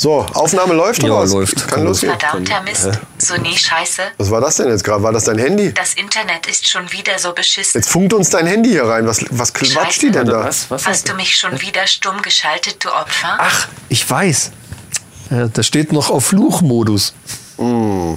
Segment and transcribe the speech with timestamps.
[0.00, 1.32] So, Aufnahme läuft oder Ja, was?
[1.32, 1.56] läuft.
[1.56, 2.16] Kann Kann losgehen.
[2.16, 2.88] Verdammter Mist.
[3.18, 4.02] So nie Scheiße.
[4.16, 5.02] Was war das denn jetzt gerade?
[5.02, 5.74] War das dein Handy?
[5.74, 7.80] Das Internet ist schon wieder so beschissen.
[7.80, 9.08] Jetzt funkt uns dein Handy hier rein.
[9.08, 10.44] Was, was quatscht die denn da?
[10.44, 10.70] Was?
[10.70, 10.86] Was?
[10.86, 13.38] Hast du mich schon wieder stumm geschaltet, du Opfer?
[13.38, 14.52] Ach, ich weiß.
[15.30, 17.12] Ja, das steht noch auf Fluchmodus.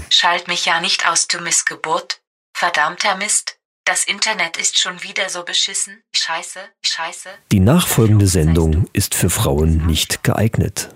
[0.10, 2.20] Schalt mich ja nicht aus, du Missgeburt.
[2.56, 3.56] Verdammter Mist.
[3.86, 6.04] Das Internet ist schon wieder so beschissen.
[6.16, 7.30] Scheiße, scheiße.
[7.52, 10.90] Die nachfolgende Sendung ist für Frauen nicht geeignet.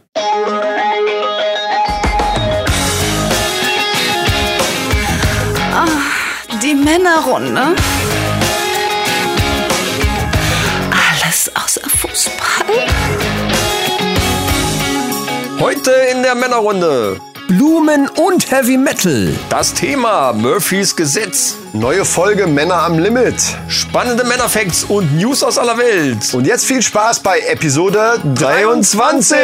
[6.66, 7.76] Die Männerrunde.
[10.89, 12.88] Alles außer Fußball.
[15.59, 17.20] Heute in der Männerrunde.
[17.48, 19.31] Blumen und Heavy Metal.
[19.49, 21.55] Das Thema Murphys Gesetz.
[21.73, 23.36] Neue Folge Männer am Limit.
[23.67, 26.34] Spannende Männerfacts und News aus aller Welt.
[26.34, 29.38] Und jetzt viel Spaß bei Episode 23.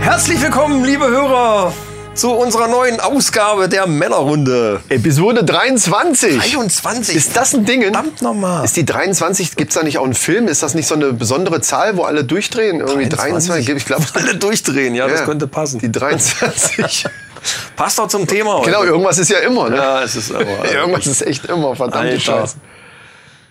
[0.00, 1.72] Herzlich willkommen, liebe Hörer,
[2.14, 4.80] zu unserer neuen Ausgabe der Männerrunde.
[4.88, 6.38] Episode 23.
[6.38, 7.16] 23.
[7.16, 7.82] Ist das ein Ding?
[7.82, 8.64] Verdammt nochmal.
[8.64, 10.46] Ist die 23, gibt es da nicht auch einen Film?
[10.46, 12.80] Ist das nicht so eine besondere Zahl, wo alle durchdrehen?
[12.80, 14.04] Irgendwie 23, ich glaube.
[14.14, 15.80] Alle durchdrehen, ja, das könnte passen.
[15.80, 17.06] Die 23.
[17.76, 18.70] Passt doch zum Thema heute.
[18.70, 19.76] genau, irgendwas ist ja immer, ne?
[19.76, 20.64] Ja, es ist aber.
[20.72, 22.20] Irgendwas ist echt immer, verdammte Alter.
[22.20, 22.56] Scheiße.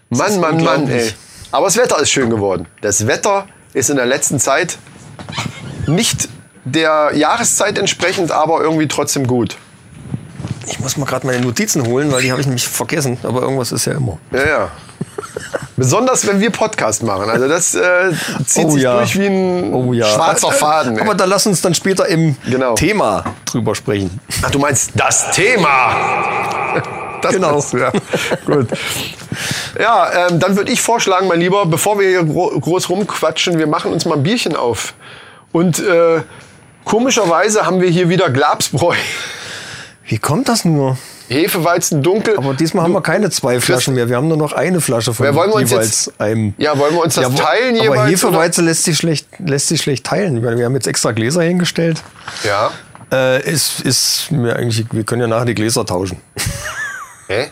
[0.10, 1.12] Mann, Mann, Mann, ey.
[1.52, 2.66] Aber das Wetter ist schön geworden.
[2.82, 4.78] Das Wetter ist in der letzten Zeit
[5.86, 6.28] nicht
[6.66, 9.58] der Jahreszeit entsprechend, aber irgendwie trotzdem gut.
[10.68, 13.18] Ich muss mal gerade meine Notizen holen, weil die habe ich nämlich vergessen.
[13.24, 14.18] Aber irgendwas ist ja immer.
[14.32, 14.72] Ja, ja.
[15.76, 17.30] Besonders wenn wir Podcast machen.
[17.30, 18.12] Also das äh,
[18.46, 18.98] zieht Oh sich ja.
[18.98, 20.06] durch wie ein Oh ja.
[20.06, 20.96] schwarzer Faden.
[20.98, 21.02] ey.
[21.02, 22.76] Aber da lass uns dann später im Genau.
[22.76, 24.20] Thema drüber sprechen.
[24.44, 25.96] Ach, du meinst das Thema.
[27.22, 27.62] Das Genau.
[27.72, 27.92] du, ja.
[28.46, 28.68] Gut.
[29.80, 33.68] Ja, ähm, dann würde ich vorschlagen, mein Lieber, bevor wir hier gro groß rumquatschen, wir
[33.68, 34.94] machen uns mal ein Bierchen auf.
[35.52, 36.22] Und äh,
[36.86, 38.96] komischerweise haben wir hier wieder Glabsbräu.
[40.06, 40.98] Wie kommt das nur?
[41.30, 42.38] Hefeweizen dunkel.
[42.38, 44.10] Aber diesmal haben wir keine zwei Flaschen mehr.
[44.10, 46.54] Wir haben nur noch eine Flasche von Ja, wollen wir uns jeweils einem.
[46.58, 48.12] ja, wollen wir uns das wo- teilen Aber jeweils?
[48.12, 50.42] Hefeweizen lässt sich schlecht, lässt sich schlecht teilen.
[50.44, 52.04] Wir haben jetzt extra Gläser hingestellt.
[52.44, 52.72] Ja.
[53.12, 56.18] Äh, ist, ist mir eigentlich, wir können ja nachher die Gläser tauschen.
[57.28, 57.48] Hä?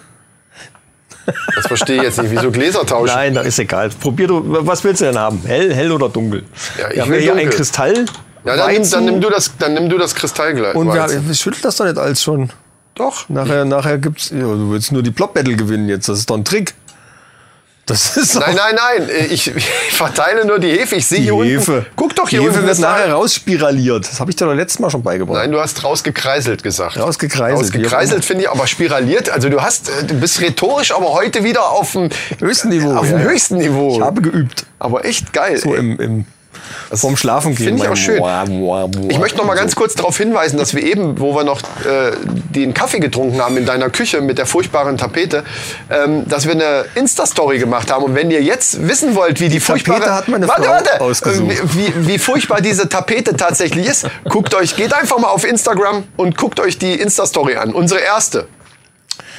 [1.55, 2.31] Das verstehe ich jetzt nicht.
[2.31, 3.13] Wieso Gläser tauschen?
[3.15, 3.89] Nein, da ist egal.
[3.89, 5.41] Probier du, was willst du denn haben?
[5.45, 6.43] Hell, hell oder dunkel?
[6.77, 7.47] Ja, ich wir haben will ja hier dunkel.
[7.47, 8.05] ein Kristall.
[8.43, 10.75] Ja, dann, nimm, Weizen dann, nimm du das, dann nimm du das Kristallglas.
[10.75, 11.27] Und wir, Weizen.
[11.27, 12.49] wir schütteln das doch nicht alles schon.
[12.95, 13.29] Doch.
[13.29, 14.29] Nachher, nachher gibt's.
[14.31, 16.09] Ja, du willst nur die Plop Battle gewinnen jetzt.
[16.09, 16.73] Das ist doch ein Trick.
[17.85, 19.09] Das ist doch Nein, nein, nein.
[19.31, 20.95] Ich, ich verteile nur die Hefe.
[20.95, 21.71] Ich sehe die hier Hefe.
[21.77, 21.85] unten.
[21.95, 22.67] Guck doch die hier Hefe unten.
[22.67, 24.07] wird nachher rausspiraliert.
[24.07, 25.37] Das habe ich dir doch letztes Mal schon beigebracht.
[25.37, 26.97] Nein, du hast rausgekreiselt gesagt.
[26.97, 29.29] Rausgekreiselt, Rausgekreiselt finde ich, aber spiraliert.
[29.29, 32.09] Also du hast, äh, du bist rhetorisch, aber heute wieder auf dem
[32.39, 33.29] Höchsten Niveau, Auf dem ja, ja.
[33.29, 33.95] höchsten Niveau.
[33.95, 34.65] Ich habe geübt.
[34.79, 35.57] aber echt geil.
[35.57, 35.79] So ey.
[35.79, 36.25] im, im
[36.93, 37.67] vorm Schlafen gehen.
[37.67, 38.19] Finde ich auch schön.
[38.19, 39.09] Boah, boah, boah.
[39.09, 42.11] Ich möchte noch mal ganz kurz darauf hinweisen, dass wir eben, wo wir noch äh,
[42.25, 45.43] den Kaffee getrunken haben in deiner Küche mit der furchtbaren Tapete,
[45.89, 48.03] ähm, dass wir eine Insta-Story gemacht haben.
[48.03, 49.99] Und wenn ihr jetzt wissen wollt, wie die, furchtbare...
[49.99, 51.51] Tapete hat meine warte, Frau warte, ausgesucht.
[51.51, 56.03] Äh, Wie, wie furchtbar diese Tapete tatsächlich ist, guckt euch, geht einfach mal auf Instagram
[56.17, 57.73] und guckt euch die Insta-Story an.
[57.73, 58.47] Unsere erste.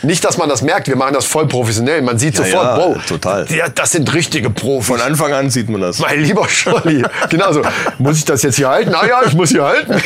[0.03, 2.03] Nicht, dass man das merkt, wir machen das voll professionell.
[2.03, 3.47] Man sieht Ja, sofort, ja, wow, total.
[3.53, 4.87] Ja, das sind richtige Profis.
[4.89, 5.99] Von Anfang an sieht man das.
[6.01, 7.05] Mein lieber Scholli.
[7.31, 7.63] Genau so.
[7.99, 8.95] Muss ich das jetzt hier halten?
[8.95, 9.95] Ah ja, ich muss hier halten.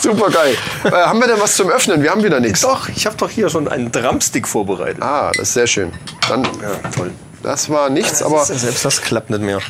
[0.00, 0.56] Super geil.
[0.84, 2.02] Äh, haben wir denn was zum Öffnen?
[2.02, 2.60] Wir haben wieder nichts.
[2.62, 5.02] Doch, ich habe doch hier schon einen Drumstick vorbereitet.
[5.02, 5.92] Ah, das ist sehr schön.
[6.28, 7.10] Dann, Ja, toll.
[7.42, 9.60] das war nichts, aber Aber selbst das klappt nicht mehr.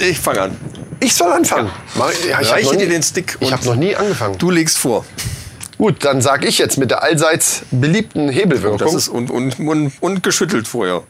[0.00, 0.56] Ich fange an.
[1.00, 1.70] ich soll anfangen.
[2.22, 4.38] Ich- Ja, ich Reiche nie- dir den Stick Ich und- habe noch nie angefangen.
[4.38, 5.04] Du legst vor.
[5.78, 8.78] Gut, dann sage ich jetzt mit der allseits beliebten Hebelwirkung.
[8.78, 11.04] Das ist und, und, und, und geschüttelt vorher.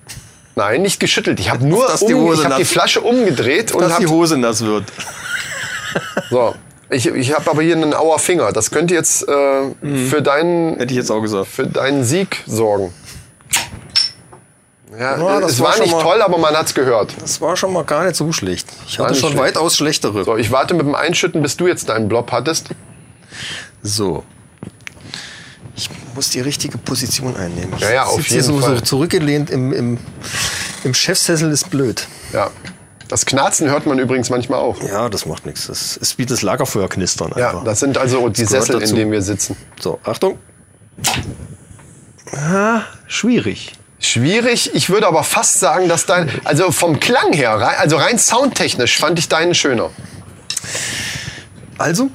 [0.57, 1.41] Nein, nicht geschüttelt.
[1.41, 4.07] Ich habe nur dass die um, Hose ich hab die Flasche umgedreht und Dass die
[4.07, 4.85] Hose nass wird.
[6.31, 6.55] so.
[6.91, 8.51] Ich, ich habe aber hier einen Auer Finger.
[8.53, 9.75] Das könnte jetzt äh,
[10.11, 11.47] für deinen Hätte ich jetzt auch gesagt.
[11.49, 12.93] für deinen Sieg sorgen.
[14.99, 17.15] Ja, Ja, das es war war nicht mal- toll, aber man hat's gehört.
[17.21, 18.67] Das war schon mal gar nicht so schlecht.
[18.87, 19.45] Ich War hatte schon schlecht.
[19.45, 20.25] weitaus schlechtere.
[20.25, 22.69] So, ich warte mit dem Einschütten, bis du jetzt deinen Blob hattest.
[23.83, 24.25] So.
[25.79, 27.73] Ich muss die richtige Position einnehmen.
[27.77, 28.79] Ich Ja, ja, auf jeden so, Fall.
[28.79, 29.99] so zurückgelehnt im, im,
[30.83, 32.09] im Chefsessel ist blöd.
[32.33, 32.51] Ja.
[33.07, 34.83] Das Knarzen hört man übrigens manchmal auch.
[34.83, 35.69] Ja, das macht nichts.
[35.69, 37.65] Das ist wie das Lagerfeuerknistern Ja, einfach.
[37.65, 39.57] das sind also die gehört Sessel, in denen wir sitzen.
[39.81, 40.39] So, Achtung.
[42.33, 43.73] Ah, schwierig.
[44.01, 44.75] Schwierig.
[44.75, 49.19] Ich würde aber fast sagen, dass dein, also vom Klang her, also rein soundtechnisch, fand
[49.21, 49.91] ich deinen schöner.
[51.79, 52.11] Also,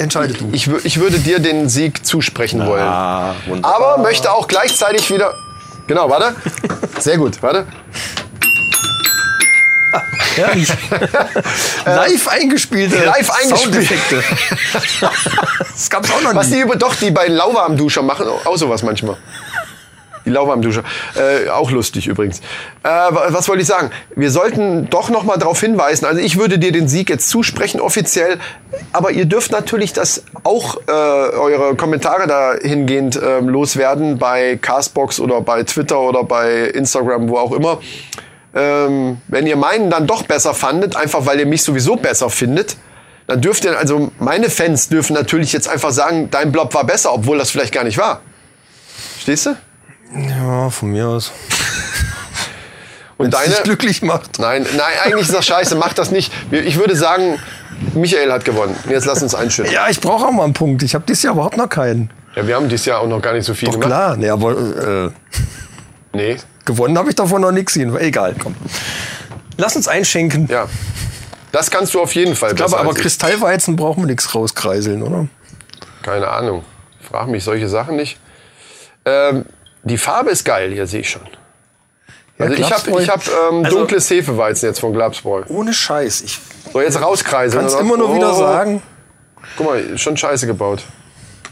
[0.00, 0.48] entscheide du.
[0.52, 2.82] Ich, ich würde dir den Sieg zusprechen wollen.
[2.82, 3.74] Ah, wunderbar.
[3.74, 5.34] Aber möchte auch gleichzeitig wieder.
[5.86, 6.34] Genau, warte.
[6.98, 7.66] Sehr gut, warte.
[10.36, 10.68] Herrlich.
[11.84, 13.88] live eingespielte Live eingespielt.
[13.88, 14.22] Soundeffekte.
[15.72, 16.56] das gab's auch noch Was nie.
[16.56, 19.16] die über doch, die bei Lauwarmduscher machen, auch sowas manchmal.
[20.30, 20.84] Die Lauwarmduscher.
[21.16, 22.38] Äh, auch lustig übrigens.
[22.84, 23.90] Äh, wa- was wollte ich sagen?
[24.14, 26.04] Wir sollten doch noch mal darauf hinweisen.
[26.06, 28.38] Also ich würde dir den Sieg jetzt zusprechen offiziell,
[28.92, 35.40] aber ihr dürft natürlich das auch äh, eure Kommentare dahingehend ähm, loswerden bei Castbox oder
[35.40, 37.80] bei Twitter oder bei Instagram, wo auch immer.
[38.54, 42.76] Ähm, wenn ihr meinen dann doch besser fandet, einfach weil ihr mich sowieso besser findet,
[43.26, 47.12] dann dürft ihr, also meine Fans dürfen natürlich jetzt einfach sagen, dein Blob war besser,
[47.12, 48.20] obwohl das vielleicht gar nicht war.
[49.20, 49.56] Stehst du?
[50.14, 51.32] Ja, von mir aus.
[53.16, 54.38] Und Deine dich glücklich macht.
[54.38, 56.32] Nein, nein, eigentlich ist das scheiße, mach das nicht.
[56.50, 57.38] Ich würde sagen,
[57.94, 58.74] Michael hat gewonnen.
[58.88, 59.70] Jetzt lass uns einschütten.
[59.72, 60.82] Ja, ich brauche auch mal einen Punkt.
[60.82, 62.10] Ich habe dieses Jahr überhaupt noch keinen.
[62.34, 63.88] Ja, wir haben dieses Jahr auch noch gar nicht so viel Doch gemacht.
[63.88, 64.16] klar.
[64.16, 65.10] Nee, aber äh,
[66.12, 66.36] Nee.
[66.64, 67.94] gewonnen habe ich davon noch nichts sehen.
[67.98, 68.54] Egal, komm.
[69.58, 70.48] Lass uns einschenken.
[70.48, 70.66] Ja.
[71.52, 72.94] Das kannst du auf jeden Fall ich glaube, aber.
[72.94, 75.26] Kristallweizen brauchen wir nichts rauskreiseln, oder?
[76.02, 76.64] Keine Ahnung.
[77.00, 78.18] Frag mich solche Sachen nicht.
[79.04, 79.44] Ähm,
[79.82, 81.22] die Farbe ist geil, hier sehe ich schon.
[82.38, 83.20] Also ich habe ich hab,
[83.52, 85.42] ähm, Also- dunkles Hefeweizen jetzt von Glabsbräu.
[85.48, 86.22] Ohne Scheiß.
[86.22, 86.38] Ich
[86.72, 87.58] So, jetzt rauskreiseln.
[87.60, 87.82] kann es oder?
[87.82, 88.38] immer nur wieder Oh.
[88.38, 88.82] sagen.
[89.56, 90.82] Guck mal, schon scheiße gebaut.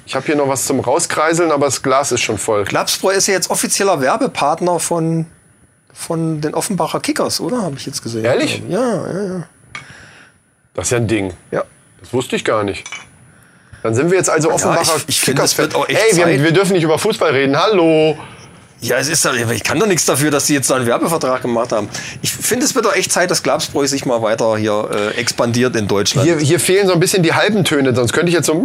[0.06, 2.64] Ich habe hier noch was zum Rauskreiseln, aber das Glas ist schon voll.
[2.64, 5.26] Glapsbräu ist ja jetzt offizieller Werbepartner von,
[5.92, 7.60] von den Offenbacher Kickers, oder?
[7.62, 8.24] Habe ich jetzt gesehen.
[8.24, 8.62] Ehrlich?
[8.68, 9.42] Ja, ja, ja.
[10.72, 11.34] Das ist ja ein Ding.
[11.50, 11.64] ja.
[12.00, 12.84] Das wusste ich gar nicht.
[13.82, 16.44] Dann sind wir jetzt also Offenbacher ich- ich finde, es wird auch echt Ey, wir,
[16.44, 17.56] wir dürfen nicht über Fußball reden.
[17.60, 18.16] Hallo.
[18.80, 21.42] Ja, es ist, aber ich kann doch nichts dafür, dass sie jetzt da einen Werbevertrag
[21.42, 21.88] gemacht haben.
[22.22, 25.74] Ich finde, es wird doch echt Zeit, dass Glapsbräu sich mal weiter hier äh, expandiert
[25.74, 26.24] in Deutschland.
[26.28, 28.62] Hier, hier fehlen so ein bisschen die halben Töne, sonst könnte ich jetzt so.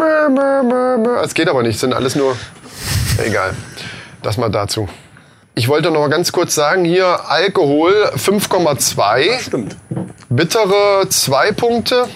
[1.24, 2.38] Es geht aber nicht, sind alles nur.
[3.26, 3.56] Egal.
[4.22, 4.88] Das mal dazu.
[5.56, 9.40] Ich wollte noch mal ganz kurz sagen, hier Alkohol 5,2.
[9.40, 9.76] Stimmt.
[10.30, 12.08] Bittere 2 Punkte.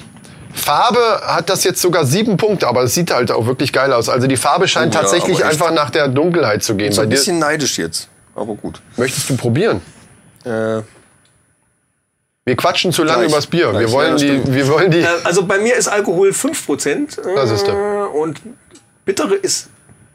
[0.58, 4.10] Farbe hat das jetzt sogar sieben Punkte, aber es sieht halt auch wirklich geil aus.
[4.10, 6.92] Also die Farbe scheint Oh ja, tatsächlich einfach nach der Dunkelheit zu gehen.
[6.92, 8.10] So Bei ein bisschen neidisch jetzt.
[8.36, 8.82] Aber gut.
[8.98, 9.82] möchtest du probieren?
[10.44, 10.82] Äh,
[12.46, 13.32] Wir quatschen zu lange Gleich.
[13.32, 13.78] übers Bier.
[13.78, 15.00] wir wollen ja, die, wir wollen die.
[15.02, 17.20] Äh, also bei mir ist Alkohol 5%.
[17.20, 18.14] Äh, Das ist der.
[18.14, 18.42] Und
[19.06, 19.70] bittere ist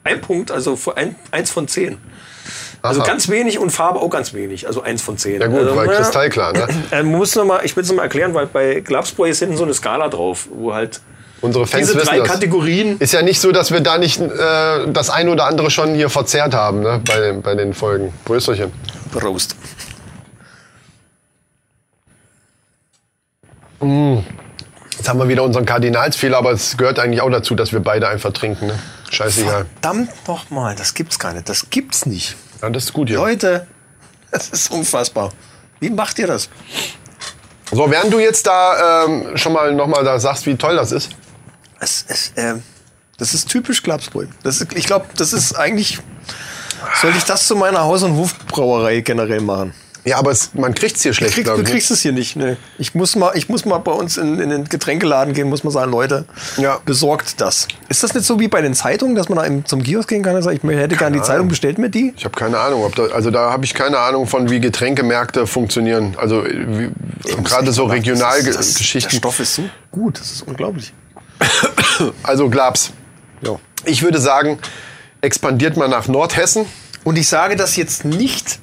[0.05, 1.99] ein Punkt, also für ein, eins von zehn.
[2.83, 3.07] Also Aha.
[3.07, 5.41] ganz wenig und Farbe auch ganz wenig, also eins von zehn.
[5.41, 6.67] Ja gut, also, weil naja, kristallklar, ne?
[6.91, 9.57] Äh, muss noch mal, ich will es noch mal erklären, weil bei Glapsbräu ist hinten
[9.57, 11.01] so eine Skala drauf, wo halt
[11.43, 12.29] Unsere Fans diese wissen drei das.
[12.29, 12.99] Kategorien.
[12.99, 14.29] Ist ja nicht so, dass wir da nicht äh,
[14.93, 17.01] das ein oder andere schon hier verzehrt haben, ne?
[17.07, 18.13] Bei, den- bei den Folgen.
[18.25, 18.73] Prösterchen.
[19.13, 19.55] Prost.
[23.81, 28.09] Jetzt haben wir wieder unseren Kardinalsfehler, aber es gehört eigentlich auch dazu, dass wir beide
[28.09, 28.79] einfach trinken, ne?
[29.11, 29.67] Scheißegal.
[29.81, 31.49] Verdammt nochmal, das gibt's gar nicht.
[31.49, 32.37] Das gibt's nicht.
[32.63, 33.19] Ja, das ist gut hier.
[33.19, 33.67] Leute,
[34.31, 35.33] das ist unfassbar.
[35.81, 36.49] Wie macht ihr das?
[37.73, 41.11] So, während du jetzt da ähm, schon mal nochmal da sagst, wie toll das ist.
[41.81, 42.55] Es, es, äh,
[43.19, 43.83] das ist typisch.
[43.83, 45.99] Das ist, ich glaube, das ist eigentlich.
[47.01, 49.75] Sollte ich das zu meiner Haus- und Hofbrauerei generell machen?
[50.05, 51.75] Ja, aber es, man kriegt's hier Du schlecht, glaub du ich, ne?
[51.75, 52.35] kriegst es hier nicht.
[52.35, 52.57] Ne.
[52.77, 55.71] Ich, muss mal, ich muss mal bei uns in, in den Getränkeladen gehen, muss mal
[55.71, 56.25] sagen, Leute,
[56.57, 56.81] Ja.
[56.85, 57.69] besorgt das.
[57.89, 60.25] Ist das nicht so wie bei den Zeitungen, dass man da im, zum Kiosk gehen
[60.25, 62.13] kann und sagt, ich hätte gerne die Zeitung, bestellt mir die?
[62.17, 65.47] Ich habe keine Ahnung, ob da, also da habe ich keine Ahnung von, wie Getränkemärkte
[65.47, 66.17] funktionieren.
[66.19, 66.91] Also wie-
[67.45, 69.11] gerade so Regionalgeschichten.
[69.13, 70.93] Der Stoff ist so gut, das ist unglaublich.
[72.25, 72.93] Also Glabs.
[73.43, 73.57] Ja.
[73.85, 74.59] Ich würde sagen,
[75.21, 76.67] expandiert mal nach Nordhessen,
[77.05, 78.59] Und ich sage das jetzt nicht,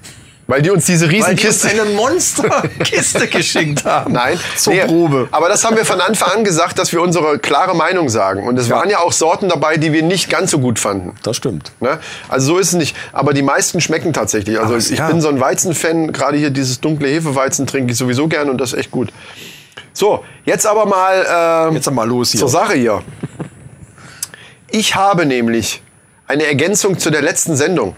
[0.49, 1.69] weil die uns diese weil die uns Riesenkiste.
[1.69, 4.13] eine Monsterkiste geschickt haben.
[4.13, 5.27] Nein, zur nee, Probe.
[5.29, 8.47] Aber das haben wir von Anfang an gesagt, dass wir unsere klare Meinung sagen.
[8.47, 11.15] Und es waren ja auch Sorten dabei, die wir nicht ganz so gut fanden.
[11.21, 11.71] Das stimmt.
[11.79, 11.99] Ne?
[12.29, 12.97] Also so ist es nicht.
[13.13, 14.57] Aber die meisten schmecken tatsächlich.
[14.59, 15.07] Also Aber ich ja.
[15.07, 16.11] bin so ein Weizenfan.
[16.11, 19.09] Gerade hier dieses dunkle Hefeweizen trinke ich sowieso gern und das ist echt gut.
[19.93, 22.39] So, jetzt aber mal ähm, Jetzt mal los hier.
[22.39, 23.03] zur Sache hier.
[24.71, 25.83] Ich habe nämlich
[26.25, 27.95] eine Ergänzung zu der letzten Sendung.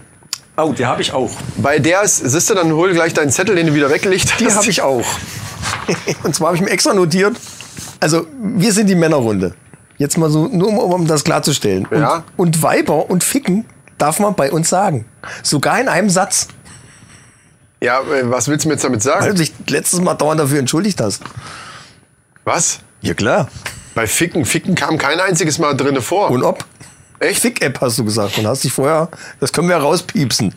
[0.56, 1.30] Oh, die habe ich auch.
[1.56, 4.40] Bei der ist, siehst du, dann hol gleich deinen Zettel, den du wieder weggelegt hast.
[4.40, 5.06] Die habe ich auch.
[6.22, 7.36] Und zwar habe ich mir extra notiert.
[8.00, 9.54] Also, wir sind die Männerrunde.
[9.96, 11.86] Jetzt mal so, nur um, um das klarzustellen.
[11.90, 12.24] Ja.
[12.36, 13.64] Und, und Weiber und Ficken
[13.98, 15.06] darf man bei uns sagen.
[15.42, 16.48] Sogar in einem Satz.
[17.80, 19.24] Ja, äh, was willst du mir jetzt damit sagen?
[19.24, 21.22] Weil du dich letztes Mal dauernd dafür entschuldigt hast.
[22.44, 22.80] Was?
[23.00, 23.48] Ja, klar.
[23.94, 24.44] Bei Ficken.
[24.44, 26.30] Ficken kam kein einziges Mal drinne vor.
[26.30, 26.64] Und ob?
[27.22, 27.40] Echt?
[27.40, 28.38] Fick-App hast du gesagt.
[28.38, 29.08] Und hast dich vorher,
[29.40, 30.54] das können wir rauspiepsen.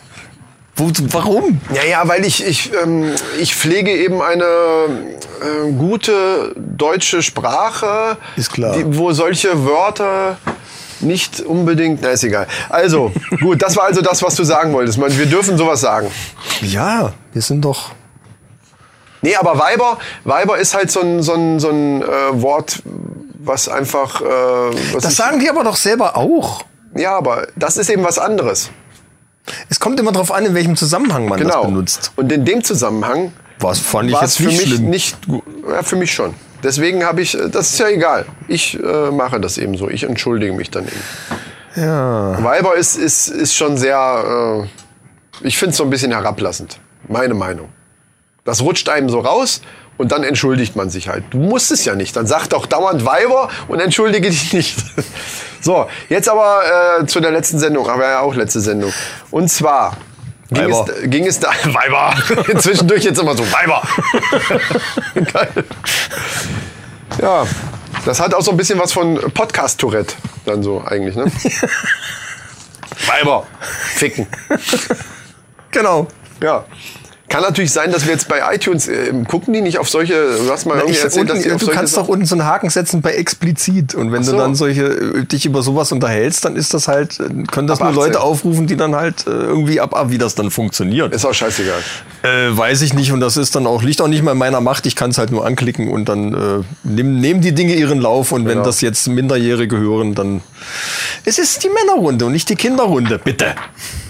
[0.77, 1.61] Wo, warum?
[1.73, 8.51] Ja, ja, weil ich, ich, ähm, ich pflege eben eine äh, gute deutsche Sprache, Ist
[8.51, 8.75] klar.
[8.75, 10.37] Die, wo solche Wörter
[10.99, 12.47] nicht unbedingt, na ist egal.
[12.69, 14.97] Also, gut, das war also das, was du sagen wolltest.
[14.97, 16.09] Man, wir dürfen sowas sagen.
[16.61, 17.91] Ja, wir sind doch.
[19.25, 22.05] Nee, aber Weiber, Weiber ist halt so ein, so ein, so ein äh,
[22.41, 22.81] Wort,
[23.39, 24.21] was einfach...
[24.21, 24.25] Äh,
[24.93, 26.63] was Das sagen die aber doch selber auch.
[26.95, 28.69] Ja, aber das ist eben was anderes.
[29.69, 31.61] Es kommt immer darauf an, in welchem Zusammenhang man Genau.
[31.61, 32.11] das benutzt.
[32.15, 34.89] Und in dem Zusammenhang Was fand ich war es jetzt für nicht mich schlimm.
[34.89, 35.43] nicht gut.
[35.69, 36.33] Ja, für mich schon.
[36.63, 38.25] Deswegen habe ich, das ist ja egal.
[38.47, 39.89] Ich äh, mache das eben so.
[39.89, 41.03] Ich entschuldige mich dann eben.
[41.83, 42.43] Ja.
[42.43, 44.63] Weiber ist, ist, ist schon sehr,
[45.43, 46.79] äh, ich finde es so ein bisschen herablassend.
[47.07, 47.69] Meine Meinung.
[48.45, 49.61] Das rutscht einem so raus
[49.97, 51.23] und dann entschuldigt man sich halt.
[51.31, 52.15] Du musst es ja nicht.
[52.15, 54.77] Dann sag doch dauernd Weiber und entschuldige dich nicht.
[55.61, 58.93] so, jetzt aber äh, zu der letzten Sendung, aber ja auch letzte Sendung.
[59.31, 59.97] Und zwar
[60.51, 60.85] ging Weiber.
[60.87, 62.13] es, ging es da, Weiber,
[62.59, 63.81] zwischendurch jetzt immer so, Weiber.
[65.15, 65.65] Geil.
[67.19, 67.47] Ja,
[68.05, 70.13] das hat auch so ein bisschen was von Podcast-Tourette
[70.45, 71.31] dann so eigentlich, ne?
[73.07, 73.47] Weiber.
[73.95, 74.27] Ficken.
[75.71, 76.07] Genau.
[76.43, 76.65] Ja.
[77.27, 80.15] Kann natürlich sein, dass wir jetzt bei iTunes äh, gucken die nicht auf solche.
[80.47, 82.69] Hast mal irgendwie erzählt, dass unten, die auf du kannst doch unten so einen Haken
[82.69, 83.95] setzen bei explizit.
[83.95, 84.33] Und wenn so.
[84.33, 87.81] du dann solche äh, dich über sowas unterhältst, dann ist das halt, äh, können das
[87.81, 88.13] Ab nur 18.
[88.13, 91.13] Leute aufrufen, die dann halt äh, irgendwie ab, ab wie das dann funktioniert.
[91.13, 91.79] Ist auch scheißegal.
[92.21, 94.61] Äh, weiß ich nicht und das ist dann auch, liegt auch nicht mehr in meiner
[94.61, 94.85] Macht.
[94.85, 98.31] Ich kann es halt nur anklicken und dann äh, nehmen, nehmen die Dinge ihren Lauf
[98.31, 98.65] und wenn Genau.
[98.65, 100.41] das jetzt Minderjährige hören, dann.
[101.25, 103.55] Es ist die Männerrunde und nicht die Kinderrunde, bitte.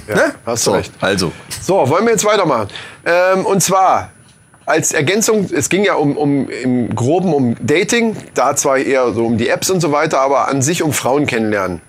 [0.08, 0.36] Ne?
[0.46, 0.92] hast du so, recht.
[1.02, 1.32] Also.
[1.62, 2.68] So, wollen wir jetzt weitermachen.
[3.06, 4.12] Ähm, und zwar
[4.66, 9.26] als Ergänzung, es ging ja um, um im Groben um Dating, da zwar eher so
[9.26, 11.82] um die Apps und so weiter, aber an sich um Frauen kennenlernen.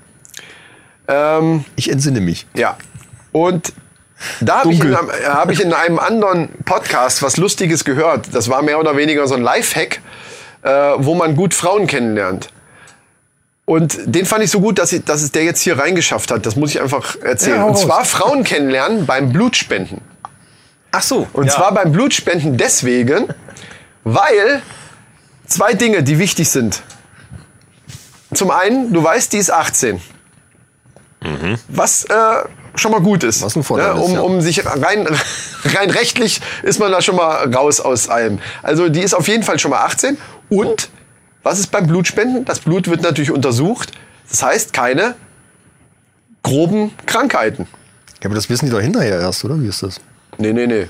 [1.09, 2.47] Ähm, Ich entsinne mich.
[2.55, 2.77] Ja.
[3.33, 3.73] Und
[4.41, 8.29] da habe ich, in einem- hab ich in einem anderen Podcast was Lustiges gehört.
[8.35, 10.01] Das war mehr oder weniger so ein Lifehack,
[10.63, 12.49] äh, wo man gut Frauen kennenlernt.
[13.67, 16.47] Und den fand ich so gut, dass, ich, dass es der jetzt hier reingeschafft hat.
[16.47, 17.57] Das muss ich einfach erzählen.
[17.57, 20.01] Ja, Und zwar Frauen kennenlernen beim Blutspenden.
[20.93, 21.27] Ach so.
[21.33, 23.27] Und zwar beim Blutspenden deswegen,
[24.05, 24.63] weil
[25.47, 26.83] zwei Dinge, die wichtig sind.
[28.33, 30.01] Zum einen, du weißt, die ist 18.
[31.69, 32.15] Was äh,
[32.77, 33.43] schon mal gut ist.
[33.43, 34.01] Was ein Vorteil ne?
[34.01, 34.21] ist, um, ja.
[34.21, 35.09] um sich rein,
[35.65, 38.39] rein rechtlich ist man da schon mal raus aus allem.
[38.63, 40.17] Also die ist auf jeden Fall schon mal 18.
[40.51, 40.89] Und
[41.47, 42.45] was ist beim Blutspenden?
[42.45, 43.93] Das Blut wird natürlich untersucht.
[44.29, 45.15] Das heißt, keine
[46.43, 47.69] groben Krankheiten.
[48.21, 49.61] Ja, aber das wissen die doch hinterher erst, oder?
[49.61, 50.01] Wie ist das?
[50.39, 50.89] Nee, nee, nee.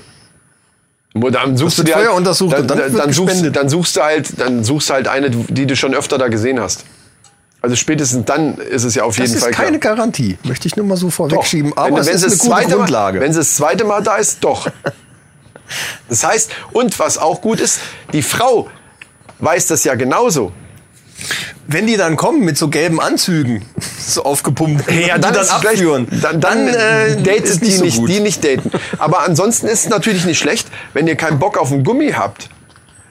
[1.31, 4.01] Dann suchst du dir vorher halt, untersucht dann, und dann dann, suchst, dann suchst du
[4.01, 6.85] halt, dann suchst du halt eine, die du schon öfter da gesehen hast.
[7.61, 9.95] Also spätestens dann ist es ja auf Das jeden ist Fall keine klar.
[9.95, 10.37] Garantie.
[10.43, 11.13] Möchte ich nur mal so Doch.
[11.13, 11.71] vorwegschieben.
[11.71, 13.17] Wenn- Aber es wenn ist sie eine das gute zweite Grundlage.
[13.19, 14.67] Mal, wenn sie das zweite Mal da ist, doch.
[16.07, 17.81] Das heißt, und was auch gut ist,
[18.13, 18.69] die Frau
[19.39, 20.51] weiß das ja genauso.
[21.67, 23.65] Wenn die dann kommen mit so gelben Anzügen,
[23.99, 27.97] so aufgepumpt, Ja, die dann, dann abführen, Dann, dann, äh, datet ist die so nicht,
[27.97, 28.09] gut.
[28.09, 28.71] die nicht daten.
[28.99, 32.49] Aber ansonsten ist es natürlich nicht schlecht, wenn ihr keinen Bock auf einen Gummi habt.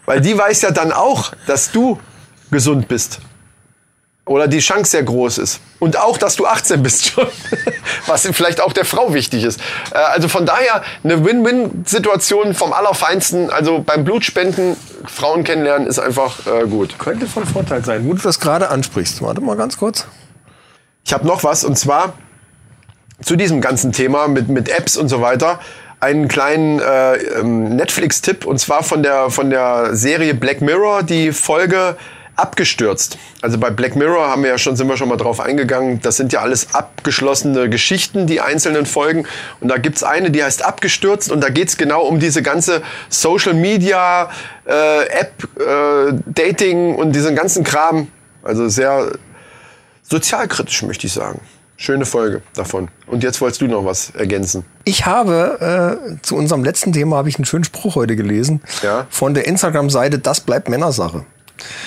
[0.06, 1.98] Weil die weiß ja dann auch, dass du
[2.50, 3.18] gesund bist.
[4.26, 5.60] Oder die Chance sehr groß ist.
[5.78, 7.28] Und auch, dass du 18 bist schon.
[8.06, 9.60] Was vielleicht auch der Frau wichtig ist.
[9.92, 13.50] Äh, Also von daher eine Win-Win-Situation vom Allerfeinsten.
[13.50, 16.98] Also beim Blutspenden, Frauen kennenlernen ist einfach äh, gut.
[16.98, 18.04] Könnte von Vorteil sein.
[18.04, 19.22] Gut, dass du das gerade ansprichst.
[19.22, 20.06] Warte mal ganz kurz.
[21.04, 22.14] Ich habe noch was und zwar
[23.22, 25.60] zu diesem ganzen Thema mit, mit Apps und so weiter
[26.00, 31.32] einen kleinen äh, ähm, Netflix-Tipp und zwar von der, von der Serie Black Mirror, die
[31.32, 31.96] Folge
[32.36, 33.18] abgestürzt.
[33.42, 36.00] Also bei Black Mirror haben wir ja schon, sind wir schon mal drauf eingegangen.
[36.02, 39.26] Das sind ja alles abgeschlossene Geschichten, die einzelnen Folgen.
[39.60, 43.54] Und da gibt's eine, die heißt abgestürzt und da geht's genau um diese ganze Social
[43.54, 44.30] Media,
[44.66, 48.08] äh, App, äh, Dating und diesen ganzen Kram.
[48.42, 49.12] Also sehr
[50.02, 51.40] sozialkritisch, möchte ich sagen.
[51.78, 52.88] Schöne Folge davon.
[53.06, 54.64] Und jetzt wolltest du noch was ergänzen.
[54.84, 59.06] Ich habe äh, zu unserem letzten Thema habe ich einen schönen Spruch heute gelesen Ja.
[59.10, 61.26] von der Instagram-Seite Das bleibt Männersache.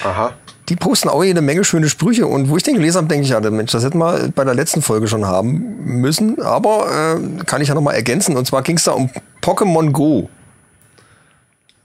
[0.03, 0.33] Aha.
[0.69, 3.31] Die posten auch jede Menge schöne Sprüche und wo ich den gelesen habe, denke ich,
[3.31, 7.61] ja, Mensch, das hätten wir bei der letzten Folge schon haben müssen, aber äh, kann
[7.61, 8.37] ich ja noch mal ergänzen.
[8.37, 9.09] Und zwar ging es da um
[9.41, 10.29] Pokémon Go.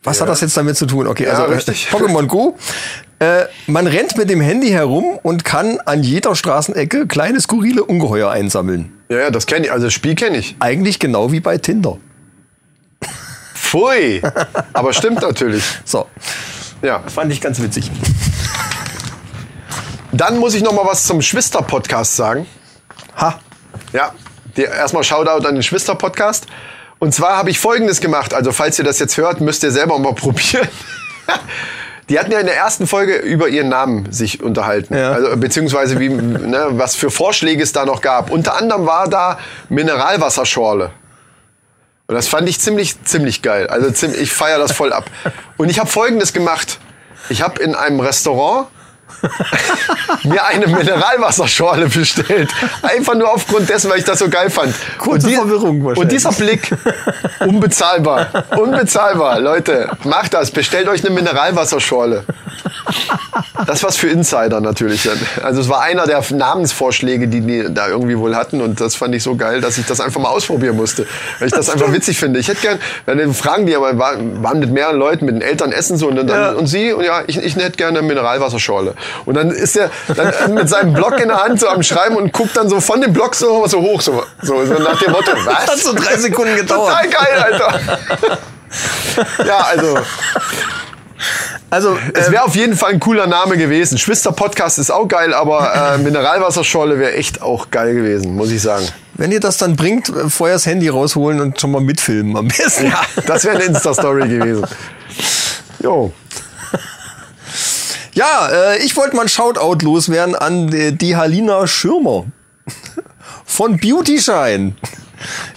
[0.03, 1.07] Was hat das jetzt damit zu tun?
[1.07, 1.89] Okay, Ja, also äh, richtig.
[1.93, 2.57] Pokémon Go.
[3.21, 8.31] Äh, man rennt mit dem Handy herum und kann an jeder Straßenecke kleine skurrile Ungeheuer
[8.31, 8.93] einsammeln.
[9.09, 9.73] Ja, ja, das kenne ich.
[9.73, 10.57] Also das Spiel kenne ich.
[10.61, 11.97] Eigentlich genau wie bei Tinder.
[13.55, 14.21] Pfui.
[14.75, 15.65] Aber stimmt natürlich.
[15.87, 16.07] So,
[16.85, 17.01] Ja.
[17.07, 17.91] fand ich ganz witzig.
[20.13, 22.47] Dann muss ich noch mal was zum Schwister-Podcast sagen.
[23.17, 23.39] Ha,
[23.93, 24.13] Ja.
[24.57, 26.47] Die, erstmal Shoutout an den Schwister-Podcast.
[27.01, 28.33] Und zwar habe ich Folgendes gemacht.
[28.35, 30.69] Also falls ihr das jetzt hört, müsst ihr selber mal probieren.
[32.09, 34.95] Die hatten ja in der ersten Folge über ihren Namen sich unterhalten.
[34.97, 35.13] Ja.
[35.13, 38.31] Also, beziehungsweise wie, ne, was für Vorschläge es da noch gab.
[38.31, 39.39] Unter anderem war da
[39.71, 40.91] Mineralwasserschorle.
[42.07, 43.67] Und das fand ich ziemlich, ziemlich geil.
[43.69, 45.11] Also ziemlich, ich feiere das voll ab.
[45.57, 46.79] Und ich habe Folgendes gemacht.
[47.31, 48.69] Ich habe in einem Restaurant
[50.25, 52.51] mir eine Mineralwasserschorle bestellt.
[52.83, 54.75] Einfach nur aufgrund dessen, weil ich das so geil fand.
[54.99, 56.03] Kurze und die- Verwirrung wahrscheinlich.
[56.03, 56.71] Und dieser Blick,
[57.41, 58.29] unbezahlbar.
[58.57, 59.41] Unbezahlbar.
[59.41, 60.51] Leute, macht das.
[60.51, 62.25] Bestellt euch eine Mineralwasserschorle.
[63.67, 65.09] Das war's für Insider natürlich.
[65.43, 69.15] Also es war einer der Namensvorschläge, die die da irgendwie wohl hatten und das fand
[69.15, 71.07] ich so geil, dass ich das einfach mal ausprobieren musste,
[71.39, 72.41] weil ich das einfach witzig finde.
[72.41, 75.97] Ich hätte gern, dann fragen die aber, waren mit mehreren Leuten, mit den Eltern essen
[75.97, 76.53] so und dann, Ja.
[76.53, 78.95] und sie und ja, ich, ich hätte gerne eine Mineralwasserschorle.
[79.25, 82.33] Und dann ist er dann mit seinem Block in der Hand so am Schreiben und
[82.33, 85.67] guckt dann so von dem Block so, so hoch, so, so, nach dem Motto, was?
[85.67, 86.93] Hat so drei Sekunden gedauert.
[86.93, 87.99] Total geil, Alter.
[89.47, 89.99] ja, also
[91.71, 93.99] Also, es wäre auf jeden Fall ein cooler Name gewesen.
[93.99, 98.63] Schwister Podcast ist auch geil, aber äh, Mineralwasserschorle wäre echt auch geil gewesen, muss ich
[98.63, 98.87] sagen.
[99.15, 102.49] wenn ihr das dann bringt, äh, vorher das Handy rausholen und schon mal mitfilmen am
[102.49, 102.87] besten.
[102.87, 104.67] Ja, das wäre eine Insta-Story gewesen.
[105.81, 106.13] Jo.
[108.15, 112.27] Ja, äh, ich wollte mal ein Shoutout loswerden an äh, die Halina Schirmer
[113.45, 114.75] von Beauty Shine.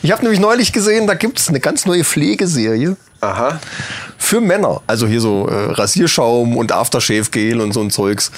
[0.02, 3.60] Ich habe nämlich neulich gesehen, da gibt's eine ganz neue Pflegeserie Aha.
[4.18, 4.82] für Männer.
[4.88, 8.32] Also hier so äh, Rasierschaum und Aftershave-Gel und so ein Zeugs.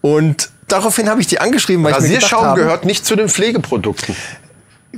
[0.00, 3.16] Und daraufhin habe ich die angeschrieben, weil ich mir gedacht Rasierschaum habe, gehört nicht zu
[3.16, 4.16] den Pflegeprodukten.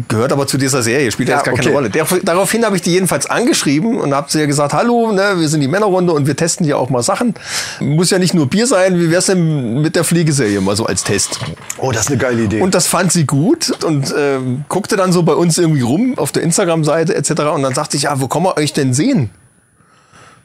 [0.06, 1.64] Gehört aber zu dieser Serie, spielt ja, jetzt gar okay.
[1.64, 2.20] keine Rolle.
[2.22, 5.60] Daraufhin habe ich die jedenfalls angeschrieben und habe sie ja gesagt, hallo, ne, wir sind
[5.60, 7.34] die Männerrunde und wir testen hier auch mal Sachen.
[7.80, 11.02] Muss ja nicht nur Bier sein, wie wär's denn mit der Pflegeserie mal so als
[11.02, 11.40] Test?
[11.78, 12.60] Oh, das ist eine geile Idee.
[12.60, 16.32] Und das fand sie gut und ähm, guckte dann so bei uns irgendwie rum auf
[16.32, 17.30] der Instagram-Seite etc.
[17.54, 19.30] Und dann sagte ich, ja, wo kann man euch denn sehen?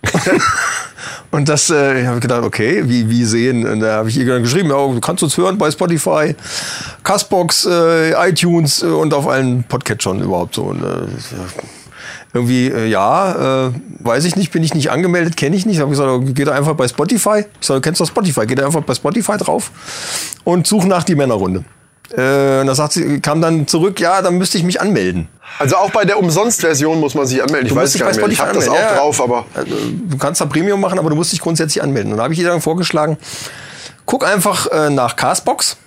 [1.32, 3.66] und das äh, ich habe gedacht, okay, wie, wie sehen?
[3.66, 6.36] Und da habe ich ihr dann geschrieben, ja, du kannst uns hören bei Spotify,
[7.04, 10.64] Castbox, äh, iTunes äh, und auf allen Podcatchern überhaupt so.
[10.64, 11.08] Und, äh,
[12.34, 15.80] irgendwie, äh, ja, äh, weiß ich nicht, bin ich nicht angemeldet, kenne ich nicht.
[15.80, 17.46] Habe ich gesagt, geh da einfach bei Spotify.
[17.62, 19.72] Ich sage, du kennst doch Spotify, geh da einfach bei Spotify drauf
[20.44, 21.64] und such nach die Männerrunde.
[22.16, 25.28] Äh, und da sagt sie, kam dann zurück, ja, dann müsste ich mich anmelden.
[25.60, 27.68] also auch bei der Umsonst-Version muss man sich anmelden.
[27.68, 28.30] Ich Du weiß gar nicht mehr.
[28.30, 28.96] Ich habe das auch ja.
[28.96, 29.76] drauf, aber Also,
[30.10, 32.12] du kannst da Premium machen, aber du musst dich grundsätzlich anmelden.
[32.12, 33.18] Und da habe ich ihr dann vorgeschlagen,
[34.06, 35.78] guck einfach äh, nach Castbox,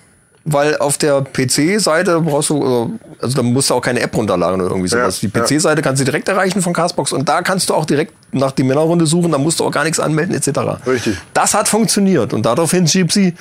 [0.43, 4.59] weil auf der PC-Seite brauchst du, äh, also da musst du auch keine App runterladen
[4.61, 5.21] oder irgendwie sowas.
[5.21, 8.13] Ja, Die PC-Seite kannst du direkt erreichen von Castbox und da kannst du auch direkt
[8.33, 10.59] nach die Männerrunde suchen, da musst du auch gar nichts anmelden etc.
[10.85, 11.17] Richtig.
[11.33, 13.33] Das hat funktioniert und daraufhin schrieb sie,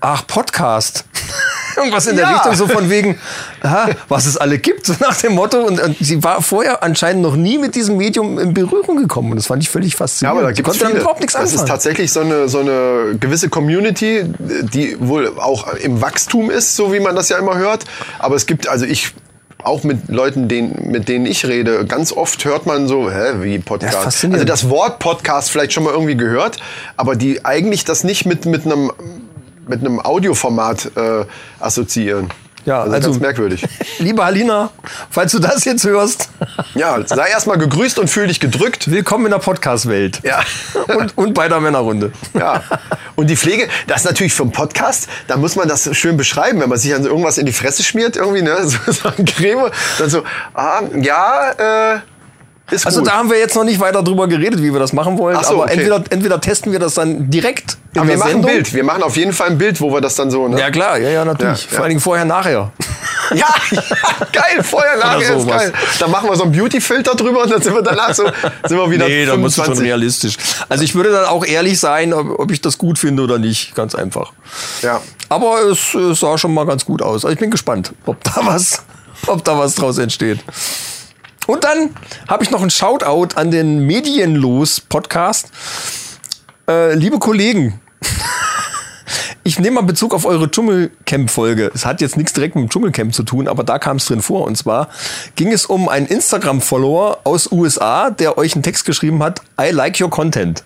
[0.00, 1.04] ach, Podcast.
[1.76, 2.32] Irgendwas in der Ja.
[2.34, 3.20] Richtung so von wegen,
[3.62, 5.60] aha, was es alle gibt, so nach dem Motto.
[5.60, 9.30] Und, und sie war vorher anscheinend noch nie mit diesem Medium in Berührung gekommen.
[9.30, 10.38] Und das fand ich völlig Ja, faszinierend.
[10.38, 11.02] aber da gibt es konnte damit viele.
[11.02, 16.00] überhaupt nichts das ist tatsächlich so eine, so eine gewisse Community, die wohl auch im
[16.00, 17.84] Wachstum ist, so wie man das ja immer hört.
[18.18, 19.14] Aber es gibt, also ich
[19.62, 23.58] auch mit Leuten, denen, mit denen ich rede, ganz oft hört man so, hä, wie
[23.58, 24.22] Podcast.
[24.24, 26.58] Ja, also das Wort Podcast vielleicht schon mal irgendwie gehört,
[26.96, 28.92] aber die eigentlich das nicht mit, mit einem
[29.68, 31.24] mit einem Audioformat äh,
[31.60, 32.28] assoziieren.
[32.64, 33.64] Ja, also, also- ganz merkwürdig.
[33.98, 34.70] Liebe Halina,
[35.10, 36.28] falls du das jetzt hörst,
[36.74, 38.90] Ja, sei erstmal gegrüßt und fühl dich gedrückt.
[38.90, 40.20] willkommen in der Podcast-Welt.
[40.24, 40.40] Ja.
[40.98, 42.12] Und, und bei der Männerrunde.
[42.34, 42.62] Ja.
[43.14, 46.60] Und die Pflege, das ist natürlich für einen Podcast, da muss man das schön beschreiben,
[46.60, 49.70] wenn man sich so irgendwas in die Fresse schmiert, irgendwie, ne, so, so eine Creme,
[49.98, 50.22] dann so,
[50.54, 52.00] ah, ja, äh,
[52.70, 53.08] ist Also gut.
[53.08, 55.38] da haben wir jetzt noch nicht weiter drüber geredet, wie wir das machen wollen.
[55.42, 55.72] So, aber okay.
[55.74, 58.42] entweder, entweder testen wir das dann direkt Aber wir machen ein.
[58.42, 60.60] Bild, wir machen auf jeden Fall ein Bild, wo wir das dann so, ne?
[60.60, 61.62] Ja klar, ja, ja, natürlich.
[61.62, 61.82] Ja, Vor ja.
[61.82, 62.72] allen Dingen vorher, nachher.
[63.34, 63.82] Ja, ja,
[64.32, 65.70] geil, vorher, nachher ist geil.
[65.98, 68.90] Dann machen wir so einen Beauty-Filter drüber und dann sind wir danach so, sind wir
[68.90, 69.86] wieder Nee, da musst du schon 25.
[69.86, 70.36] realistisch.
[70.70, 73.74] Also ich würde dann auch ehrlich sein, ob, ob ich das gut finde oder nicht.
[73.74, 74.32] Ganz einfach.
[74.80, 75.02] Ja.
[75.28, 77.26] Aber es, äh, sah schon mal ganz gut aus.
[77.26, 78.82] Also ich bin gespannt, ob da was,
[79.26, 80.38] ob da was draus entsteht.
[81.46, 81.90] Und dann
[82.28, 85.50] habe ich noch einen Shoutout an den Medienlos-Podcast.
[86.68, 87.80] Äh, liebe Kollegen,
[89.42, 91.70] ich nehme mal Bezug auf eure Dschungelcamp-Folge.
[91.74, 94.20] Es hat jetzt nichts direkt mit dem Dschungelcamp zu tun, aber da kam es drin
[94.22, 94.44] vor.
[94.44, 94.88] Und zwar
[95.36, 99.98] ging es um einen Instagram-Follower aus USA, der euch einen Text geschrieben hat, I like
[100.00, 100.62] your content.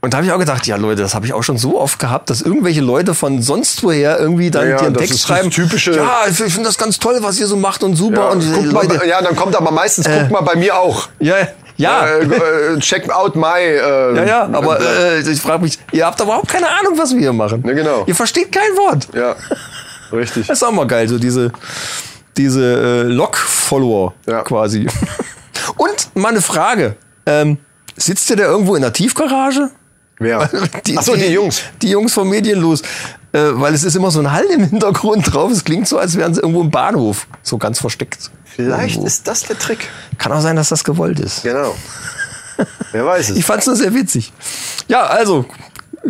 [0.00, 1.98] Und da habe ich auch gedacht, ja Leute, das habe ich auch schon so oft
[1.98, 5.36] gehabt, dass irgendwelche Leute von sonst woher irgendwie dann Ja, ja, das Text ist das
[5.38, 5.50] schreiben.
[5.50, 8.20] typische- Ja, ich finde das ganz toll, was ihr so macht und super.
[8.20, 11.08] Ja, und guck Leute, mal, ja, dann kommt aber meistens, guck mal bei mir auch.
[11.20, 11.36] ja,
[11.76, 12.06] ja.
[12.06, 12.24] Äh,
[12.74, 13.58] äh, check out my.
[13.58, 17.20] Äh, Ja, ja, aber äh, ich frage mich, ihr habt überhaupt keine Ahnung, was wir
[17.20, 17.62] hier machen.
[17.66, 18.04] Ja, genau.
[18.06, 19.08] Ihr versteht kein Wort.
[19.14, 19.34] ja,
[20.12, 20.46] richtig.
[20.46, 21.50] Das ist auch mal geil, so diese
[22.36, 24.42] diese äh, Log-Follower Ja.
[24.42, 24.86] quasi.
[25.76, 26.96] Und mal eine Frage.
[27.26, 27.58] Ähm,
[27.96, 29.70] sitzt ihr da irgendwo in der Tiefgarage?
[30.18, 30.48] Wer?
[30.96, 31.62] Ach so, die Jungs.
[31.80, 32.82] Die Jungs vom Medienlos.
[33.32, 35.50] Äh, weil es ist immer so ein Hall im Hintergrund drauf.
[35.50, 37.26] Es klingt so, als wären sie irgendwo im Bahnhof.
[37.42, 38.30] So ganz versteckt.
[38.54, 39.06] Vielleicht Irgendwo.
[39.06, 39.88] ist das der Trick.
[40.18, 41.42] Kann auch sein, dass das gewollt ist.
[41.42, 41.74] Genau.
[42.92, 43.36] Wer weiß es.
[43.36, 44.32] Ich fand's nur sehr witzig.
[44.86, 45.44] Ja, also,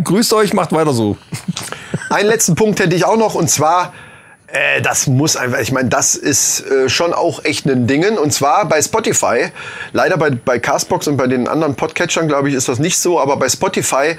[0.03, 1.17] grüßt euch, macht weiter so.
[2.11, 3.95] Einen letzten Punkt hätte ich auch noch und zwar,
[4.49, 8.33] äh, das muss einfach, ich meine, das ist äh, schon auch echt ein Dingen und
[8.33, 9.47] zwar bei Spotify.
[9.93, 13.19] Leider bei, bei Castbox und bei den anderen Podcatchern, glaube ich, ist das nicht so,
[13.19, 14.17] aber bei Spotify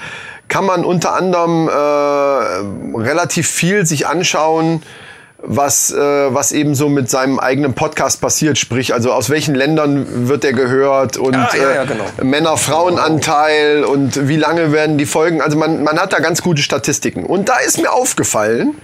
[0.48, 4.82] kann man unter anderem äh, relativ viel sich anschauen,
[5.48, 5.98] was, äh,
[6.34, 10.54] was eben so mit seinem eigenen Podcast passiert, sprich, also aus welchen Ländern wird der
[10.54, 12.06] gehört und Ah, ja, ja, äh, genau.
[12.22, 15.42] Männer-Frauen-Anteil und wie lange werden die Folgen.
[15.42, 17.26] Also man, man hat da ganz gute Statistiken.
[17.26, 18.76] Und da ist mir aufgefallen,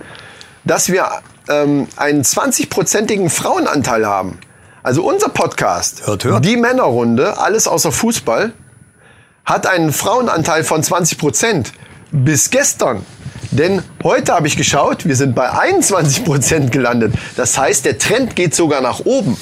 [0.63, 1.07] dass wir
[1.49, 4.39] ähm, einen 20-prozentigen Frauenanteil haben.
[4.83, 6.45] Also unser Podcast, Hört, hört.
[6.45, 8.53] die Männerrunde, alles außer Fußball,
[9.45, 11.73] hat einen Frauenanteil von 20 Prozent.
[12.11, 13.05] Bis gestern.
[13.51, 17.13] Denn heute habe ich geschaut, wir sind bei 21 Prozent gelandet.
[17.35, 19.37] Das heißt, der Trend geht sogar nach oben.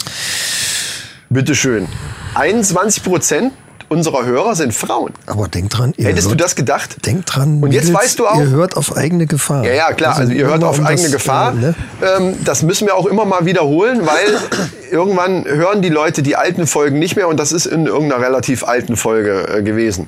[1.30, 1.88] Bitteschön.
[2.36, 3.54] 21 Prozent
[3.88, 5.13] unserer Hörer sind Frauen.
[5.26, 7.06] Aber denkt dran, ihr Hättest du hört, das gedacht?
[7.06, 7.62] denkt dran.
[7.62, 9.63] Und jetzt Mädels, weißt du auch- Ihr hört auf eigene Gefahr.
[9.63, 10.15] Ja, ja, klar.
[10.15, 11.54] Also, ihr hört auf um eigene das, Gefahr.
[11.54, 11.76] äh, ne?
[12.17, 14.39] ähm, das müssen wir auch immer mal wiederholen, weil
[14.91, 18.63] irgendwann hören die Leute die alten Folgen nicht mehr und das ist in irgendeiner relativ
[18.63, 20.08] alten Folge äh, gewesen.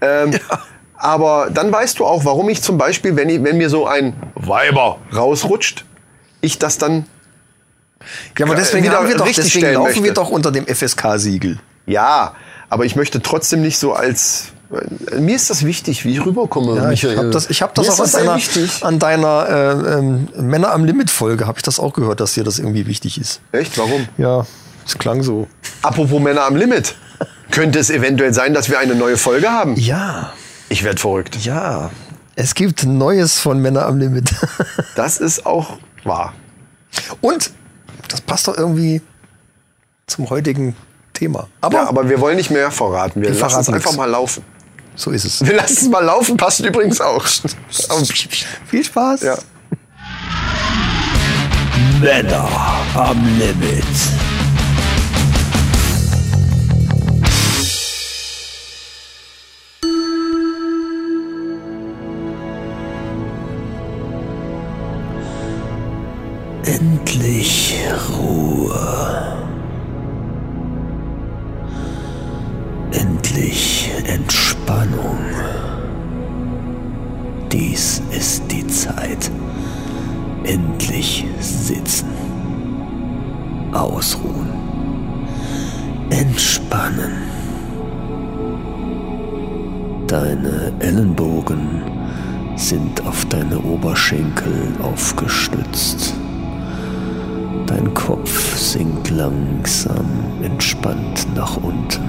[0.00, 0.32] Ähm,
[1.02, 4.14] Aber dann weißt du auch, warum ich zum Beispiel, wenn, ich, wenn mir so ein
[4.36, 5.84] Weiber rausrutscht,
[6.40, 7.06] ich das dann
[8.38, 10.04] Ja, aber deswegen, wieder haben wir doch, richtig deswegen laufen möchte.
[10.04, 11.58] wir doch unter dem FSK-Siegel.
[11.86, 12.34] ja,
[12.68, 14.52] aber ich möchte trotzdem nicht so als
[15.10, 16.76] äh, mir ist das wichtig, wie ich rüberkomme.
[16.76, 19.98] Ja, ich habe das, ich hab das Mir auch ist an deiner, an deiner äh,
[19.98, 23.40] ähm, Männer am Limit-Folge, habe ich das auch gehört, dass dir das irgendwie wichtig ist.
[23.50, 23.76] Echt?
[23.76, 24.06] Warum?
[24.18, 24.46] Ja,
[24.86, 25.48] es klang so.
[25.82, 26.94] Apropos Männer am Limit.
[27.50, 29.74] Könnte es eventuell sein, dass wir eine neue Folge haben?
[29.76, 30.32] Ja,
[30.72, 31.36] Ich werde verrückt.
[31.44, 31.90] ja.
[32.34, 34.30] Es gibt Neues von Männer am Limit.
[34.96, 36.32] Das ist auch wahr.
[37.20, 37.50] Und
[38.08, 39.02] das passt doch irgendwie
[40.06, 40.74] zum heutigen
[41.12, 41.48] Thema.
[41.60, 43.20] Aber, Ja, aber wir wollen nicht mehr verraten.
[43.20, 43.96] Wir, Wir lassen es einfach nix.
[43.98, 44.42] mal laufen.
[44.96, 45.44] so ist es.
[45.44, 47.22] Wir lassen es mal laufen, passt übrigens auch.
[48.66, 49.20] Viel Spaß.
[49.22, 49.36] ja.
[52.00, 52.48] Männer
[52.94, 53.84] am Limit.
[66.64, 67.74] Endlich
[68.16, 68.78] Ruhe.
[72.92, 75.18] Endlich Entspannung.
[77.50, 79.28] Dies ist die Zeit.
[80.44, 82.10] Endlich sitzen.
[83.72, 84.50] Ausruhen.
[86.10, 87.12] Entspannen.
[90.06, 91.82] Deine Ellenbogen
[92.54, 96.14] sind auf deine Oberschenkel aufgestützt.
[97.66, 100.06] Dein Kopf sinkt langsam
[100.42, 102.02] entspannt nach unten.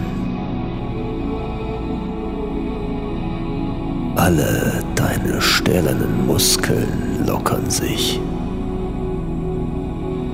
[4.16, 8.20] Alle deine stählernen Muskeln lockern sich.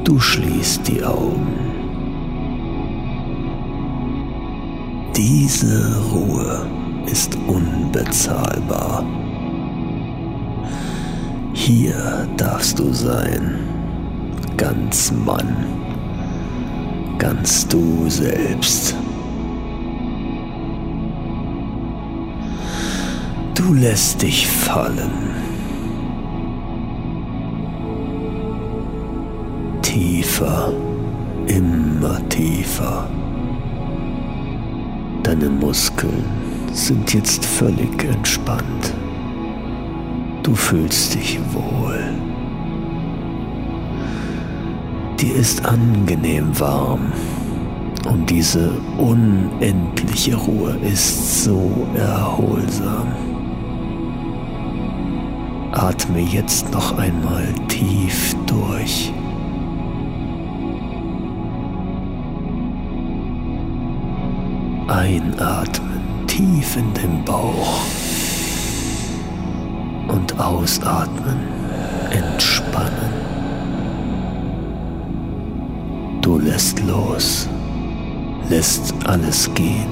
[0.04, 1.48] Du schließt die Augen.
[5.16, 6.68] Diese Ruhe
[7.06, 9.04] ist unbezahlbar.
[11.54, 13.69] Hier darfst du sein,
[14.60, 15.56] ganz Mann,
[17.18, 18.94] ganz du selbst.
[23.56, 25.12] Du lässt dich fallen.
[29.82, 30.74] Tiefer,
[31.48, 33.10] immer tiefer.
[35.24, 36.26] Deine Muskeln
[36.74, 38.94] sind jetzt völlig entspannt.
[40.44, 41.99] Du fühlst dich wohl.
[45.22, 47.12] Dir ist angenehm warm
[48.08, 53.08] und diese unendliche Ruhe ist so erholsam.
[55.74, 59.12] Atme jetzt noch einmal tief durch.
[64.88, 67.82] Einatmen tief in den Bauch
[70.08, 71.40] und ausatmen,
[72.10, 73.19] entspannen.
[76.30, 77.50] Du lässt los,
[78.50, 79.90] lässt alles gehen.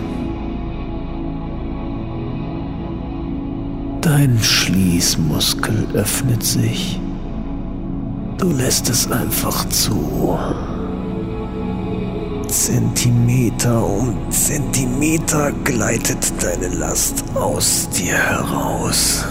[4.01, 7.01] Dein Schließmuskel öffnet sich
[8.37, 10.37] Du lässt es einfach zu.
[12.47, 19.25] Zentimeter um Zentimeter gleitet deine Last aus dir heraus.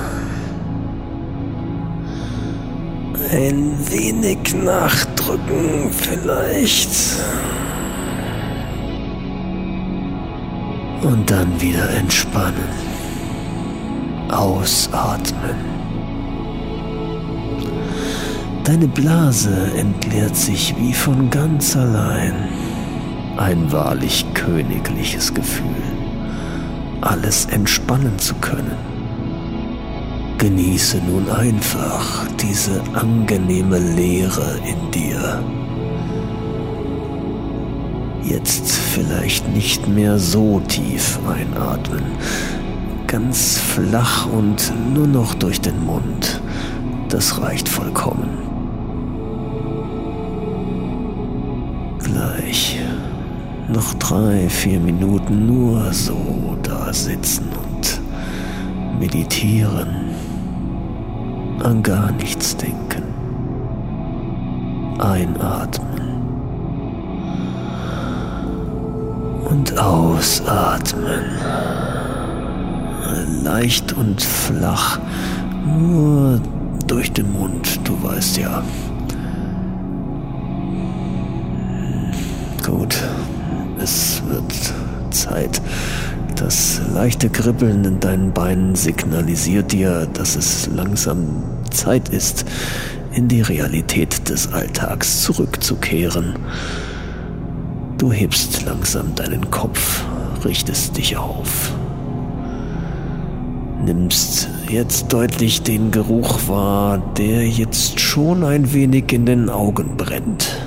[3.31, 4.55] Ein wenig
[5.27, 6.91] nachdrücken vielleicht.
[11.03, 12.87] Und dann wieder entspannen.
[14.29, 15.77] Ausatmen.
[18.65, 22.49] Deine Blase entleert sich wie von ganz allein.
[23.37, 25.65] Ein wahrlich königliches Gefühl,
[27.03, 28.96] alles entspannen zu können.
[30.39, 35.43] Genieße nun einfach diese angenehme Leere in dir.
[38.23, 42.03] Jetzt vielleicht nicht mehr so tief einatmen,
[43.07, 46.41] ganz flach und nur noch durch den Mund.
[47.09, 48.29] Das reicht vollkommen.
[51.99, 52.79] Gleich
[53.73, 58.01] noch drei, vier Minuten nur so da sitzen und
[59.01, 60.06] meditieren,
[61.67, 63.03] an gar nichts denken.
[65.01, 66.23] Einatmen
[69.51, 71.25] und ausatmen.
[73.43, 75.01] Leicht und flach,
[75.65, 76.41] nur
[76.87, 78.63] durch den Mund, du weißt ja.
[82.65, 82.97] Gut,
[83.79, 84.73] es wird
[85.11, 85.61] Zeit.
[86.37, 92.45] Das leichte Kribbeln in deinen Beinen signalisiert dir, dass es langsam Zeit ist,
[93.15, 96.35] in die Realität des Alltags zurückzukehren.
[97.97, 100.05] Du hebst langsam deinen Kopf,
[100.45, 101.73] richtest dich auf.
[103.83, 110.66] Nimmst jetzt deutlich den Geruch wahr, der jetzt schon ein wenig in den Augen brennt.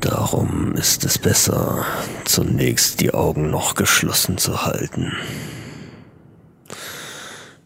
[0.00, 1.84] Darum ist es besser,
[2.24, 5.12] zunächst die Augen noch geschlossen zu halten.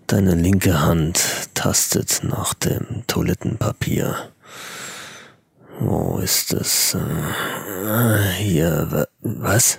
[0.08, 1.20] Deine linke Hand
[1.54, 4.30] tastet nach dem Toilettenpapier.
[5.78, 6.96] Wo ist es?
[7.86, 9.78] Ah, Hier, wa- was?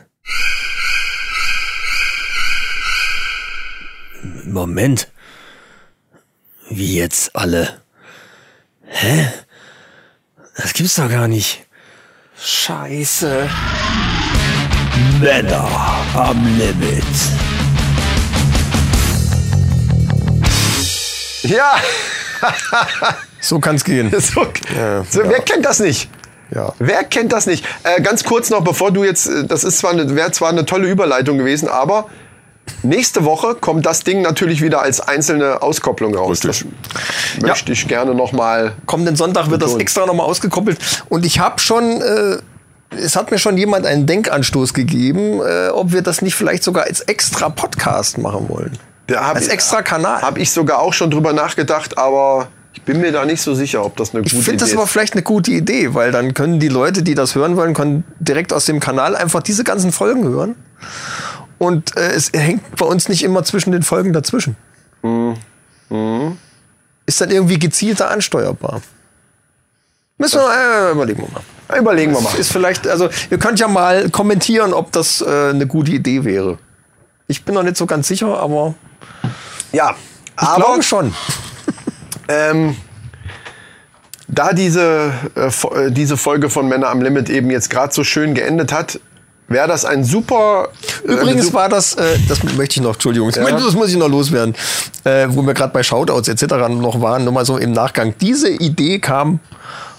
[4.46, 5.10] Moment.
[6.70, 7.82] Wie jetzt alle?
[8.86, 9.28] Hä?
[10.58, 11.65] Das gibt's doch gar nicht.
[12.40, 13.50] Scheiße.
[15.20, 15.68] Männer
[16.16, 17.04] am Limit.
[21.44, 21.76] Ja,
[23.40, 24.10] So kann's gehen.
[24.20, 24.48] so,
[25.10, 26.10] so, wer kennt das nicht?
[26.54, 26.74] Ja.
[26.80, 27.66] Wer kennt das nicht?
[27.84, 30.66] Äh, ganz kurz noch, bevor du jetzt, äh, das ist zwar eine, wäre zwar eine
[30.66, 32.10] tolle Überleitung gewesen, aber
[32.84, 36.40] nächste Woche kommt das Ding natürlich wieder als einzelne Auskopplung raus.
[36.42, 36.66] Das
[37.42, 38.74] möchte ich gerne noch mal.
[38.86, 39.82] Kommenden Sonntag wird das Betonen.
[39.82, 40.78] extra nochmal ausgekoppelt.
[41.10, 42.38] Und ich habe schon, äh,
[42.98, 46.86] es hat mir schon jemand einen Denkanstoß gegeben, äh, ob wir das nicht vielleicht sogar
[46.86, 48.78] als extra Podcast machen wollen.
[49.08, 50.22] Da hab als ich- extra Kanal.
[50.22, 53.86] Habe ich sogar auch schon drüber nachgedacht, aber ich bin mir da nicht so sicher,
[53.86, 54.92] ob das eine Ich gute finde Idee das aber ist.
[54.92, 58.52] vielleicht eine gute Idee, weil dann können die Leute, die das hören wollen, können direkt
[58.52, 60.56] aus dem Kanal einfach diese ganzen Folgen hören.
[61.66, 64.56] Und äh, es hängt bei uns nicht immer zwischen den Folgen dazwischen.
[65.02, 66.38] Mhm.
[67.06, 68.82] Ist dann irgendwie gezielter ansteuerbar.
[70.18, 71.80] Müssen wir, äh, überlegen wir mal.
[71.80, 72.36] Überlegen wir mal.
[72.36, 76.58] Ist vielleicht, also ihr könnt ja mal kommentieren, ob das äh, eine gute Idee wäre.
[77.28, 78.76] Ich bin noch nicht so ganz sicher, aber
[79.72, 79.96] Ja,
[80.40, 81.14] ich aber glaube schon.
[82.28, 82.78] ähm,
[84.28, 88.34] da diese, äh, äh, diese Folge von Männer am Limit eben jetzt gerade so schön
[88.36, 89.00] geendet hat,
[89.48, 90.70] wäre das ein super.
[91.04, 94.10] eine Übrigens super- war das, äh, das möchte ich noch, Entschuldigung, das muss ich noch
[94.10, 94.56] loswerden,
[95.04, 96.44] äh, wo wir gerade bei Shoutouts etc.
[96.70, 98.16] noch waren, nur mal so im Nachgang.
[98.20, 99.40] Diese Idee kam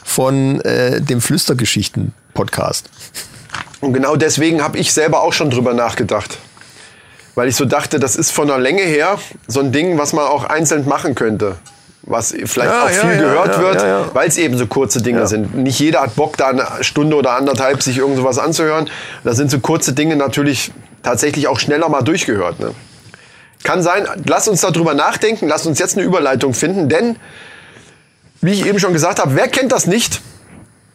[0.05, 2.91] von äh, dem Flüstergeschichten-Podcast.
[3.81, 6.39] Und genau deswegen habe ich selber auch schon drüber nachgedacht.
[7.35, 10.25] Weil ich so dachte, das ist von der Länge her so ein Ding, was man
[10.25, 11.57] auch einzeln machen könnte.
[12.07, 15.27] Was vielleicht Ja, auch viel ja, gehört ja, wird, weil es eben so kurze Dinge
[15.27, 15.57] sind.
[15.57, 18.89] Nicht jeder hat Bock, da eine Stunde oder anderthalb sich irgend sowas anzuhören.
[19.25, 22.61] Da sind so kurze Dinge natürlich tatsächlich auch schneller mal durchgehört.
[22.61, 22.71] Ne?
[23.65, 27.17] Kann sein, lass uns darüber nachdenken, lass uns jetzt eine Überleitung finden, denn,
[28.41, 30.21] wie ich eben schon gesagt habe, wer kennt das nicht?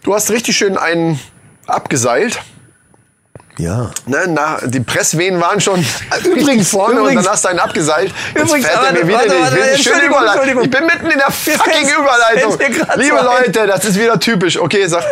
[0.03, 1.19] Du hast richtig schön einen
[1.67, 2.39] abgeseilt.
[3.61, 3.91] Ja.
[4.07, 5.85] Ne, na, die Presswehen waren schon
[6.25, 8.11] Übrigens, vorne und übrigens- dann hast du einen abgeseilt.
[8.33, 10.17] Jetzt Übrigens, fährt er warte, mir wieder warte, warte, schöne Entschuldigung.
[10.25, 10.63] Entschuldigung.
[10.63, 12.57] Ich bin mitten in der fucking Überleitung.
[12.97, 13.23] Liebe so.
[13.23, 14.59] Leute, das ist wieder typisch.
[14.59, 15.03] Okay, sag.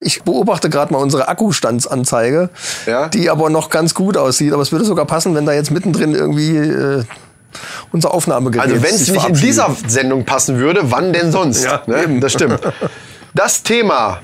[0.00, 2.50] Ich beobachte gerade mal unsere Akkustandsanzeige,
[2.86, 3.08] Ja.
[3.08, 4.52] die aber noch ganz gut aussieht.
[4.52, 7.04] Aber es würde sogar passen, wenn da jetzt mittendrin irgendwie äh,
[7.92, 8.70] unser Aufnahmegerät.
[8.70, 11.64] Also wenn es nicht in dieser Sendung passen würde, wann denn sonst?
[11.64, 12.02] Ja, ne?
[12.02, 12.20] eben.
[12.20, 12.60] Das stimmt.
[13.34, 14.20] Das Thema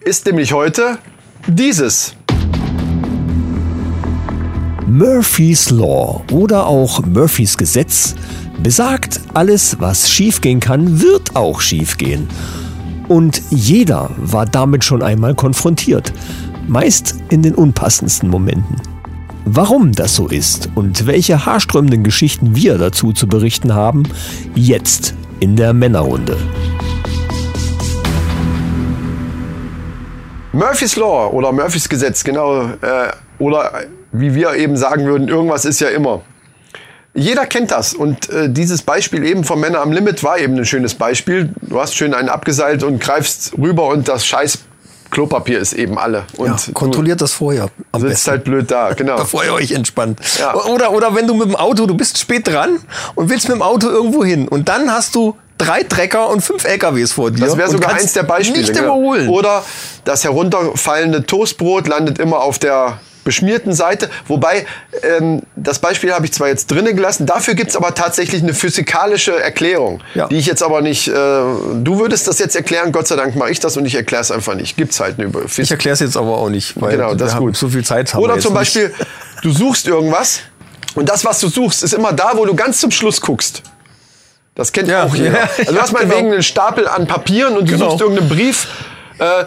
[0.00, 0.98] ist nämlich heute
[1.46, 2.14] dieses.
[4.88, 8.14] Murphy's Law oder auch Murphys Gesetz
[8.62, 12.28] besagt, alles, was schiefgehen kann, wird auch schiefgehen.
[13.08, 16.12] Und jeder war damit schon einmal konfrontiert,
[16.68, 18.80] meist in den unpassendsten Momenten.
[19.44, 24.04] Warum das so ist und welche haarströmenden Geschichten wir dazu zu berichten haben,
[24.54, 26.36] jetzt in der Männerrunde.
[30.52, 32.66] Murphy's Law oder Murphys Gesetz, genau.
[32.66, 33.72] Äh, oder
[34.12, 36.22] wie wir eben sagen würden, irgendwas ist ja immer.
[37.14, 40.66] Jeder kennt das und äh, dieses Beispiel eben von Männer am Limit war eben ein
[40.66, 41.50] schönes Beispiel.
[41.62, 44.58] Du hast schön einen abgeseilt und greifst rüber und das scheiß
[45.10, 46.24] Klopapier ist eben alle.
[46.36, 47.70] Und Ja, kontrolliert das vorher.
[47.92, 48.30] Am sitzt besten.
[48.32, 49.16] halt blöd da, genau.
[49.18, 50.20] Bevor ihr euch entspannt.
[50.38, 50.54] Ja.
[50.54, 52.80] Oder, oder wenn du mit dem Auto, du bist spät dran
[53.14, 54.48] und willst mit dem Auto irgendwo hin.
[54.48, 57.46] Und dann hast du drei Trecker und fünf LKWs vor dir.
[57.46, 58.60] Das wäre sogar eins der Beispiele.
[58.60, 59.28] Nicht überholen.
[59.28, 59.64] Oder
[60.04, 64.08] das herunterfallende Toastbrot landet immer auf der beschmierten Seite.
[64.26, 64.64] Wobei,
[65.02, 68.54] ähm, das Beispiel habe ich zwar jetzt drinnen gelassen, dafür gibt es aber tatsächlich eine
[68.54, 70.28] physikalische Erklärung, Ja.
[70.28, 73.50] die ich jetzt aber nicht, äh, du würdest das jetzt erklären, Gott sei Dank mache
[73.50, 74.78] ich das und ich erkläre es einfach nicht.
[74.78, 75.72] Gibt's halt eine ich Physik.
[75.72, 77.56] erkläre es jetzt aber auch nicht, weil Genau, das wir gut.
[77.56, 78.60] so viel Zeit haben wir Oder zum nicht.
[78.60, 78.94] Beispiel,
[79.42, 80.40] du suchst irgendwas
[80.94, 83.62] und das, was du suchst, ist immer da, wo du ganz zum Schluss guckst.
[84.54, 85.32] Das kennt Ja, auch jeder.
[85.40, 86.16] ja, also du hast mal genau.
[86.16, 87.90] wegen einen Stapel an Papieren und du Genau.
[87.90, 88.68] suchst irgendeinen Brief.
[89.18, 89.44] Äh,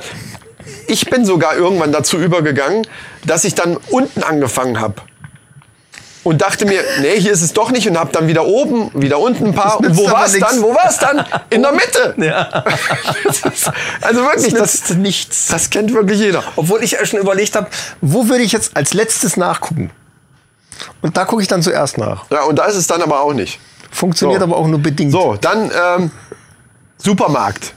[0.90, 2.86] ich bin sogar irgendwann dazu übergegangen,
[3.26, 4.96] dass ich dann unten angefangen habe.
[6.24, 9.20] Und dachte mir, nee, hier ist es doch nicht und habe dann wieder oben, wieder
[9.20, 9.80] unten ein paar.
[9.80, 10.62] Und wo war es dann?
[10.62, 11.26] Wo war es dann?
[11.50, 12.14] In der Mitte.
[12.22, 12.66] Ja.
[13.24, 13.72] Ist,
[14.02, 15.48] also wirklich, Das das, nichts.
[15.48, 16.44] das kennt wirklich jeder.
[16.58, 17.68] Obwohl ich schon überlegt habe,
[18.02, 19.92] wo würde ich jetzt als letztes nachgucken?
[21.02, 22.30] Und da gucke ich dann zuerst nach.
[22.30, 23.60] Ja, und da ist es dann aber auch nicht.
[23.90, 24.46] Funktioniert So.
[24.46, 25.12] aber auch nur bedingt.
[25.14, 26.12] So, dann ähm,
[26.98, 27.74] Supermarkt.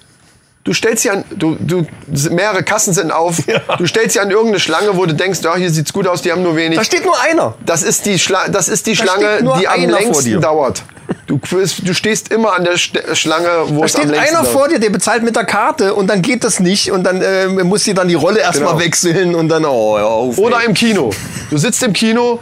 [0.64, 1.84] Du stellst dir an, du, du,
[2.30, 3.38] mehrere Kassen sind auf.
[3.78, 6.30] Du stellst dir an irgendeine Schlange, wo du denkst, ja, hier sieht's gut aus, die
[6.30, 6.78] haben nur wenig.
[6.78, 7.54] Da steht nur einer.
[7.66, 10.82] Das ist die, Schla das ist die Da Schlange, steht die am einer längsten dauert.
[11.26, 14.52] Du, du stehst immer an der Schlange, wo Da es am steht längsten einer dauert.
[14.56, 17.48] vor dir, der bezahlt mit der Karte und dann geht das nicht und dann äh,
[17.48, 18.84] muss sie dann die Rolle erstmal Genau.
[18.84, 20.38] wechseln und dann, oh, hör auf.
[20.38, 20.66] Oder ey.
[20.66, 21.10] im Kino.
[21.50, 22.38] Du sitzt im Kino,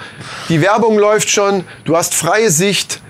[0.51, 3.01] die Werbung läuft schon, du hast freie Sicht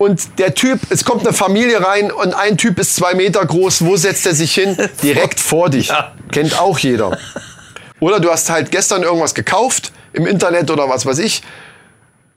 [0.00, 3.84] und der Typ, es kommt eine Familie rein und ein Typ ist zwei Meter groß.
[3.84, 4.74] Wo setzt er sich hin?
[5.02, 5.88] Direkt vor dich.
[5.88, 6.14] Ja.
[6.32, 7.18] Kennt auch jeder.
[8.00, 11.42] Oder du hast halt gestern irgendwas gekauft im Internet oder was weiß ich.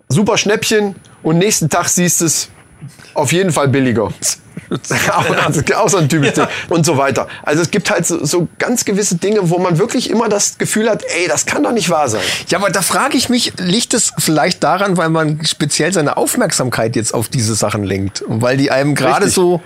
[0.09, 2.49] Super Schnäppchen und nächsten Tag siehst es
[3.13, 4.11] auf jeden Fall billiger.
[5.11, 6.47] auch, auch so ein typisches Ding.
[6.69, 7.27] Und so weiter.
[7.43, 10.89] Also es gibt halt so, so ganz gewisse Dinge, wo man wirklich immer das Gefühl
[10.89, 12.21] hat, ey, das kann doch nicht wahr sein.
[12.47, 16.95] Ja, aber da frage ich mich, liegt es vielleicht daran, weil man speziell seine Aufmerksamkeit
[16.95, 19.61] jetzt auf diese Sachen lenkt und weil die einem gerade so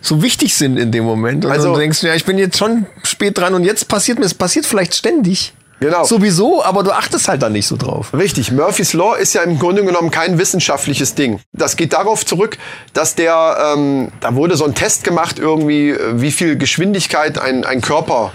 [0.00, 2.86] so wichtig sind in dem Moment und Also- du denkst, ja, ich bin jetzt schon
[3.02, 5.52] spät dran und jetzt passiert mir, es passiert vielleicht ständig.
[5.80, 6.04] Genau.
[6.04, 8.12] Sowieso, aber du achtest halt da nicht so drauf.
[8.12, 11.40] Richtig, Murphy's Law ist ja im Grunde genommen kein wissenschaftliches Ding.
[11.52, 12.58] Das geht darauf zurück,
[12.94, 17.64] dass der, ähm, da wurde so ein Test gemacht, irgendwie, äh, wie viel Geschwindigkeit ein,
[17.64, 18.32] ein Körper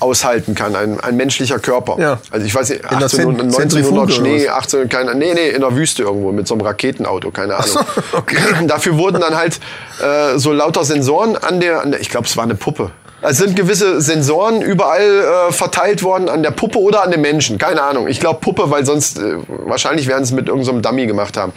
[0.00, 1.96] aushalten kann, ein, ein menschlicher Körper.
[1.98, 2.18] Ja.
[2.30, 5.32] Also ich weiß nicht, In der 1800, Zent- 1900 Zentrifuge Schnee, oder 18, keine, nee,
[5.34, 7.68] nee, in der Wüste irgendwo mit so einem Raketenauto, keine Ahnung.
[7.68, 7.80] so,
[8.18, 8.36] okay.
[8.66, 9.58] Dafür wurden dann halt
[10.02, 12.90] äh, so lauter Sensoren an der, an der ich glaube, es war eine Puppe.
[13.26, 17.56] Es sind gewisse Sensoren überall äh, verteilt worden an der Puppe oder an den Menschen.
[17.56, 18.06] Keine Ahnung.
[18.06, 21.38] Ich glaube Puppe, weil sonst äh, wahrscheinlich werden sie es mit irgendeinem so Dummy gemacht
[21.38, 21.54] haben.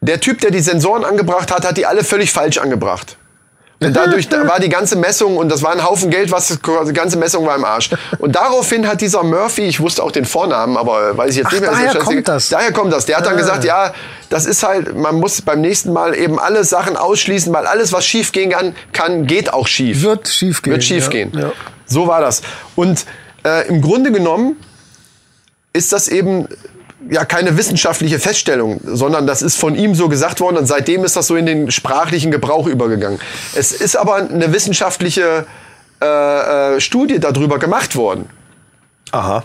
[0.00, 3.16] Der Typ, der die Sensoren angebracht hat, hat die alle völlig falsch angebracht.
[3.80, 6.92] Und dadurch da war die ganze Messung, und das war ein Haufen Geld, was die
[6.92, 7.90] ganze Messung war im Arsch.
[8.18, 11.52] Und daraufhin hat dieser Murphy, ich wusste auch den Vornamen, aber weiß ich jetzt Ach,
[11.52, 11.70] nicht mehr.
[11.70, 12.04] daher scheißegal.
[12.06, 12.48] kommt das.
[12.48, 13.06] Daher kommt das.
[13.06, 13.38] Der hat dann Ah.
[13.38, 13.94] gesagt, ja,
[14.30, 18.04] das ist halt, man muss beim nächsten Mal eben alle Sachen ausschließen, weil alles, was
[18.04, 20.02] schief gehen kann, kann geht auch schief.
[20.02, 20.72] Wird schief gehen.
[20.72, 21.10] Wird schief ja.
[21.10, 21.32] gehen.
[21.38, 21.52] Ja.
[21.86, 22.42] So war das.
[22.74, 23.06] Und
[23.44, 24.56] äh, im Grunde genommen
[25.72, 26.48] ist das eben
[27.10, 31.16] ja keine wissenschaftliche Feststellung, sondern das ist von ihm so gesagt worden und seitdem ist
[31.16, 33.20] das so in den sprachlichen Gebrauch übergegangen.
[33.54, 35.46] Es ist aber eine wissenschaftliche
[36.00, 38.28] äh, äh, Studie darüber gemacht worden.
[39.10, 39.44] Aha.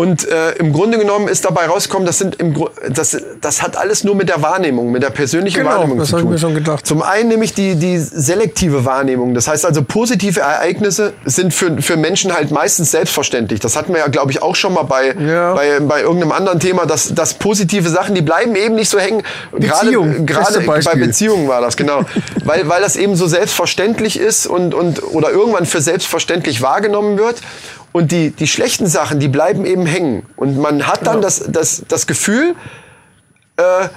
[0.00, 3.76] Und äh, im Grunde genommen ist dabei rausgekommen, das, sind im, Gru- das, das hat
[3.76, 6.32] alles nur mit der Wahrnehmung, mit der persönlichen Genau, Wahrnehmung das zu hab ich tun.
[6.32, 6.86] mir schon gedacht.
[6.86, 9.34] Zum einen nämlich die, die selektive Wahrnehmung.
[9.34, 13.60] Das heißt also, positive Ereignisse sind für, für Menschen halt meistens selbstverständlich.
[13.60, 15.52] Das hatten wir ja, glaube ich, auch schon mal bei, Ja.
[15.54, 19.22] bei, bei irgendeinem anderen Thema, dass, dass positive Sachen, die bleiben eben nicht so hängen.
[19.52, 20.94] Beziehung, Gerade, beste gerade bei.
[20.94, 22.02] Beziehungen war das, genau.
[22.44, 27.36] weil, weil das eben so selbstverständlich ist und, und, oder irgendwann für selbstverständlich wahrgenommen wird.
[27.92, 30.24] Und die, die schlechten Sachen, die bleiben eben hängen.
[30.36, 32.54] Und man hat dann das, das, das Gefühl,
[33.56, 33.88] äh,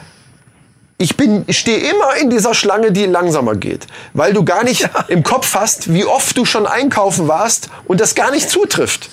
[0.97, 4.87] ich bin, ich stehe immer in dieser Schlange, die langsamer geht, weil du gar nicht
[5.09, 9.09] im Kopf hast, wie oft du schon einkaufen warst und das gar nicht zutrifft.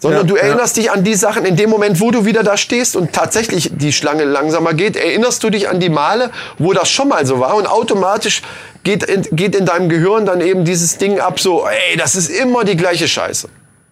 [0.00, 0.42] Sondern Ja, du ja.
[0.42, 3.72] erinnerst dich an die Sachen in dem Moment, wo du wieder da stehst und tatsächlich
[3.74, 7.40] die Schlange langsamer geht, erinnerst du dich an die Male, wo das schon mal so
[7.40, 8.42] war und automatisch
[8.84, 12.28] geht in, geht in deinem Gehirn dann eben dieses Ding ab, so, ey, das ist
[12.28, 13.48] immer die gleiche Scheiße.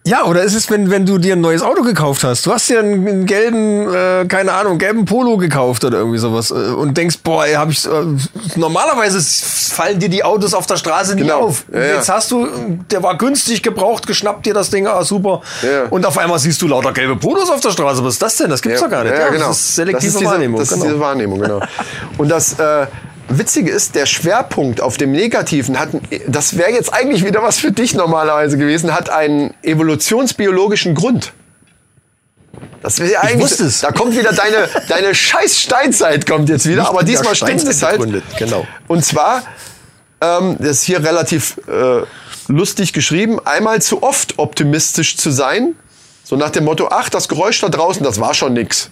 [0.07, 2.45] Ja, oder ist es, wenn, wenn du dir ein neues Auto gekauft hast?
[2.45, 6.49] Du hast dir einen, einen gelben, äh, keine Ahnung, gelben Polo gekauft oder irgendwie sowas
[6.49, 7.89] äh, und denkst, boah, ey, hab ich äh,
[8.55, 11.41] normalerweise fallen dir die Autos auf der Straße nie Genau.
[11.41, 11.65] auf.
[11.73, 11.95] Ja, ja.
[11.95, 12.47] Jetzt hast du,
[12.89, 15.41] der war günstig gebraucht, geschnappt dir das Ding, ah, super.
[15.61, 15.87] Ja.
[15.89, 18.01] Und auf einmal siehst du lauter gelbe Polos auf der Straße.
[18.01, 18.49] Was ist das denn?
[18.49, 19.13] Das gibt's doch gar nicht.
[19.13, 19.49] Ja, genau.
[19.49, 20.59] Das ist selektive das ist diese, Wahrnehmung.
[20.61, 20.83] Das genau.
[20.83, 21.59] ist diese Wahrnehmung, genau.
[22.17, 22.87] Und das äh,
[23.29, 25.89] Witzige ist, der Schwerpunkt auf dem Negativen hat,
[26.27, 31.33] das wäre jetzt eigentlich wieder was für dich normalerweise gewesen, hat einen evolutionsbiologischen Grund.
[32.81, 33.81] Das wäre eigentlich, wusste es.
[33.81, 37.83] da kommt wieder deine, deine scheiß Steinzeit kommt jetzt wieder, Nicht aber diesmal stimmt es
[37.83, 37.97] halt.
[37.97, 38.65] begründet, genau.
[38.87, 39.43] Und zwar,
[40.21, 42.03] ähm, das ist hier relativ äh,
[42.47, 45.75] lustig geschrieben, einmal zu oft optimistisch zu sein,
[46.23, 48.91] so nach dem Motto, ach, das Geräusch da draußen, das war schon nix.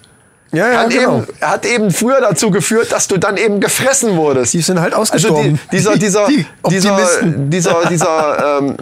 [0.56, 1.18] Ja, ja, Kann genau.
[1.18, 4.53] eben, hat eben früher dazu geführt, dass du dann eben gefressen wurdest.
[4.53, 5.60] Die sind halt also die, ausgestorben.
[5.72, 8.78] dieser, dieser, Die dieser, dieser, dieser ähm,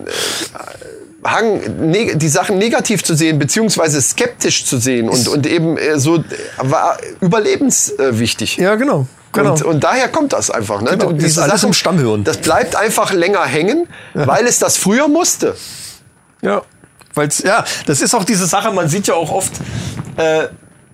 [1.25, 5.97] Hang, neg die Sachen negativ zu sehen, beziehungsweise skeptisch zu sehen und, und eben äh,
[5.97, 6.21] so äh,
[6.57, 8.57] war überlebenswichtig.
[8.57, 9.07] Ja, genau.
[9.31, 9.53] genau.
[9.53, 10.81] Und, und daher kommt das einfach.
[10.81, 10.97] Ne?
[10.97, 12.23] Genau, ist alles im Stammhirn.
[12.23, 15.55] Das bleibt einfach länger hängen, weil es das früher musste.
[16.41, 16.63] Ja,
[17.13, 19.53] weil's, ja, das ist auch diese Sache, man sieht ja auch oft
[20.17, 20.47] äh,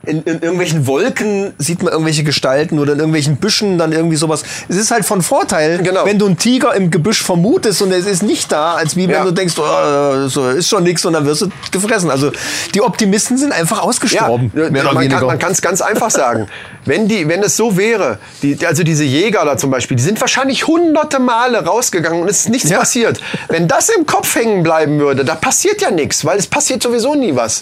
[0.05, 4.43] in, in irgendwelchen Wolken sieht man irgendwelche Gestalten oder in irgendwelchen Büschen dann irgendwie sowas.
[4.69, 6.05] Es ist halt von Vorteil, Genau.
[6.05, 9.15] wenn du einen Tiger im Gebüsch vermutest und es ist nicht da, als wie wenn
[9.15, 9.23] Ja.
[9.25, 12.09] du denkst, oh, so ist schon nichts und dann wirst du gefressen.
[12.09, 12.31] Also
[12.73, 15.19] die Optimisten sind einfach ausgestorben, Ja, mehr oder man, weniger.
[15.19, 16.47] kann, man kann es ganz einfach sagen.
[16.85, 20.19] Wenn, die, wenn es so wäre, die, also diese Jäger da zum Beispiel, die sind
[20.21, 22.79] wahrscheinlich hunderte Male rausgegangen und es ist nichts Ja.
[22.79, 23.19] passiert.
[23.49, 27.15] Wenn das im Kopf hängen bleiben würde, da passiert ja nichts, weil es passiert sowieso
[27.15, 27.61] nie was.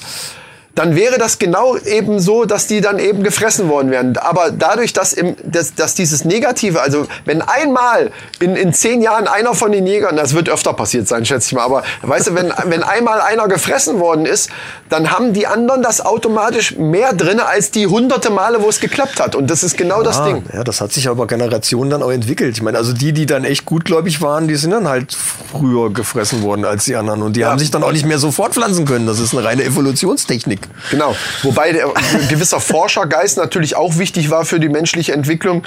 [0.78, 4.16] Dann wäre das genau eben so, dass die dann eben gefressen worden wären.
[4.18, 9.28] Aber dadurch, dass, im, dass, dass dieses Negative, also wenn einmal in, in zehn Jahren
[9.28, 12.36] einer von den Jägern, das wird öfter passiert sein, schätze ich mal, aber weißt du,
[12.36, 14.52] wenn, wenn einmal einer gefressen worden ist,
[14.90, 19.20] dann haben die anderen das automatisch mehr drin als die hunderte Male, wo es geklappt
[19.20, 19.34] hat.
[19.36, 20.44] Und das ist genau das Ah, Ding.
[20.54, 22.56] Ja, das hat sich aber Generationen dann auch entwickelt.
[22.56, 25.18] Ich meine, also die, die dann echt gutgläubig waren, die sind dann halt
[25.52, 27.24] früher gefressen worden als die anderen.
[27.24, 29.08] Und die haben sich dann auch nicht mehr so fortpflanzen können.
[29.08, 30.67] Das ist eine reine Evolutionstechnik.
[30.92, 31.16] Genau.
[31.44, 35.64] Wobei der ein gewisser Forschergeist natürlich auch wichtig war für die menschliche Entwicklung.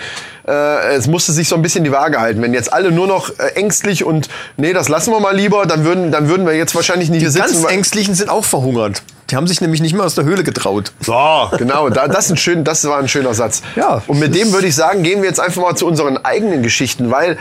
[0.46, 2.42] Äh, es musste sich so ein bisschen die Waage halten.
[2.42, 5.84] Wenn jetzt alle nur noch äh, ängstlich und nee, das lassen wir mal lieber, dann
[5.84, 7.46] würden, dann würden wir jetzt wahrscheinlich nicht hier sitzen.
[7.52, 9.02] Ganz weil- Ängstlichen sind auch verhungert.
[9.30, 10.90] Die haben sich nämlich nicht mehr aus der Höhle getraut.
[11.00, 11.14] So,
[11.56, 13.62] genau, da, das, schön, das war ein schöner Satz.
[13.76, 16.62] Ja, Und mit dem würde ich sagen, gehen wir jetzt einfach mal zu unseren eigenen
[16.64, 17.38] Geschichten, weil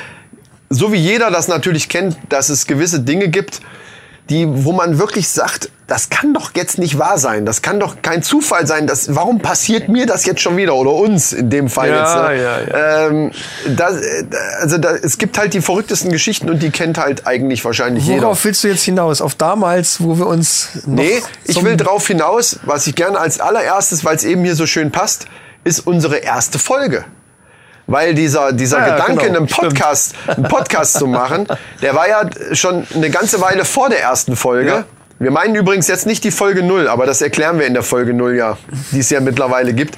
[0.70, 3.62] so wie jeder das natürlich kennt, dass es gewisse Dinge gibt,
[4.30, 8.04] die, wo man wirklich sagt, das kann doch jetzt nicht wahr sein, das kann doch
[8.04, 11.68] kein Zufall sein, das, warum passiert mir das jetzt schon wieder oder uns in dem
[11.68, 12.38] Fall Ja, jetzt?
[12.38, 12.44] Ne?
[12.44, 13.32] ja, Ähm,
[13.76, 13.96] das,
[14.62, 18.24] also da, es gibt halt die verrücktesten Geschichten und die kennt halt eigentlich wahrscheinlich jeder.
[18.24, 19.22] Worauf willst du jetzt hinaus?
[19.22, 23.40] Auf damals, wo wir uns noch Nee, ich will drauf hinaus, was ich gerne als
[23.40, 25.26] allererstes, weil es eben hier so schön passt,
[25.64, 27.06] ist unsere erste Folge.
[27.90, 31.48] Weil dieser, dieser ja, Gedanke, genau, einen Podcast, einen Podcast zu machen,
[31.82, 32.22] der war ja
[32.54, 34.70] schon eine ganze Weile vor der ersten Folge.
[34.70, 34.84] Ja.
[35.18, 38.14] Wir meinen übrigens jetzt nicht die Folge 0, aber das erklären wir in der Folge
[38.14, 38.58] 0 ja,
[38.92, 39.96] die es ja mittlerweile gibt.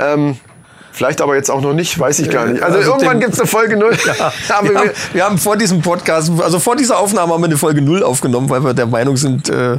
[0.00, 0.36] Ähm,
[0.98, 2.62] vielleicht aber jetzt auch noch nicht, weiß ich gar nicht.
[2.62, 3.96] Also, Also irgendwann gibt es eine Folge 0.
[4.48, 7.56] aber Wir haben, wir, haben vor diesem Podcast, also vor dieser Aufnahme haben wir eine
[7.56, 9.78] Folge 0 aufgenommen, weil wir der Meinung sind, äh,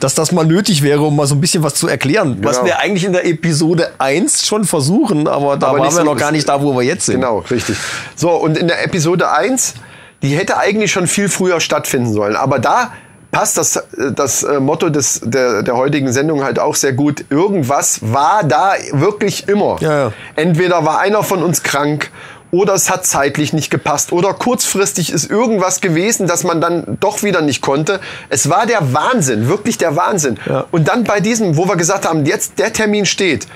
[0.00, 2.38] dass das mal nötig wäre, um mal so ein bisschen was zu erklären.
[2.42, 2.66] Was Genau.
[2.66, 6.16] wir eigentlich in der Episode 1 schon versuchen, aber da Aber waren wir so- noch
[6.16, 7.16] gar nicht da, wo wir jetzt sind.
[7.20, 7.76] Genau, richtig.
[8.16, 9.74] So, und in der Episode 1,
[10.22, 12.36] die hätte eigentlich schon viel früher stattfinden sollen.
[12.36, 12.92] Aber da
[13.34, 13.82] passt das,
[14.14, 17.24] das äh, Motto des, der, der heutigen Sendung halt auch sehr gut.
[17.30, 19.76] Irgendwas war da wirklich immer.
[19.80, 20.12] Ja, ja.
[20.36, 22.10] Entweder war einer von uns krank
[22.52, 27.24] oder es hat zeitlich nicht gepasst oder kurzfristig ist irgendwas gewesen, dass man dann doch
[27.24, 27.98] wieder nicht konnte.
[28.28, 30.38] Es war der Wahnsinn, wirklich der Wahnsinn.
[30.46, 30.66] Ja.
[30.70, 33.48] Und dann bei diesem, wo wir gesagt haben, jetzt der Termin steht.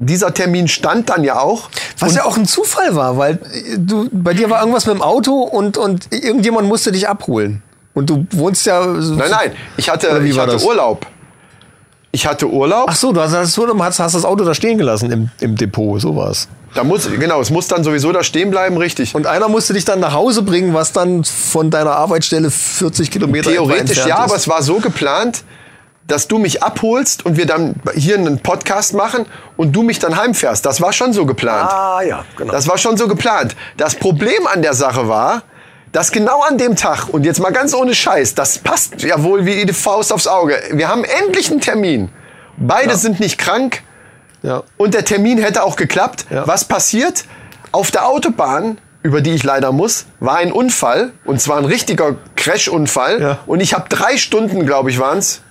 [0.00, 1.70] Dieser Termin stand dann ja auch.
[2.00, 5.02] Was ja auch ein Zufall war, weil äh, du, bei dir war irgendwas mit dem
[5.02, 7.62] Auto und, und irgendjemand musste dich abholen.
[7.94, 8.84] Und du wohnst ja.
[8.86, 10.64] Nein, nein, ich hatte, ich hatte das?
[10.64, 11.06] Urlaub.
[12.14, 12.86] Ich hatte Urlaub.
[12.88, 15.98] Ach so, du hast, hast, hast, hast das Auto da stehen gelassen im, im Depot,
[16.00, 16.46] so war's.
[16.74, 19.14] Da muss, genau, es muss dann sowieso da stehen bleiben, richtig.
[19.14, 23.50] Und einer musste dich dann nach Hause bringen, was dann von deiner Arbeitsstelle 40 Kilometer
[23.50, 24.12] Theoretisch ja, ist.
[24.12, 25.44] aber es war so geplant,
[26.06, 29.26] dass du mich abholst und wir dann hier einen Podcast machen
[29.56, 30.64] und du mich dann heimfährst.
[30.64, 31.70] Das war schon so geplant.
[31.70, 32.52] Ah, ja, genau.
[32.52, 33.54] Das war schon so geplant.
[33.76, 35.42] Das Problem an der Sache war,
[35.92, 39.44] dass genau an dem Tag, und jetzt mal ganz ohne Scheiß, das passt ja wohl
[39.44, 40.58] wie die Faust aufs Auge.
[40.72, 42.08] Wir haben endlich einen Termin.
[42.56, 43.82] Beide sind nicht krank
[44.42, 44.62] Ja.
[44.76, 46.26] und der Termin hätte auch geklappt.
[46.30, 46.46] Ja.
[46.46, 47.24] Was passiert?
[47.72, 51.12] Auf der Autobahn, über die ich leider muss, war ein Unfall.
[51.24, 53.20] Und zwar ein richtiger Crash-Unfall.
[53.20, 53.38] Ja.
[53.46, 55.42] Und ich habe drei Stunden, glaube ich, waren's.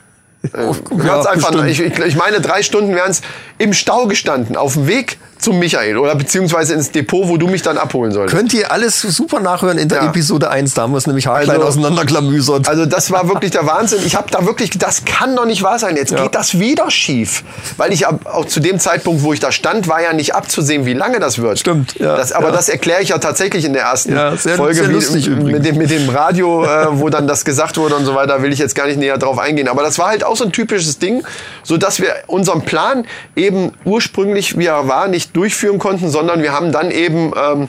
[0.44, 1.70] Ja, Ganz einfach, bestimmt.
[1.70, 3.22] ich, ich, ich meine, drei Stunden wären es
[3.60, 7.62] im Stau gestanden, auf dem Weg zum Michael oder beziehungsweise ins Depot, wo du mich
[7.62, 8.36] dann abholen solltest.
[8.38, 10.10] Könnt ihr alles super nachhören in der Ja.
[10.10, 10.74] Episode 1.
[10.76, 12.68] Da haben wir es nämlich haarklein Also- auseinanderklamüsert.
[12.68, 14.00] Also das war wirklich der Wahnsinn.
[14.06, 15.96] Ich habe da wirklich, das kann doch nicht wahr sein.
[15.98, 16.24] Jetzt Ja.
[16.24, 17.44] geht das wieder schief,
[17.78, 20.94] weil ich auch zu dem Zeitpunkt, wo ich da stand, war ja nicht abzusehen, wie
[20.94, 21.60] lange das wird.
[21.60, 24.90] Stimmt, ja, Das, aber das erkläre ich ja tatsächlich in der ersten sehr- Folge sehr
[24.90, 25.52] wie- lustig übrigens.
[25.52, 28.42] mit dem mit dem Radio, äh, wo dann das gesagt wurde und so weiter.
[28.44, 29.68] Will ich jetzt gar nicht näher drauf eingehen.
[29.68, 31.24] Aber das war halt auch so ein typisches Ding,
[31.64, 36.52] so dass wir unseren Plan eben ursprünglich, wie er war, nicht durchführen konnten, sondern wir
[36.54, 37.68] haben dann eben ähm,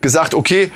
[0.00, 0.70] gesagt, okay,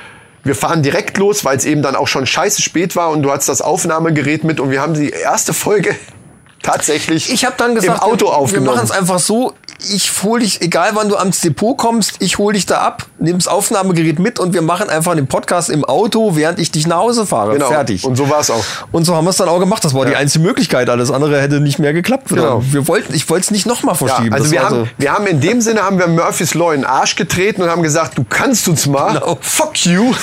[0.45, 3.31] wir fahren direkt los, weil es eben dann auch schon scheiße spät war und du
[3.31, 5.95] hattest das Aufnahmegerät mit und wir haben die erste Folge
[6.63, 8.77] tatsächlich Ich habe dann gesagt, im Auto wir, wir aufgenommen.
[8.77, 9.55] machen es einfach so.
[9.91, 13.39] Ich hol dich, egal wann du ans Depot kommst, ich hol dich da ab, nimm
[13.39, 16.99] das Aufnahmegerät mit und wir machen einfach den Podcast im Auto, während ich dich nach
[16.99, 17.55] Hause fahre.
[17.55, 17.69] genau.
[17.69, 18.05] Fertig.
[18.05, 18.65] Und so war es auch.
[18.93, 19.85] Und so haben wir es dann auch gemacht.
[19.85, 20.89] Das war die einzige Möglichkeit.
[20.89, 22.29] Alles andere hätte nicht mehr geklappt.
[22.29, 22.63] Genau.
[22.65, 24.33] Wir wollten, ich wollte es nicht nochmal Ja, verschieben.
[24.35, 26.87] also Das wir haben, wir haben in dem Sinne haben wir Murphys Law in den
[26.89, 29.15] Arsch getreten und haben gesagt, du kannst uns mal.
[29.15, 29.39] Genau.
[29.41, 30.15] Fuck you.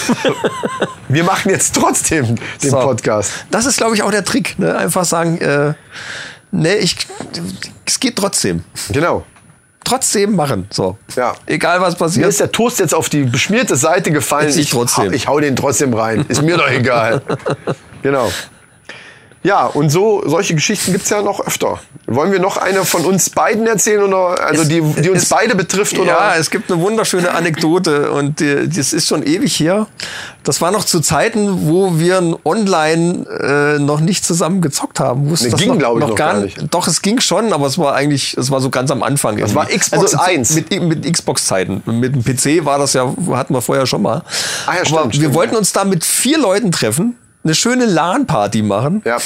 [1.10, 2.78] wir machen jetzt trotzdem den So.
[2.80, 3.32] Podcast.
[3.51, 4.57] Das ist, glaube ich, auch der Trick.
[4.60, 4.76] Ne?
[4.78, 5.74] Einfach sagen, äh,
[6.51, 6.95] nee, ich,
[7.86, 8.64] es geht trotzdem.
[8.91, 9.26] Genau.
[9.90, 10.68] Trotzdem machen.
[10.70, 10.98] So.
[11.16, 11.34] Ja.
[11.46, 12.28] Egal was Mir passiert.
[12.30, 14.48] ist der Toast jetzt auf die beschmierte Seite gefallen.
[14.50, 15.12] Ess ich trotzdem.
[15.14, 16.26] Ich hau den trotzdem rein.
[16.28, 17.22] Ist mir doch egal.
[18.02, 18.32] Genau.
[19.42, 21.80] Ja, und so solche Geschichten gibt's ja noch öfter.
[22.08, 25.56] Wollen wir noch eine von uns beiden erzählen oder also die, die uns es- beide
[25.56, 26.08] betrifft oder?
[26.08, 29.88] Ja, es gibt eine wunderschöne Anekdote und die, das ist schon ewig her.
[30.44, 33.26] Das war noch zu Zeiten, wo wir online
[33.78, 35.30] äh, noch nicht zusammen gezockt haben.
[35.30, 36.58] Wusstest Nee, das ging, glaub ich, noch gar nicht.
[36.72, 39.38] Doch, es ging schon, aber es war eigentlich, es war so ganz am Anfang.
[39.38, 40.56] Das war Xbox 1.
[40.56, 41.82] Mit, mit Xbox-Zeiten.
[41.86, 44.24] Mit dem PC war das ja, hatten wir vorher schon mal.
[44.66, 45.60] Ah ja, aber stimmt, wir stimmt, wollten ja.
[45.60, 47.16] uns da mit vier Leuten treffen,
[47.50, 49.18] eine schöne LAN-Party machen Ja.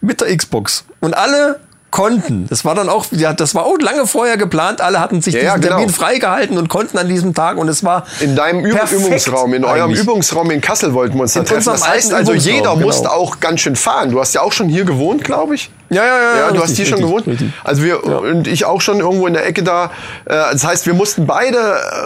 [0.00, 0.84] mit der Xbox.
[1.00, 1.58] Und alle
[1.90, 2.46] konnten.
[2.48, 4.80] Das war dann auch, ja, das war auch lange vorher geplant.
[4.80, 5.76] Alle hatten sich Ja, diesen ja, genau.
[5.78, 7.56] Termin freigehalten und konnten an diesem Tag.
[7.56, 10.00] Und es war In deinem Üb Übungsraum, in eurem eigentlich.
[10.00, 11.64] Übungsraum in Kassel wollten wir uns da treffen.
[11.64, 12.76] Das heißt also, jeder genau.
[12.76, 14.10] musste auch ganz schön fahren.
[14.10, 15.70] Du hast ja auch schon hier gewohnt, glaube ich.
[15.90, 16.36] Ja, ja, ja.
[16.36, 17.26] Ja, du richtig, hast hier schon gewohnt.
[17.26, 17.50] richtig.
[17.64, 19.86] Also wir und ich auch schon irgendwo in der Ecke da.
[20.24, 21.58] Äh, Das heißt, wir mussten beide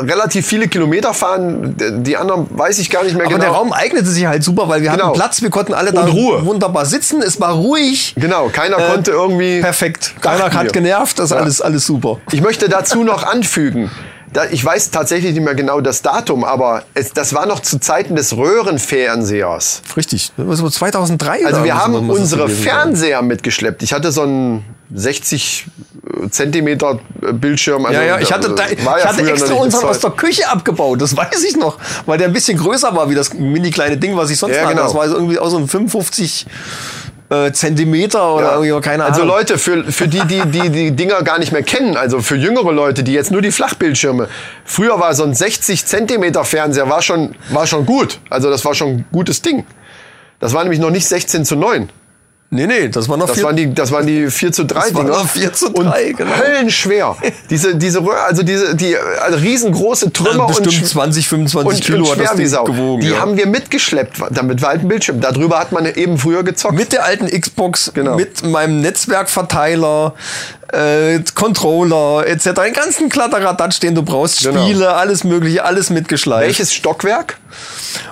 [0.02, 1.76] relativ viele Kilometer fahren.
[2.02, 3.44] Die anderen weiß ich gar nicht mehr Aber genau.
[3.44, 5.08] der Raum eignete sich halt super, weil wir Genau.
[5.08, 6.44] hatten Platz, wir konnten alle da Und Ruhe.
[6.46, 7.20] wunderbar sitzen.
[7.22, 8.14] Es war ruhig.
[8.16, 9.60] Genau, keiner Äh, konnte irgendwie.
[9.60, 10.14] Perfekt.
[10.20, 11.36] Keiner hat genervt, das ist Ja.
[11.38, 12.18] alles, alles super.
[12.32, 13.90] Ich möchte dazu noch anfügen.
[14.34, 17.78] Da, ich weiß tatsächlich nicht mehr genau das Datum, aber es, das war noch zu
[17.78, 19.82] Zeiten des Röhrenfernsehers.
[19.96, 20.32] Richtig.
[20.36, 22.64] Das war 2003 Also wir so, haben unsere gewesen sein.
[22.72, 23.82] Fernseher mitgeschleppt.
[23.84, 25.66] Ich hatte so einen 60
[26.30, 26.98] Zentimeter
[27.32, 27.86] Bildschirm.
[27.86, 30.48] Also Ja, ja, ich hatte, da, war ich ja hatte extra unseren aus der Küche
[30.48, 33.96] abgebaut, das weiß ich noch, weil der ein bisschen größer war wie das mini kleine
[33.96, 34.74] Ding, was ich sonst Ja, hatte.
[34.74, 34.84] genau.
[34.84, 36.46] Das war so irgendwie auch so ein 55
[37.30, 38.80] äh, Zentimeter oder Ja.
[38.80, 39.36] keine Also Ahnung.
[39.36, 42.72] Leute, für, für die, die, die die Dinger gar nicht mehr kennen, also für jüngere
[42.72, 44.28] Leute, die jetzt nur die Flachbildschirme,
[44.64, 48.20] früher war so ein 60 Zentimeter Fernseher, war schon, war schon gut.
[48.30, 49.64] Also das war schon ein gutes Ding.
[50.40, 51.88] Das war nämlich noch nicht 16 zu 9.
[52.54, 53.44] Nee, nee, das war noch Das viel.
[53.44, 55.18] waren die, das waren die 4 zu 3 Das waren Dinger.
[55.18, 56.30] noch 4 zu 3, und genau.
[56.36, 57.16] Höllenschwer.
[57.50, 61.84] diese, diese, also diese, die also riesengroße Trümmer Also bestimmt und, sch- 20, 25 und,
[61.84, 63.00] Kilo und hat das Ding gewogen.
[63.00, 63.18] Die ja.
[63.18, 65.20] haben wir mitgeschleppt, damit war halt ein Bildschirm.
[65.20, 66.74] Darüber hat man eben früher gezockt.
[66.76, 68.14] mit der alten Xbox, Genau.
[68.14, 70.14] mit meinem Netzwerkverteiler,
[70.72, 72.50] äh, Controller etc.
[72.64, 74.64] Den ganzen Kladderadatsch, den du brauchst, Genau.
[74.64, 76.46] Spiele, alles mögliche, alles mitgeschleift.
[76.46, 77.38] Welches Stockwerk?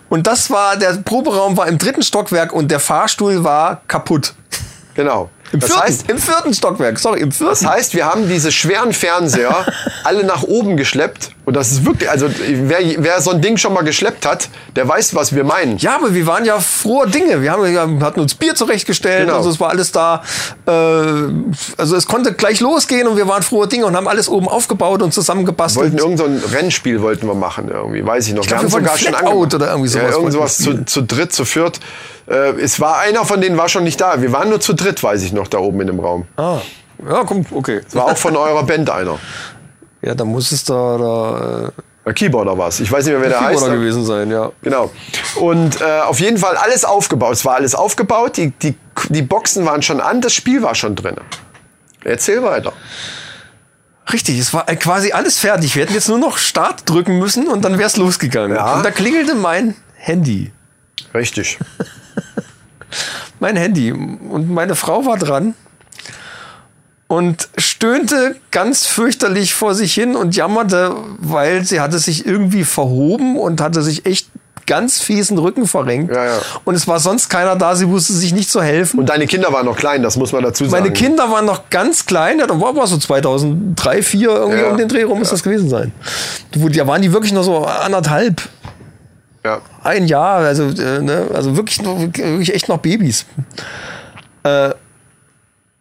[0.09, 4.34] Und das war, der Proberaum war im dritten Stockwerk und der Fahrstuhl war kaputt.
[4.94, 5.30] Genau.
[5.53, 7.50] Im, das vierten, heißt, Im vierten Stockwerk, sorry, im vierten.
[7.53, 9.66] Das heißt, wir haben diese schweren Fernseher
[10.05, 11.30] alle nach oben geschleppt.
[11.44, 14.86] Und das ist wirklich, also wer, wer so ein Ding schon mal geschleppt hat, der
[14.86, 15.76] weiß, was wir meinen.
[15.78, 17.42] ja, aber wir waren ja frohe Dinge.
[17.42, 17.64] Wir, haben,
[17.98, 19.38] wir hatten uns Bier zurechtgestellt, Genau.
[19.38, 20.22] also es war alles da.
[20.66, 20.70] Äh,
[21.76, 25.03] also es konnte gleich losgehen und wir waren frohe Dinge und haben alles oben aufgebaut
[25.03, 25.84] und Wir zusammengebastelt.
[25.84, 28.46] wollten irgend so ein Rennspiel wollten wir machen irgendwie, weiß ich noch.
[28.46, 29.55] glaub, wir wollten Flatout angemacht.
[29.55, 31.80] oder irgendwie sowas Ja, irgend wollten wir sowas zu, zu dritt, zu viert.
[32.28, 34.20] Äh, es war einer von denen war schon nicht da.
[34.22, 36.26] Wir waren nur zu dritt, weiß ich noch, da oben in dem Raum.
[36.36, 36.58] Ah,
[37.08, 37.80] ja, komm, okay.
[37.92, 39.18] War auch von eurer Band einer.
[40.04, 41.70] Ja, da muss es da, da äh,
[42.04, 42.80] Äh, Keyboarder war es.
[42.80, 43.52] Ich weiß nicht mehr, wer der heißt.
[43.52, 44.50] Keyboarder gewesen sein, ja.
[44.62, 44.90] Genau.
[45.36, 47.34] Und äh, auf jeden Fall alles aufgebaut.
[47.34, 48.74] Es war alles aufgebaut, die, die,
[49.08, 51.16] die Boxen waren schon an, das Spiel war schon drin.
[52.04, 52.72] Erzähl weiter.
[54.12, 55.76] Richtig, es war äh, quasi alles fertig.
[55.76, 58.56] Wir hätten jetzt nur noch Start drücken müssen und dann wäre es losgegangen.
[58.56, 58.74] Ja.
[58.74, 60.50] Und da klingelte mein Handy.
[61.14, 61.58] Richtig.
[63.43, 63.90] Mein Handy.
[63.90, 65.55] Und meine Frau war dran
[67.09, 73.36] und stöhnte ganz fürchterlich vor sich hin und jammerte, weil sie hatte sich irgendwie verhoben
[73.36, 74.28] und hatte sich echt
[74.68, 76.14] ganz fiesen Rücken verrenkt.
[76.14, 76.38] Ja, ja.
[76.62, 79.01] Und es war sonst keiner da, sie wusste sich nicht zu helfen.
[79.01, 80.80] Und deine Kinder waren noch klein, das muss man dazu sagen.
[80.80, 84.76] Meine Kinder waren noch ganz klein, ja, da war aber so 2003, 2004 irgendwie um
[84.76, 85.90] den Dreh rum muss das gewesen sein.
[86.53, 88.40] Da waren die wirklich noch so anderthalb,
[89.45, 89.61] Ja.
[89.82, 93.26] Ein Jahr, also, äh, ne, also wirklich, wirklich echt noch Babys.
[94.44, 94.70] Äh,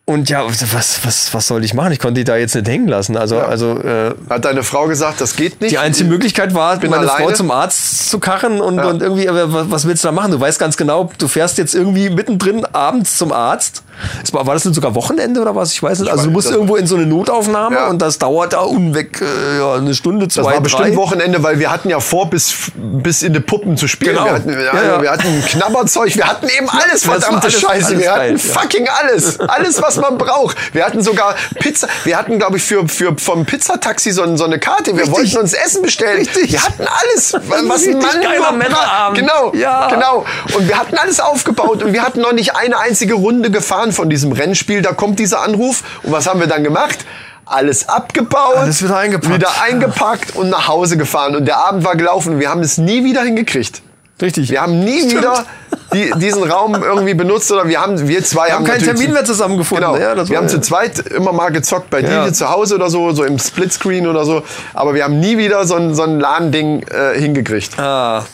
[0.06, 1.92] und ja, was, was, was soll ich machen?
[1.94, 3.16] Ich konnte die da jetzt nicht hängen lassen.
[3.16, 3.44] Also, Ja.
[3.46, 5.72] also äh, Hat deine Frau gesagt, das geht nicht?
[5.72, 7.34] die einzige Möglichkeit war, meine Frau alleine.
[7.34, 8.86] zum Arzt zu karren und, Ja.
[8.88, 10.32] und irgendwie, aber wa- was willst du da machen?
[10.32, 13.84] Du weißt ganz genau, du fährst jetzt irgendwie mittendrin abends zum Arzt.
[14.32, 15.72] War, das denn sogar Wochenende oder was?
[15.74, 16.12] Ich weiß nicht.
[16.12, 17.88] Also du musst irgendwo in so eine Notaufnahme Ja.
[17.90, 20.96] und das dauert da unweg äh, ja, eine Stunde, zwei, Das war bestimmt drei.
[20.96, 24.16] Wochenende, weil wir hatten ja vor, bis, bis in die Puppen zu spielen.
[24.16, 24.26] Genau.
[24.26, 25.02] Wir, hatten, Ja, ja.
[25.02, 27.86] wir hatten Knabberzeug, wir hatten eben alles, verdammte alles- Scheiße.
[27.88, 28.54] alles wir geil, hatten ja.
[28.60, 29.40] fucking alles.
[29.40, 30.58] Alles, was man braucht.
[30.74, 31.88] Wir hatten sogar Pizza.
[32.04, 34.92] Wir hatten, glaube ich, für, für, vom Pizzataxi so, so eine Karte.
[34.96, 35.12] Wir Richtig.
[35.14, 36.18] wollten uns Essen bestellen.
[36.18, 36.52] Richtig.
[36.52, 37.34] Wir hatten alles.
[37.68, 39.18] Was ein Mann geiler Männerabend.
[39.20, 39.88] Genau, Ja.
[39.90, 40.26] genau.
[40.56, 44.10] Und wir hatten alles aufgebaut und wir hatten noch nicht eine einzige Runde gefahren von
[44.10, 44.82] diesem Rennspiel.
[44.82, 45.84] Da kommt dieser Anruf.
[46.04, 47.00] Und was haben wir dann gemacht?
[47.46, 49.34] Alles abgebaut, Alles wieder eingepackt.
[49.36, 51.36] wieder eingepackt und nach Hause gefahren.
[51.36, 53.82] Und der Abend war gelaufen und wir haben es nie wieder hingekriegt.
[54.22, 54.50] Richtig.
[54.52, 55.18] Wir haben nie Stimmt.
[55.18, 55.46] wieder
[55.94, 59.26] die, diesen Raum irgendwie benutzt oder wir haben, wir zwei Wir haben keinen Termin mehr
[59.26, 59.86] zusammengefunden.
[59.94, 60.02] Genau.
[60.02, 62.26] Ja, wir war- haben zu zweit immer mal gezockt bei Ja.
[62.26, 64.44] dir zu Hause oder so, so im Splitscreen oder so.
[64.74, 67.78] Aber wir haben nie wieder so ein, so ein LAN-Ding äh, hingekriegt.
[67.80, 68.26] Ah.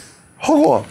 [0.42, 0.86] Horror.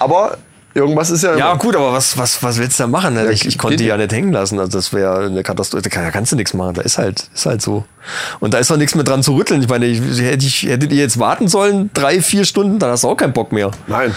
[0.00, 0.38] Aber
[0.74, 1.58] irgendwas ist ja Ja, immer.
[1.58, 3.14] gut, aber was, was, was willst du da machen?
[3.14, 3.30] ne?
[3.32, 4.58] ich, ich konnte die ja nicht hängen lassen.
[4.58, 5.82] Also das wäre eine Katastrophe.
[5.82, 6.74] Da kann- da kannst du nichts machen.
[6.74, 7.84] Da ist halt, ist halt so.
[8.40, 9.62] Und da ist doch nichts mehr dran zu rütteln.
[9.62, 13.04] Ich meine, ich, hätte ich, hättet ihr jetzt warten sollen, drei, vier Stunden, dann hast
[13.04, 13.70] du auch keinen Bock mehr.
[13.86, 14.14] Nein.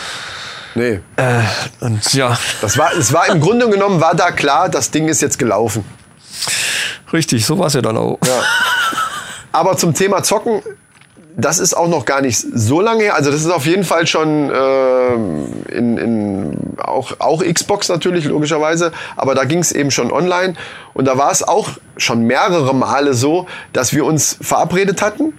[0.76, 1.00] Nee.
[1.18, 1.42] Äh,
[1.82, 5.22] und ja, Das war, es war im Grunde genommen war da klar, das Ding ist
[5.22, 5.84] jetzt gelaufen.
[7.12, 8.18] richtig, so war es ja dann auch.
[8.26, 8.42] Ja.
[9.52, 10.62] Aber zum Thema Zocken,
[11.38, 13.16] das ist auch noch gar nicht so lange her.
[13.16, 18.92] Also das ist auf jeden Fall schon ähm, in, in auch, auch Xbox natürlich, logischerweise.
[19.16, 20.56] Aber da ging es eben schon online.
[20.94, 25.34] Und da war es auch schon mehrere Male so, dass wir uns verabredet hatten.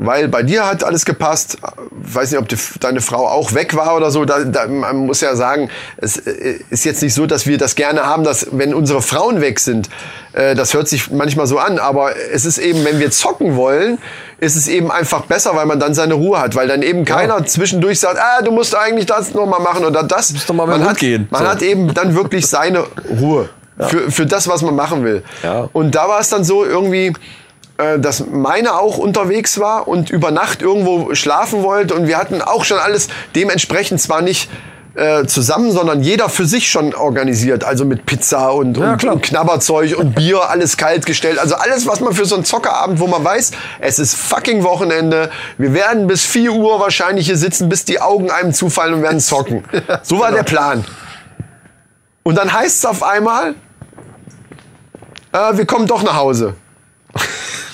[0.00, 1.58] Weil bei dir hat alles gepasst.
[1.90, 4.24] Weiß nicht, ob die, deine Frau auch weg war oder so.
[4.24, 7.74] Da, da, man muss ja sagen, es äh, ist jetzt nicht so, dass wir das
[7.74, 9.88] gerne haben, dass wenn unsere Frauen weg sind,
[10.34, 11.80] äh, das hört sich manchmal so an.
[11.80, 13.98] Aber es ist eben, wenn wir zocken wollen,
[14.38, 16.54] ist es eben einfach besser, weil man dann seine Ruhe hat.
[16.54, 20.04] Weil dann eben keiner zwischendurch sagt, ah, du musst eigentlich das noch mal machen oder
[20.04, 20.32] das.
[20.32, 21.26] Musst doch mal man hat, gehen.
[21.32, 21.48] Man So.
[21.48, 22.84] hat eben dann wirklich seine
[23.20, 23.48] Ruhe.
[23.80, 25.22] Für, für das, was man machen will.
[25.44, 25.68] Ja.
[25.72, 27.12] Und da war es dann so irgendwie,
[27.78, 31.94] äh, dass meine auch unterwegs war und über Nacht irgendwo schlafen wollte.
[31.94, 34.50] Und wir hatten auch schon alles dementsprechend zwar nicht
[34.96, 37.62] äh, zusammen, sondern jeder für sich schon organisiert.
[37.62, 41.38] Also mit Pizza und, Ja, und, Knabberzeug und Bier, alles kalt gestellt.
[41.38, 45.30] Also alles, was man für so einen Zockerabend, wo man weiß, es ist fucking Wochenende.
[45.56, 49.20] Wir werden bis 4 Uhr wahrscheinlich hier sitzen, bis die Augen einem zufallen und werden
[49.20, 49.62] zocken.
[50.02, 50.84] So war der Plan.
[52.24, 53.54] Und dann heißt es auf einmal,
[55.32, 56.54] äh, wir kommen doch nach Hause.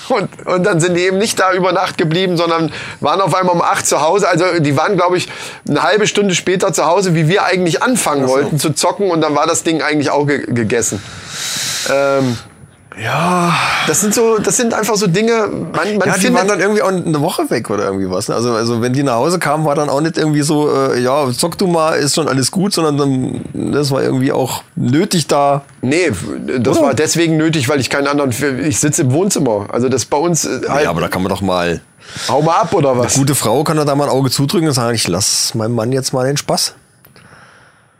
[0.09, 3.55] Und, und dann sind die eben nicht da über Nacht geblieben, sondern waren auf einmal
[3.55, 4.27] um 8 zu Hause.
[4.27, 5.27] Also die waren, glaube ich,
[5.67, 9.09] eine halbe Stunde später zu Hause, wie wir eigentlich anfangen wollten zu zocken.
[9.09, 11.01] Und dann war das Ding eigentlich auch ge gegessen.
[11.89, 12.37] Ähm,
[13.01, 13.53] Ja,
[13.87, 15.47] das sind so, das sind einfach so Dinge.
[15.47, 18.29] Man, man ja die findet, waren dann irgendwie auch eine Woche weg oder irgendwie was.
[18.29, 18.35] ne?
[18.35, 21.29] Also, also wenn die nach Hause kamen, war dann auch nicht irgendwie so, äh, ja,
[21.31, 25.63] zock du mal, ist schon alles gut, sondern dann, das war irgendwie auch nötig da.
[25.81, 26.09] nee,
[26.59, 26.87] das Oder?
[26.87, 28.31] war deswegen nötig, weil ich keinen anderen.
[28.65, 29.67] Ich sitze im Wohnzimmer.
[29.71, 30.45] Also das bei uns.
[30.45, 31.81] äh, Halt, Ja, aber da kann man doch mal.
[32.29, 33.15] hau mal ab oder was?
[33.15, 36.13] Gute Frau kann da mal ein Auge zudrücken und sagen, ich lass meinem Mann jetzt
[36.13, 36.75] mal den Spaß.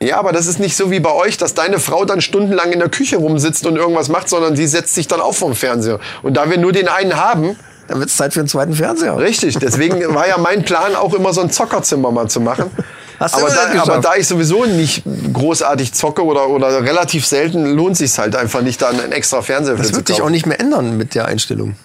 [0.01, 2.79] Ja, aber das ist nicht so wie bei euch, dass deine Frau dann stundenlang in
[2.79, 5.99] der Küche rumsitzt und irgendwas macht, sondern die setzt sich dann auch vom Fernseher.
[6.21, 7.55] Und da wir nur den einen haben,
[7.87, 9.17] Dann wird es Zeit für einen zweiten Fernseher.
[9.17, 12.69] richtig, deswegen war ja mein Plan auch immer so ein Zockerzimmer mal zu machen.
[13.19, 17.65] Hast du aber, da, aber da ich sowieso nicht großartig zocke oder, oder relativ selten,
[17.65, 20.59] lohnt sich halt einfach nicht, da einen extra Fernseher Das wird sich auch nicht mehr
[20.59, 21.77] ändern mit der Einstellung.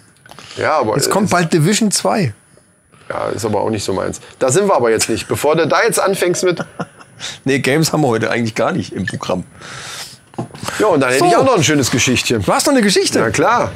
[0.57, 2.35] Ja, aber Jetzt kommt bald Division 2.
[3.09, 4.21] Ja, ist aber auch nicht so meins.
[4.41, 5.29] Da sind wir aber jetzt nicht.
[5.29, 6.65] Bevor du da jetzt anfängst mit,
[7.45, 9.45] Nee, Games haben wir heute eigentlich gar nicht im Programm.
[10.79, 11.27] ja, und dann hätte So.
[11.27, 12.43] ich auch noch ein schönes Geschichtchen.
[12.43, 13.19] Du hast noch eine Geschichte.
[13.21, 13.73] Na klar.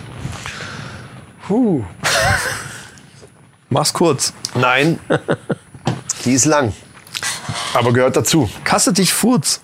[3.69, 4.33] Mach's kurz.
[4.55, 4.99] Nein,
[6.25, 6.73] die ist lang.
[7.75, 8.49] Aber gehört dazu.
[8.63, 9.61] Kasse dich Furz.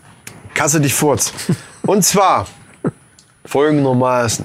[0.55, 1.33] Kasse dich Furz.
[1.83, 2.47] Und zwar
[3.47, 4.45] folgendermaßen.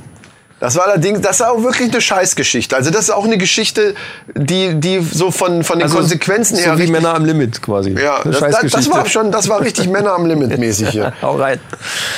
[0.60, 2.76] Das war allerdings, das ist auch wirklich eine Scheißgeschichte.
[2.76, 3.93] Also das ist auch eine Geschichte,
[4.36, 7.62] die, die so von, von den Konsequenzen her Also So wie richtig- Männer am Limit
[7.62, 7.91] quasi.
[7.91, 11.12] Ja, das, das, das war schon, das war richtig Männer am Limit mäßig hier.
[11.22, 11.60] Hau rein.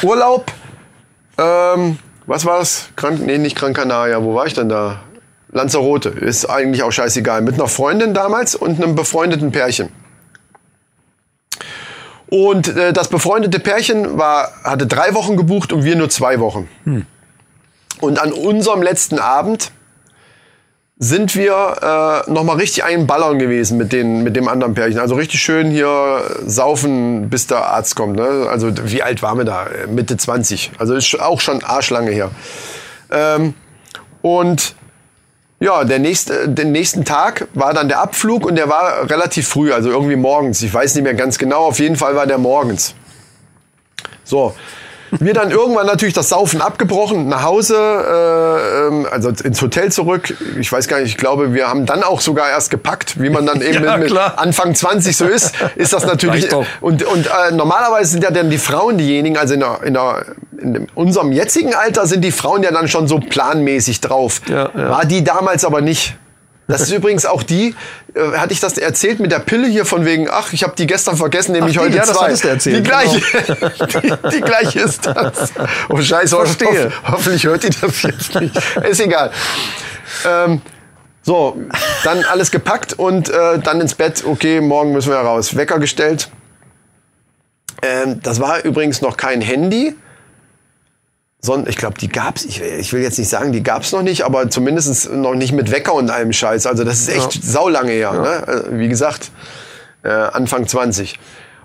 [0.03, 0.51] Urlaub,
[1.39, 2.89] ähm, was war's?
[2.95, 4.21] Gran nee, nicht Gran Canaria.
[4.23, 5.01] Wo war ich denn da?
[5.51, 6.09] Lanzarote.
[6.09, 7.41] Ist eigentlich auch scheißegal.
[7.41, 9.89] Mit einer Freundin damals und einem befreundeten Pärchen.
[12.29, 16.67] Und äh, das befreundete Pärchen war, hatte drei Wochen gebucht und wir nur zwei Wochen.
[18.01, 19.71] Und an unserem letzten Abend
[20.99, 24.99] sind wir äh, nochmal richtig einballern gewesen mit, den, mit dem anderen Pärchen.
[24.99, 28.15] Also richtig schön hier saufen, bis der Arzt kommt.
[28.15, 28.47] Ne?
[28.49, 29.67] Also wie alt waren wir da?
[29.87, 30.71] Mitte 20.
[30.79, 32.31] Also ist auch schon arschlange her.
[33.11, 33.53] Ähm,
[34.23, 34.75] und
[35.59, 39.71] ja, der nächste, den nächsten Tag war dann der Abflug und der war relativ früh,
[39.71, 40.61] also irgendwie morgens.
[40.61, 42.95] Ich weiß nicht mehr ganz genau, auf jeden Fall war der morgens.
[44.23, 44.55] So.
[45.12, 50.36] Wir dann irgendwann natürlich das Saufen abgebrochen, nach Hause, äh, ähm, also ins Hotel zurück.
[50.60, 53.45] Ich weiß gar nicht, ich glaube, wir haben dann auch sogar erst gepackt, wie man
[53.45, 54.20] dann eben Ja, mit, mit.
[54.20, 56.49] Anfang 20 so ist, ist das natürlich.
[56.82, 60.26] Und, und äh, normalerweise sind ja dann die Frauen diejenigen, also in, der, in, der,
[60.60, 64.41] in unserem jetzigen Alter sind die Frauen ja dann schon so planmäßig drauf.
[64.47, 64.89] Ja, ja.
[64.89, 66.16] War die damals aber nicht.
[66.68, 67.76] Das ist übrigens auch die,
[68.13, 70.86] äh, hatte ich das erzählt mit der Pille hier von wegen, ach, ich habe die
[70.86, 72.34] gestern vergessen, nehme ich heute ja, das zwei.
[72.34, 75.53] du erzählt, Die gleiche, die, die gleiche ist das.
[75.89, 76.86] Oh Scheiße, Verstehe.
[76.86, 78.55] hoff, hoffentlich hört die das jetzt nicht.
[78.84, 79.32] Ist egal.
[80.26, 80.61] Ähm,
[81.24, 81.57] so,
[82.03, 84.24] dann alles gepackt und äh, dann ins Bett.
[84.26, 85.55] Okay, morgen müssen wir raus.
[85.55, 86.30] Wecker gestellt.
[87.82, 89.95] Ähm, das war übrigens noch kein Handy.
[91.47, 92.43] Sondern, ich glaube, die gab's.
[92.43, 95.71] Ich, ich will jetzt nicht sagen, die gab's noch nicht, aber zumindest noch nicht mit
[95.71, 96.67] Wecker und allem Scheiß.
[96.67, 98.11] Also das ist echt saulange her.
[98.11, 98.47] Ne?
[98.47, 99.31] Äh, Wie gesagt,
[100.03, 101.17] äh, Anfang 20.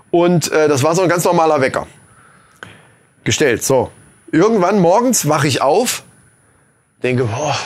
[0.09, 1.85] Und äh, das war so ein ganz normaler Wecker.
[3.25, 3.61] Gestellt.
[3.61, 3.91] So.
[4.31, 6.03] Irgendwann morgens wache ich auf,
[7.03, 7.57] denke, boah,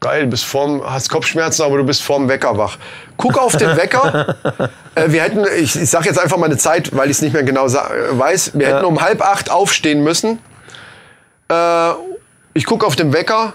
[0.00, 2.78] geil, bist vorm, hast Kopfschmerzen, aber du bist vorm Wecker wach.
[3.16, 4.34] Guck auf den Wecker.
[4.96, 7.32] äh, wir hätten, ich, ich sage jetzt einfach mal eine Zeit, weil ich es nicht
[7.32, 8.58] mehr genau weiß.
[8.58, 10.40] Wir hätten um halb acht aufstehen müssen.
[11.50, 11.90] Äh,
[12.54, 13.54] ich gucke auf den Wecker,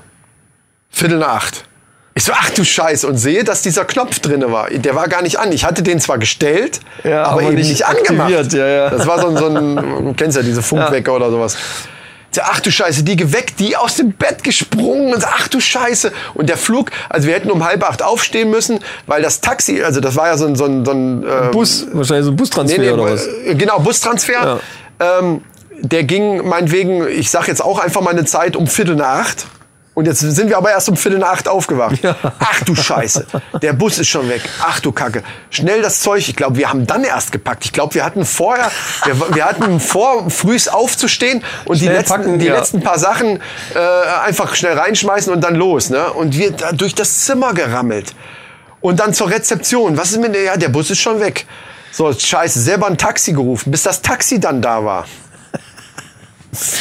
[0.90, 1.66] Viertel nach acht.
[2.18, 4.70] Ich so, ach du Scheiße, und sehe, dass dieser Knopf drinne war.
[4.70, 5.52] Der war gar nicht an.
[5.52, 8.32] Ich hatte den zwar gestellt, Ja, aber, aber eben nicht nicht, angemacht.
[8.34, 8.90] aktiviert, ja, ja.
[8.90, 9.76] Das war so ein, so ein
[10.06, 11.56] du kennst ja diese Funkwecker oder sowas.
[12.32, 15.50] Ich so, Ach du Scheiße, die geweckt, die aus dem Bett gesprungen und so, ach
[15.50, 16.14] du Scheiße.
[16.36, 20.00] Und der Flug, also wir hätten um halb acht aufstehen müssen, weil das Taxi, also
[20.00, 22.78] das war ja so ein, so ein, so ein äh, Bus, wahrscheinlich so ein Bustransfer
[22.80, 23.28] Nee, nee, oder was?
[23.28, 24.60] äh, Genau, Bustransfer.
[25.02, 25.42] Ähm,
[25.92, 29.48] der ging meinetwegen, ich sag jetzt auch einfach mal eine Zeit um Viertel nach acht.
[29.94, 32.00] Und jetzt sind wir aber erst um Viertel nach acht aufgewacht.
[32.40, 33.26] Ach du Scheiße,
[33.62, 34.42] der Bus ist schon weg.
[34.60, 35.24] Ach du Kacke.
[35.50, 36.28] Schnell das Zeug.
[36.28, 37.64] Ich glaube, wir haben dann erst gepackt.
[37.64, 38.70] Ich glaube, wir hatten vorher,
[39.06, 42.58] wir, wir hatten vor, frühs aufzustehen und die, Schnell letzten, packen, die ja.
[42.58, 43.40] letzten paar Sachen
[43.74, 43.80] äh,
[44.26, 45.90] einfach schnell reinschmeißen und dann los.
[45.90, 46.12] Ne?
[46.12, 48.14] Und wir da durch das Zimmer gerammelt.
[48.82, 49.98] Und dann zur Rezeption.
[49.98, 50.44] Was ist mit der?
[50.44, 51.46] Ja, der Bus ist schon weg.
[51.94, 55.06] So, scheiße, selber ein Taxi gerufen, bis das Taxi dann da war.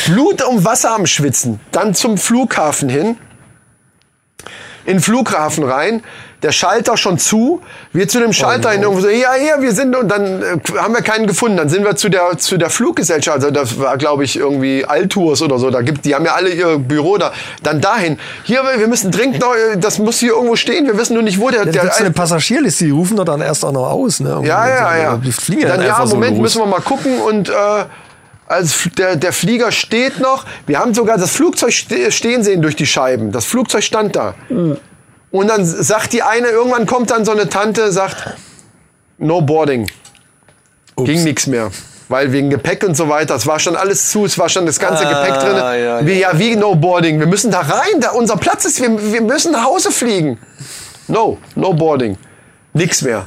[0.06, 1.60] Blut um Wasser am Schwitzen.
[1.72, 3.16] Dann zum Flughafen hin.
[4.86, 6.02] In den Flughafen rein.
[6.42, 7.62] Der Schalter schon zu.
[7.94, 10.92] Wir zu dem Schalter hin irgendwo so, ja, hier, wir sind, und dann äh, haben
[10.92, 11.56] wir keinen gefunden.
[11.56, 13.36] Dann sind wir zu der, zu der Fluggesellschaft.
[13.36, 15.70] Also das war, glaube ich, irgendwie Altours oder so.
[15.70, 17.32] Da gibt, die haben ja alle ihr Büro da.
[17.62, 18.18] Dann dahin.
[18.42, 20.86] Hier, wir müssen dringend noch, äh, das muss hier irgendwo stehen.
[20.86, 23.40] Wir wissen nur nicht, wo der, Da der gibt's eine Passagierliste, die rufen doch dann
[23.40, 24.20] erst auch noch aus.
[24.20, 24.42] Ne?
[24.44, 25.16] ja, ja, ja.
[25.16, 26.42] Die fliegen dann, ja, einfach so Moment, los.
[26.42, 27.52] müssen wir mal gucken und äh,
[28.46, 30.44] als F- der, der Flieger steht noch.
[30.66, 33.32] Wir haben sogar das Flugzeug ste stehen sehen durch die Scheiben.
[33.32, 34.34] Das Flugzeug stand da.
[35.30, 38.34] Und dann sagt die eine, irgendwann kommt dann so eine Tante, sagt,
[39.18, 39.90] no boarding.
[40.96, 41.70] Ging nichts mehr.
[42.08, 44.78] Weil wegen Gepäck und so weiter, es war schon alles zu, es war schon das
[44.78, 45.56] ganze Gepäck drin.
[45.74, 47.18] ja, wie, ja, wie no boarding?
[47.18, 50.38] Wir müssen da rein, da unser Platz ist, wir, wir müssen nach Hause fliegen.
[51.08, 52.16] No, no boarding.
[52.74, 53.26] Nix mehr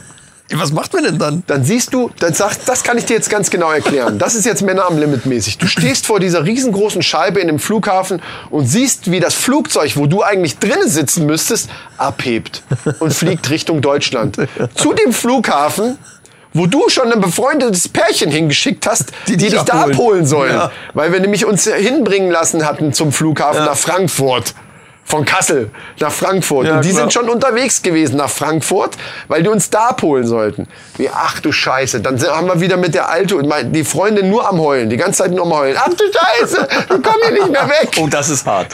[0.53, 1.43] Was macht man denn dann?
[1.47, 4.17] dann siehst du, dann sagt, das kann ich dir jetzt ganz genau erklären.
[4.17, 5.57] Das ist jetzt Männer am Limit mäßig.
[5.57, 10.05] Du stehst vor dieser riesengroßen Scheibe in dem Flughafen und siehst, wie das Flugzeug, wo
[10.05, 12.63] du eigentlich drinnen sitzen müsstest, abhebt
[12.99, 14.37] und fliegt Richtung Deutschland.
[14.75, 15.97] Zu dem Flughafen,
[16.53, 19.91] wo du schon ein befreundetes Pärchen hingeschickt hast, die, dich dich da abholen.
[19.91, 20.53] abholen sollen.
[20.53, 20.71] Ja.
[20.93, 24.53] Weil wir nämlich uns hinbringen lassen hatten zum Flughafen nach Frankfurt.
[25.07, 26.67] Von Kassel nach Frankfurt.
[26.67, 27.03] Ja, und die klar.
[27.03, 28.97] sind schon unterwegs gewesen nach Frankfurt,
[29.29, 30.67] weil die uns da abholen sollten.
[30.97, 32.01] Wie, ach du Scheiße.
[32.01, 34.89] Dann haben wir wieder mit der Alte und die Freundin nur am Heulen.
[34.89, 35.77] Die ganze Zeit nur am Heulen.
[35.79, 37.89] Ach du Scheiße, wir kommen hier nicht mehr weg.
[37.99, 38.67] Oh, das ist hart.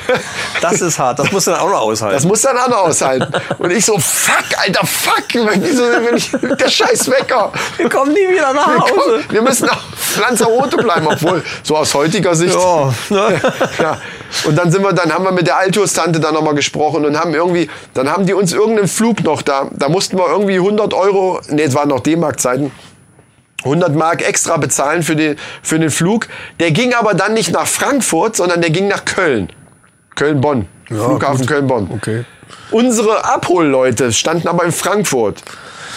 [0.60, 1.20] Das ist hart.
[1.20, 2.16] Das musst du dann auch noch aushalten.
[2.16, 3.32] Das muss dann auch noch aushalten.
[3.58, 5.24] Und ich so, fuck, Alter, fuck.
[5.34, 7.52] Wieso bin ich der scheiß Wecker?
[7.78, 8.94] wir kommen nie wieder nach Wir, Hause.
[8.94, 9.78] kommen, wir müssen auf
[10.20, 12.56] Lanzarote bleiben, obwohl, so aus heutiger Sicht.
[12.56, 13.42] Ja, ne?
[13.80, 13.98] Ja.
[14.46, 17.34] Und dann sind wir, dann haben wir mit der Altus-Tante dann nochmal gesprochen und haben
[17.34, 21.40] irgendwie, dann haben die uns irgendeinen Flug noch da, da mussten wir irgendwie 100 Euro,
[21.50, 22.72] nee, es waren noch D-Mark-Zeiten,
[23.64, 26.28] 100 Mark extra bezahlen für den, für den Flug.
[26.60, 29.50] Der ging aber dann nicht nach Frankfurt, sondern der ging nach Köln.
[30.16, 30.68] Köln-Bonn.
[30.88, 31.90] Flughafen Köln-Bonn.
[31.94, 32.26] Okay.
[32.72, 35.42] Unsere Abholleute standen aber in Frankfurt.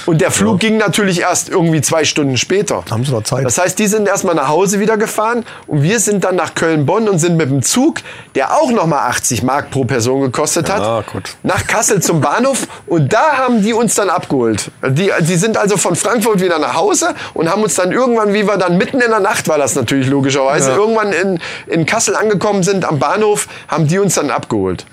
[0.07, 2.84] Und der Flug ging natürlich erst irgendwie zwei Stunden später.
[2.90, 3.44] Haben sie noch Zeit.
[3.44, 7.09] Das heißt, die sind erstmal nach Hause wieder gefahren und wir sind dann nach Köln-Bonn
[7.09, 7.96] und sind mit dem Zug,
[8.36, 11.04] der auch nochmal 80 Mark pro Person gekostet hat, Ja,
[11.42, 14.70] nach Kassel zum Bahnhof und da haben die uns dann abgeholt.
[14.88, 18.46] Die, die sind also von Frankfurt wieder nach Hause und haben uns dann irgendwann, wie
[18.46, 20.76] wir dann mitten in der Nacht war das natürlich logischerweise, Ja.
[20.76, 24.86] irgendwann in, in Kassel angekommen sind am Bahnhof, haben die uns dann abgeholt.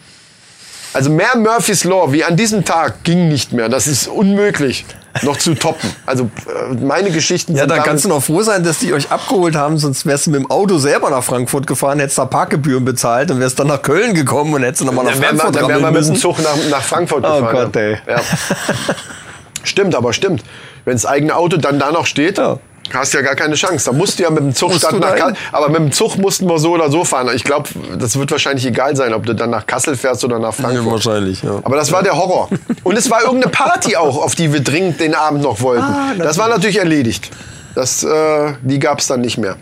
[0.94, 3.70] Also mehr Murphy's Law wie an diesem Tag ging nicht mehr.
[3.70, 4.86] Das ist unmöglich
[5.22, 5.90] noch zu toppen.
[6.06, 8.94] Also äh, meine Geschichten Ja, sind dann damit- kannst du noch froh sein, dass die
[8.94, 12.26] euch abgeholt haben, sonst wärst du mit dem Auto selber nach Frankfurt gefahren, hättest da
[12.26, 15.68] Parkgebühren bezahlt und wärst dann nach Köln gekommen und hättest nochmal nach Dann Frankfurt dann
[15.68, 16.16] wären wir mit dem.
[16.16, 17.56] Zug nach, nach Frankfurt Oh gefahren.
[17.72, 17.98] Gott, ey.
[18.08, 18.16] Ja.
[19.64, 20.44] stimmt, aber stimmt.
[20.86, 22.58] Wenn das eigene Auto dann da noch steht, Ja.
[22.92, 23.86] Hast ja gar keine Chance.
[23.86, 25.16] Da musst du ja mit dem Zug statt nach?
[25.16, 25.36] Kassel.
[25.52, 27.30] Aber mit dem Zug mussten wir so oder so fahren.
[27.34, 30.54] Ich glaube, das wird wahrscheinlich egal sein, ob du dann nach Kassel fährst oder nach
[30.54, 30.86] Frankfurt.
[30.86, 31.60] Ja, wahrscheinlich, ja.
[31.64, 32.50] Aber das war der Horror.
[32.84, 35.84] Und es war irgendeine Party auch, auf die wir dringend den Abend noch wollten.
[35.84, 37.30] Ah, das war natürlich erledigt.
[37.76, 39.58] Das, äh, die gab es dann nicht mehr.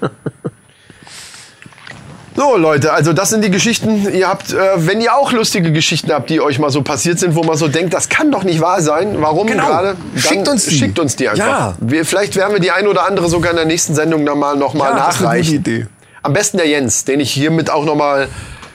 [2.36, 4.08] So, Leute, also das sind die Geschichten.
[4.14, 7.36] Ihr habt, äh, wenn ihr auch lustige Geschichten habt, die euch mal so passiert sind,
[7.36, 9.18] wo man so denkt, das kann doch nicht wahr sein.
[9.22, 9.68] Warum Genau.
[9.68, 9.96] gerade?
[10.14, 10.76] Dann Schickt uns die.
[10.78, 11.46] Schickt uns die einfach.
[11.46, 11.76] Ja.
[11.82, 14.56] Wir, vielleicht werden wir die ein oder andere sogar in der nächsten Sendung noch mal,
[14.56, 15.58] noch mal Ja, das ist eine nachreichen.
[15.58, 15.88] gute Idee.
[16.24, 18.28] Am besten der Jens, den ich hiermit auch noch mal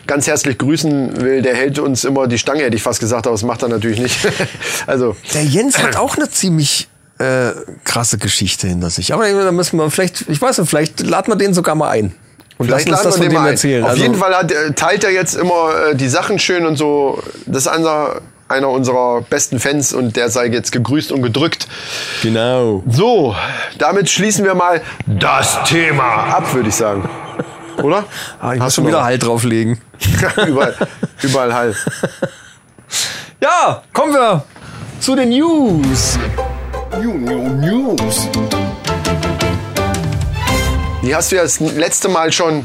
[0.06, 1.40] ganz herzlich grüßen will.
[1.42, 4.00] Der hält uns immer die Stange, hätte ich fast gesagt, aber das macht er natürlich
[4.00, 4.18] nicht.
[4.86, 6.88] also Der Jens hat auch eine ziemlich
[7.18, 7.52] äh,
[7.84, 9.14] krasse Geschichte hinter sich.
[9.14, 12.14] Aber da müssen wir vielleicht, ich weiß nicht, vielleicht laden wir den sogar mal ein.
[12.58, 13.84] Und Vielleicht lassen uns das wir von dem erzählen.
[13.84, 16.76] Auf Also, jeden Fall hat, äh, teilt er jetzt immer äh, die Sachen schön und
[16.76, 17.22] so.
[17.44, 21.68] Das ist einer, einer unserer besten Fans und der sei jetzt gegrüßt und gedrückt.
[22.22, 22.82] Genau.
[22.88, 23.36] So,
[23.78, 26.04] damit schließen wir mal das Thema
[26.34, 27.08] ab, würde ich sagen.
[27.82, 28.04] Oder?
[28.40, 29.04] Ah, ich muss Hast schon wieder?
[29.04, 29.78] Halt drauflegen.
[30.46, 30.74] überall,
[31.22, 31.76] überall Halt.
[33.38, 34.44] Ja, kommen wir
[34.98, 36.18] zu den News.
[41.06, 42.64] Die hast du ja das letzte Mal schon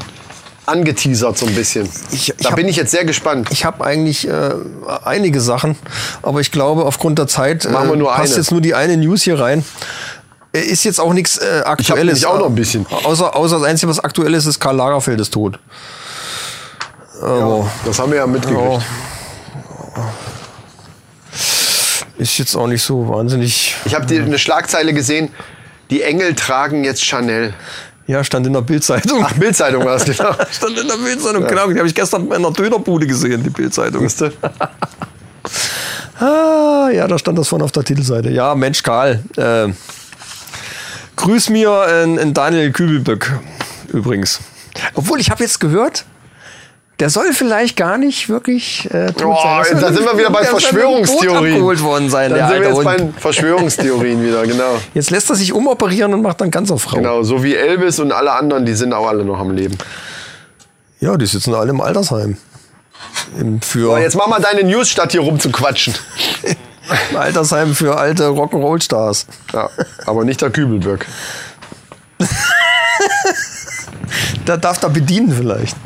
[0.66, 1.88] angeteasert so ein bisschen.
[2.12, 3.50] Ich- ich da hab- bin ich jetzt sehr gespannt.
[3.52, 4.52] Ich habe eigentlich äh,
[5.06, 5.78] einige Sachen,
[6.24, 8.42] aber ich glaube, aufgrund der Zeit Machen wir äh, passt eine.
[8.42, 9.64] jetzt nur die eine News hier rein.
[10.54, 12.06] Äh, Ist jetzt auch nichts äh, Aktuelles.
[12.06, 12.88] nämlich auch noch ein bisschen.
[13.04, 15.60] Außer, außer das Einzige, was aktuell ist, ist Karl Lagerfeld ist tot.
[17.22, 18.82] Aber Das haben wir ja mitgekriegt.
[22.18, 23.76] ist jetzt auch nicht so wahnsinnig.
[23.86, 25.30] Ich habe eine Schlagzeile gesehen.
[25.92, 27.54] Die Engel tragen jetzt Chanel.
[28.08, 29.24] Ja, stand in der Bildzeitung.
[29.24, 30.34] Ach, Bildzeitung war das genau.
[30.52, 31.70] Stand in der Bildzeitung, genau.
[31.70, 34.04] Die habe ich gestern in einer Dönerbude gesehen, die Bildzeitung.
[34.06, 34.32] Weißt du?
[36.20, 38.30] Ah, ja, da stand das vorne auf der Titelseite.
[38.30, 39.24] Ja, Mensch, Karl.
[39.38, 39.70] Äh,
[41.16, 43.40] grüß mir in, in Daniel Kübelböck
[43.92, 44.40] übrigens.
[44.94, 46.06] Obwohl, ich habe jetzt gehört,
[47.02, 49.66] der soll vielleicht gar nicht wirklich äh, tot Oh, sein.
[49.74, 51.54] Das da sind wir wieder bei Verschwörungstheorien.
[51.56, 53.00] abgeholt worden sein, Dann der sind wir jetzt bei Hund.
[53.02, 54.78] den Verschwörungstheorien wieder, genau.
[54.94, 56.96] Jetzt lässt er sich umoperieren und macht dann ganz auf Frau.
[56.98, 59.78] Genau, so wie Elvis und alle anderen, die sind auch alle noch am Leben.
[61.02, 62.38] Ja, die sitzen alle im Altersheim.
[63.38, 65.96] Im, für, So, jetzt mach mal deine News, statt hier rumzuquatschen.
[67.12, 69.26] im Altersheim für alte Rock'n'Roll-Stars.
[69.54, 69.70] Ja,
[70.06, 71.06] aber nicht der Kübelböck.
[74.46, 75.76] Da darf da bedienen vielleicht.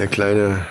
[0.00, 0.64] Der kleine.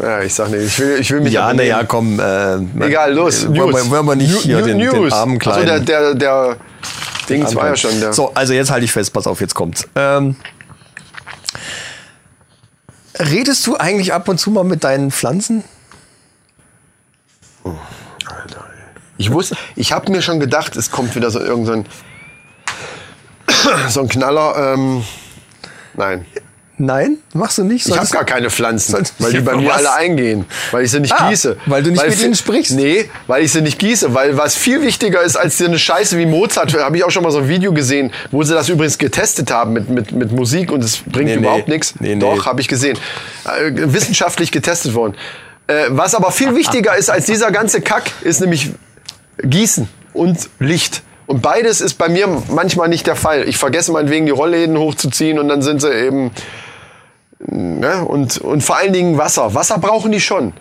[0.00, 2.20] Ja, ich sag nicht, ich will, ich will mich Ja, naja, komm.
[2.20, 3.90] Äh, Egal, los, Wollen wir, News.
[3.90, 5.12] wollen wir nicht New- hier New- den, den News.
[5.12, 5.84] armen Achso, kleinen...
[5.84, 6.56] der, der, der
[7.28, 8.12] Dings war ja schon der.
[8.12, 9.88] So, also jetzt halte ich fest, pass auf, jetzt kommt's.
[9.96, 10.36] Ähm,
[13.18, 15.64] redest du eigentlich ab und zu mal mit deinen Pflanzen?
[19.16, 21.84] Ich wusste, ich habe mir schon gedacht, es kommt wieder so irgendein
[23.88, 24.74] so ein Knaller.
[24.74, 25.02] Ähm,
[25.94, 26.24] nein.
[26.80, 27.88] Nein, machst du nicht?
[27.88, 29.78] Ich habe gar keine Pflanzen, weil die bei mir Was?
[29.78, 31.56] alle eingehen, weil ich sie nicht Ah, gieße.
[31.66, 32.72] weil du nicht mit fi- ihnen sprichst.
[32.76, 36.16] Nee, weil ich sie nicht gieße, weil was viel wichtiger ist als so eine Scheiße
[36.18, 38.96] wie Mozart, habe ich auch schon mal so ein Video gesehen, wo sie das übrigens
[38.96, 41.74] getestet haben mit, mit, mit Musik und es bringt Nee, überhaupt nee.
[41.74, 41.94] nichts.
[41.98, 42.20] Nee, nee.
[42.20, 42.96] Doch, habe ich gesehen.
[43.44, 45.14] Äh, wissenschaftlich getestet worden.
[45.66, 48.70] Äh, was aber viel wichtiger ist als dieser ganze Kack, ist nämlich
[49.42, 51.02] Gießen und Licht.
[51.26, 53.46] Und beides ist bei mir manchmal nicht der Fall.
[53.48, 56.30] Ich vergesse meinetwegen die Rollläden hochzuziehen und dann sind sie eben
[57.40, 58.04] Ne?
[58.04, 59.54] Und, und vor allen Dingen Wasser.
[59.54, 60.52] Wasser brauchen die schon.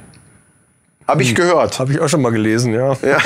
[1.08, 1.80] Habe ich gehört.
[1.80, 2.92] Habe ich auch schon mal gelesen, ja.
[3.02, 3.18] Ja.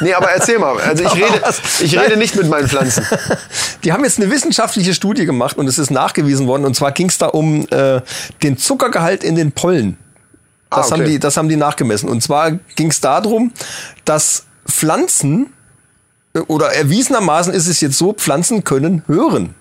[0.00, 0.76] Nee, aber erzähl mal.
[0.80, 1.40] Also ich rede,
[1.80, 3.06] ich rede nicht mit meinen Pflanzen.
[3.84, 6.64] Die haben jetzt eine wissenschaftliche Studie gemacht und es ist nachgewiesen worden.
[6.64, 8.00] Und zwar ging es da um äh,
[8.42, 9.96] den Zuckergehalt in den Pollen.
[10.68, 10.92] Das, Ah, okay.
[10.94, 12.08] haben die, das haben die nachgemessen.
[12.08, 13.52] Und zwar ging es darum,
[14.04, 15.52] dass Pflanzen
[16.34, 19.54] äh, oder erwiesenermaßen ist es jetzt so, Pflanzen können hören.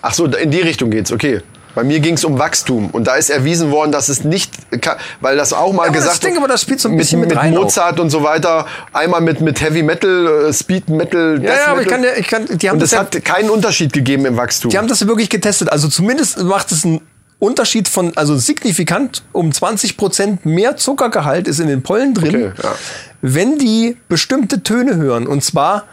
[0.00, 1.12] Ach so, in die Richtung geht's.
[1.12, 1.42] Okay.
[1.74, 5.36] Bei mir ging's um Wachstum und da ist erwiesen worden, dass es nicht, kann, weil
[5.36, 7.20] das auch mal Ja, das- gesagt ich denke aber, das spielt so ein mit, bisschen
[7.20, 7.44] mit mit auch.
[7.50, 8.66] Mozart und so weiter.
[8.92, 12.02] Einmal mit mit Heavy Metal, äh, Speed Metal, Death Ja, ja, aber ich Metal.
[12.02, 14.36] kann, ja- ich kann, die haben und das es ja, hat keinen Unterschied gegeben im
[14.36, 14.70] Wachstum.
[14.70, 15.70] Die haben das wirklich getestet.
[15.70, 17.00] Also zumindest macht es einen
[17.38, 22.52] Unterschied von, also signifikant um 20 Prozent mehr Zuckergehalt ist in den Pollen drin, Okay,
[22.62, 22.74] ja.
[23.22, 25.26] wenn die bestimmte Töne hören.
[25.26, 25.84] Und zwar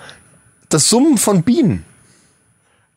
[0.69, 1.86] das Summen von Bienen.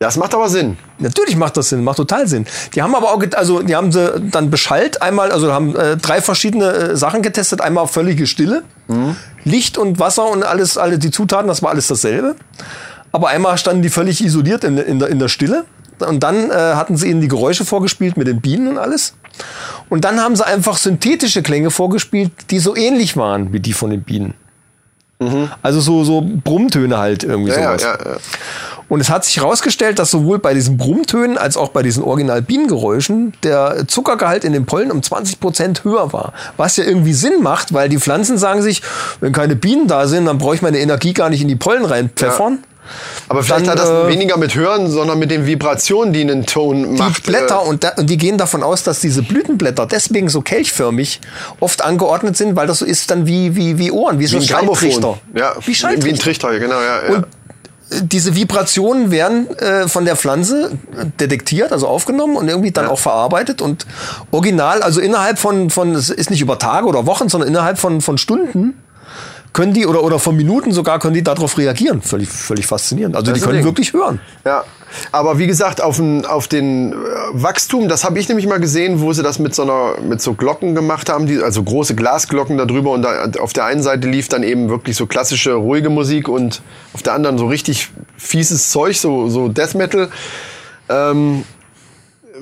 [0.01, 0.77] Das macht aber Sinn.
[0.97, 2.47] Natürlich macht das Sinn, macht total Sinn.
[2.73, 6.21] Die haben aber auch, also die haben sie dann beschallt einmal, also haben äh, drei
[6.21, 7.61] verschiedene äh, Sachen getestet.
[7.61, 8.63] Einmal völlige Stille,
[9.43, 12.35] Licht und Wasser und alles, alle die Zutaten, das war alles dasselbe.
[13.11, 15.65] Aber einmal standen die völlig isoliert in, in, der, in der Stille.
[15.99, 19.13] Und dann äh, hatten sie ihnen die Geräusche vorgespielt mit den Bienen und alles.
[19.89, 23.91] Und dann haben sie einfach synthetische Klänge vorgespielt, die so ähnlich waren wie die von
[23.91, 24.33] den Bienen.
[25.61, 27.83] Also so, so Brummtöne halt irgendwie Ja, ja, sowas.
[27.83, 28.17] ja, ja.
[28.91, 33.31] Und es hat sich herausgestellt, dass sowohl bei diesen Brummtönen als auch bei diesen Original-Bienengeräuschen
[33.41, 36.33] der Zuckergehalt in den Pollen um 20 Prozent höher war.
[36.57, 38.81] Was ja irgendwie Sinn macht, weil die Pflanzen sagen sich,
[39.21, 41.85] wenn keine Bienen da sind, dann brauche ich meine Energie gar nicht in die Pollen
[41.85, 42.65] reinpfeffern.
[43.29, 46.45] Aber vielleicht Dann, hat das äh, weniger mit Hören, sondern mit den Vibrationen, die einen
[46.45, 47.23] Ton Die macht.
[47.23, 51.21] Blätter äh, und, da, und die gehen davon aus, dass diese Blütenblätter deswegen so kelchförmig
[51.59, 54.41] oft angeordnet sind, weil das so ist dann wie, wie, wie Ohren, wie so wie
[54.41, 54.91] ein Grammophon.
[54.91, 55.19] Schalltrichter.
[55.33, 56.05] Ja, Wie wie, Schalltrichter.
[56.05, 56.81] wie ein Trichter, genau.
[56.81, 57.15] Ja, ja.
[57.15, 57.27] Und
[57.99, 60.71] diese Vibrationen werden äh, von der Pflanze
[61.19, 63.85] detektiert, also aufgenommen und irgendwie dann auch verarbeitet und
[64.31, 68.01] original, also innerhalb von, von, es ist nicht über Tage oder Wochen, sondern innerhalb von,
[68.01, 68.75] von Stunden
[69.53, 72.01] können die oder, oder von Minuten sogar können die darauf reagieren.
[72.01, 73.15] Völlig, völlig faszinierend.
[73.15, 73.65] Also Das die können Ding.
[73.65, 74.21] wirklich hören.
[74.45, 74.63] Ja,
[75.11, 76.95] aber wie gesagt, auf den, auf den äh,
[77.33, 80.33] Wachstum, das habe ich nämlich mal gesehen, wo sie das mit so einer mit so
[80.33, 84.07] Glocken gemacht haben, die, also große Glasglocken da drüber und da, auf der einen Seite
[84.07, 86.61] lief dann eben wirklich so klassische ruhige Musik und
[86.93, 90.09] auf der anderen so richtig fieses Zeug, so, so Death Metal.
[90.89, 91.43] Ähm,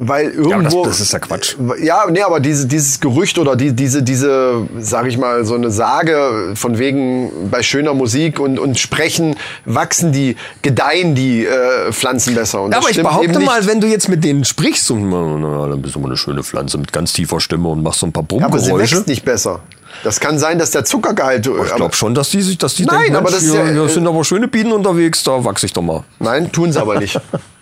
[0.01, 0.85] weil irgendwo.
[0.85, 1.55] das ist ja Quatsch.
[1.81, 5.71] Ja, nee, aber diese, dieses Gerücht oder die, diese, diese, sag ich mal, so eine
[5.71, 9.35] Sage von wegen bei schöner Musik und, und Sprechen
[9.65, 12.61] wachsen die, gedeihen die äh, Pflanzen besser.
[12.61, 15.67] Und Ja, das aber ich behaupte mal, wenn du jetzt mit denen sprichst und na,
[15.67, 18.13] dann bist du mal eine schöne Pflanze mit ganz tiefer Stimme und machst so ein
[18.13, 18.95] paar Ja, aber sie Brummgeräusche.
[18.95, 19.59] wächst nicht besser.
[20.03, 21.45] Das kann sein, dass der Zuckergehalt.
[21.45, 23.89] ich glaube schon, dass die sich, dass die Nein, denken, aber das ja, hier äh,
[23.89, 26.03] sind aber schöne Bienen unterwegs, da wachse ich doch mal.
[26.19, 27.19] Nein, tun sie aber nicht.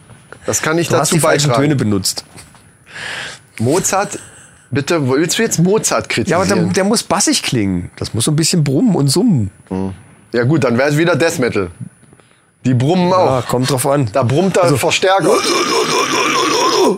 [0.48, 1.64] Das kann nicht Du hast dazu die falschen beitragen.
[1.70, 2.24] Töne benutzt.
[3.60, 4.18] Mozart,
[4.72, 6.42] bitte, willst du jetzt Mozart Ja, kritisieren?
[6.42, 7.92] aber der, der muss bassig klingen.
[7.98, 9.52] Das muss so ein bisschen brummen und summen.
[10.34, 11.70] ja gut, dann wäre es wieder Death Metal.
[12.66, 13.46] Die brummen Ja, auch.
[13.48, 14.10] kommt drauf an.
[14.12, 15.30] Da brummt der Verstärker.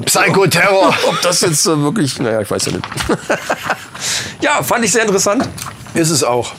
[0.06, 0.94] Psychoterror.
[1.08, 2.86] Ob das jetzt äh, wirklich, naja, ich weiß ja nicht.
[4.42, 5.48] ja, fand ich sehr interessant.
[5.94, 6.54] Ist es auch.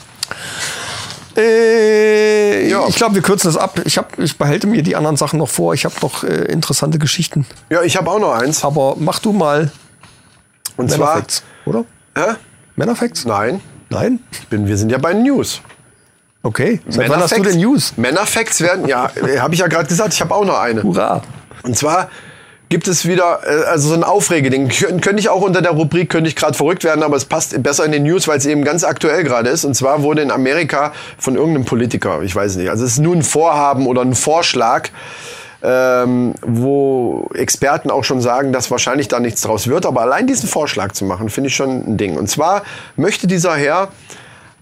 [1.37, 2.85] Äh, Ja.
[2.87, 3.79] Ich glaube, wir kürzen das ab.
[3.85, 5.73] Ich, hab, ich behalte mir die anderen Sachen noch vor.
[5.73, 7.45] Ich habe noch äh, interessante Geschichten.
[7.69, 8.63] Ja, ich habe auch noch eins.
[8.63, 9.71] Aber mach du mal
[10.77, 11.07] Und zwar.
[11.15, 11.85] Männerfacts, oder?
[12.15, 12.35] Hä?
[12.75, 13.25] Männerfacts?
[13.25, 13.61] Nein.
[13.89, 14.19] Nein?
[14.31, 15.61] Ich bin, wir sind ja bei News.
[16.43, 16.79] Okay.
[16.87, 17.93] Seit wann hast du denn News?
[17.97, 20.81] Männerfacts werden, ja, habe ich ja gerade gesagt, ich habe auch noch eine.
[20.81, 21.21] Hurra.
[21.63, 22.09] Und zwar
[22.71, 24.69] gibt es wieder äh, also so ein Aufregeding.
[24.69, 27.61] Kön könnte ich auch unter der Rubrik, könnte ich gerade verrückt werden, aber es passt
[27.61, 29.65] besser in den News, weil es eben ganz aktuell gerade ist.
[29.65, 33.13] Und zwar wurde in Amerika von irgendeinem Politiker, ich weiß nicht, also es ist nur
[33.13, 34.89] ein Vorhaben oder ein Vorschlag,
[35.61, 39.85] ähm, wo Experten auch schon sagen, dass wahrscheinlich da nichts draus wird.
[39.85, 42.17] Aber allein diesen Vorschlag zu machen, finde ich schon ein Ding.
[42.17, 42.63] Und zwar
[42.95, 43.89] möchte dieser Herr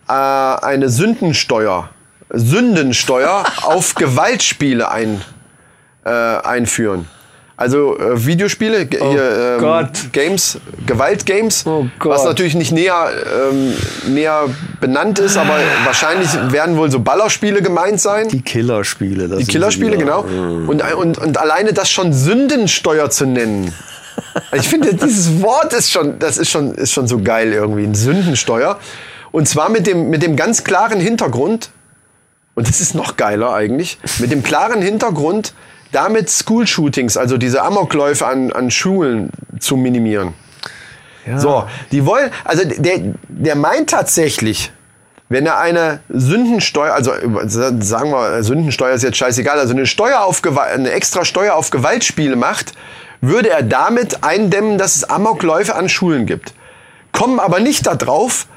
[0.07, 1.89] äh, eine Sündensteuer,
[2.31, 5.21] Sündensteuer auf Gewaltspiele ein,
[6.05, 7.07] äh, einführen.
[7.59, 9.89] Also äh, Videospiele, ge- hier, ähm, Gott.
[10.13, 10.57] Games,
[10.87, 12.13] Gewaltgames, Oh Gott.
[12.13, 13.09] was natürlich nicht näher,
[13.51, 13.73] ähm,
[14.13, 14.45] näher
[14.79, 18.29] benannt ist, aber wahrscheinlich werden wohl so Ballerspiele gemeint sein.
[18.29, 19.27] Die Killerspiele.
[19.27, 20.21] Das Die Killerspiele, genau.
[20.21, 23.73] Und, und, und alleine das schon Sündensteuer zu nennen,
[24.53, 27.93] Ich finde, dieses Wort ist schon, das ist schon, ist schon so geil irgendwie, ein
[27.95, 28.79] Sündensteuer.
[29.31, 31.71] Und zwar mit dem, mit dem ganz klaren Hintergrund,
[32.55, 35.53] und das ist noch geiler eigentlich, mit dem klaren Hintergrund,
[35.91, 40.33] damit School-Shootings, also diese Amokläufe an, an Schulen zu minimieren.
[41.37, 44.71] So, die wollen, also der, der meint tatsächlich,
[45.27, 47.11] wenn er eine Sündensteuer, also
[47.79, 51.69] sagen wir, Sündensteuer ist jetzt scheißegal, also eine Steuer auf Gewalt, eine extra Steuer auf
[51.69, 52.73] Gewaltspiele macht,
[53.21, 56.53] würde er damit eindämmen, dass es Amokläufe an Schulen gibt.
[57.11, 58.47] Kommen aber nicht darauf,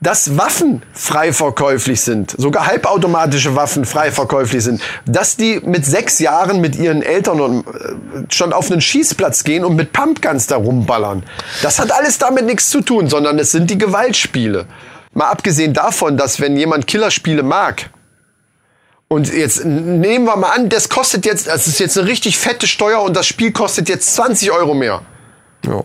[0.00, 6.18] dass Waffen frei verkäuflich sind, sogar halbautomatische Waffen frei verkäuflich sind, dass die mit sechs
[6.18, 11.22] Jahren mit ihren Eltern äh, schon auf einen Schießplatz gehen und mit Pumpguns da rumballern.
[11.62, 14.66] Das hat alles damit nichts zu tun, sondern es sind die Gewaltspiele.
[15.12, 17.90] Mal abgesehen davon, dass wenn jemand Killerspiele mag,
[19.12, 22.68] und jetzt nehmen wir mal an, das kostet jetzt, das ist jetzt eine richtig fette
[22.68, 25.02] Steuer und das Spiel kostet jetzt 20 Euro mehr.
[25.66, 25.82] Ja.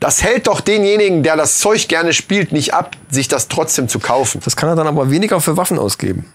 [0.00, 3.98] Das hält doch denjenigen, der das Zeug gerne spielt, nicht ab, sich das trotzdem zu
[3.98, 4.40] kaufen.
[4.44, 6.32] Das kann er dann aber weniger für Waffen ausgeben.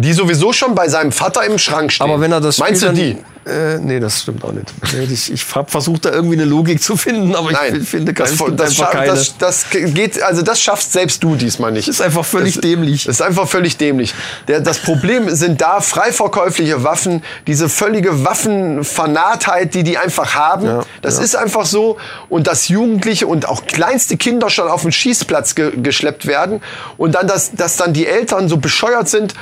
[0.00, 2.08] Die sowieso schon bei seinem Vater im Schrank stehen.
[2.08, 3.16] Aber wenn er das Meinst du die?
[3.44, 4.72] Äh, nee, das stimmt auch nicht.
[5.10, 8.36] Ich, ich habe versucht, da irgendwie eine Logik zu finden, aber Nein, ich finde das,
[8.54, 9.06] das, keine.
[9.06, 11.88] das, das geht, also das schaffst selbst du diesmal nicht.
[11.88, 13.04] Das ist einfach völlig Das- dämlich.
[13.06, 14.14] Das ist einfach völlig dämlich.
[14.46, 20.66] Der, das Problem sind da freiverkäufliche Waffen, diese völlige Waffenfanatheit, die die einfach haben.
[20.66, 21.24] Ja, das ja.
[21.24, 21.96] ist einfach so.
[22.28, 26.60] Und dass Jugendliche und auch kleinste Kinder schon auf den Schießplatz ge geschleppt werden
[26.98, 29.34] und dann, dass, dass dann die Eltern so bescheuert sind,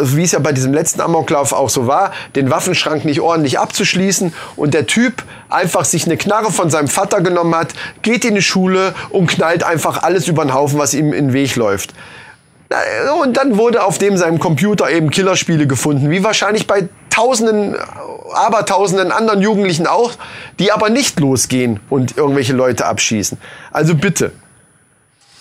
[0.00, 4.34] wie es ja bei diesem letzten Amoklauf auch so war, den Waffenschrank nicht ordentlich abzuschließen
[4.56, 7.68] und der Typ einfach sich eine Knarre von seinem Vater genommen hat,
[8.02, 11.32] geht in die Schule und knallt einfach alles über den Haufen, was ihm in den
[11.32, 11.94] Weg läuft.
[13.22, 17.76] Und dann wurde auf dem seinem Computer eben Killerspiele gefunden, wie wahrscheinlich bei tausenden,
[18.32, 20.12] abertausenden anderen Jugendlichen auch,
[20.58, 23.38] die aber nicht losgehen und irgendwelche Leute abschießen.
[23.70, 24.32] Also bitte.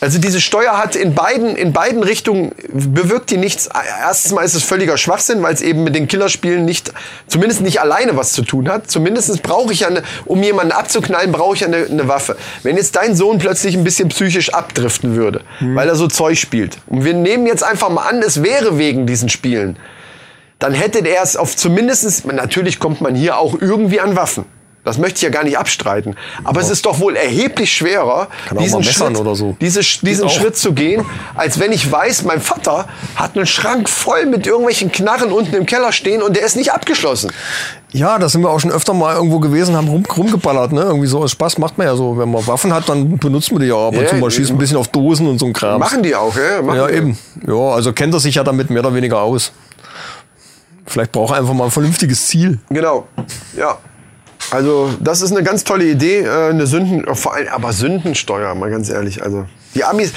[0.04, 3.70] Also diese Steuer hat in beiden, in beiden Richtungen bewirkt die nichts.
[4.01, 6.91] Erstens mal ist es völliger Schwachsinn, weil es eben mit den Killerspielen nicht,
[7.28, 8.91] zumindest nicht alleine was zu tun hat.
[8.91, 12.36] Zumindest brauche ich ja eine, um jemanden abzuknallen, brauche ich ja eine, eine Waffe.
[12.64, 16.80] Wenn jetzt dein Sohn plötzlich ein bisschen psychisch abdriften würde, weil er so Zeug spielt.
[16.88, 19.78] Und wir nehmen jetzt einfach mal an, es wäre wegen diesen Spielen.
[20.60, 24.43] Dann hätte er es auf zumindestens natürlich kommt man hier auch irgendwie an Waffen.
[24.84, 26.15] Das möchte ich ja gar nicht abstreiten.
[26.43, 28.27] Aber es ist doch wohl erheblich schwerer,
[28.59, 29.55] diesen, Schritt, so.
[29.61, 30.29] diese, diesen.
[30.29, 31.05] Schritt zu gehen,
[31.36, 35.65] als wenn ich weiß, mein Vater hat einen Schrank voll mit irgendwelchen Knarren unten im
[35.65, 37.31] Keller stehen und der ist nicht abgeschlossen.
[37.93, 40.81] Ja, da sind wir auch schon öfter mal irgendwo gewesen, haben rum, rumgeballert, ne?
[40.81, 42.17] Irgendwie so Spaß macht man ja so.
[42.17, 44.51] Wenn man Waffen hat, dann benutzt man die ja ab und Ja, zu mal schießt
[44.51, 45.79] ein bisschen auf Dosen und so ein Kram.
[45.79, 46.61] Machen die auch, ja?
[46.61, 47.17] Machen Ja, eben.
[47.47, 49.53] Ja, also kennt er sich ja damit mehr oder weniger aus.
[50.88, 52.59] Vielleicht braucht er einfach mal ein vernünftiges Ziel.
[52.69, 53.07] Genau,
[53.55, 53.77] ja.
[54.51, 58.69] Also das ist eine ganz tolle Idee, äh, eine Sünden, vor allem, aber Sündensteuer, mal
[58.69, 59.23] ganz ehrlich.
[59.23, 60.13] Also die Amis,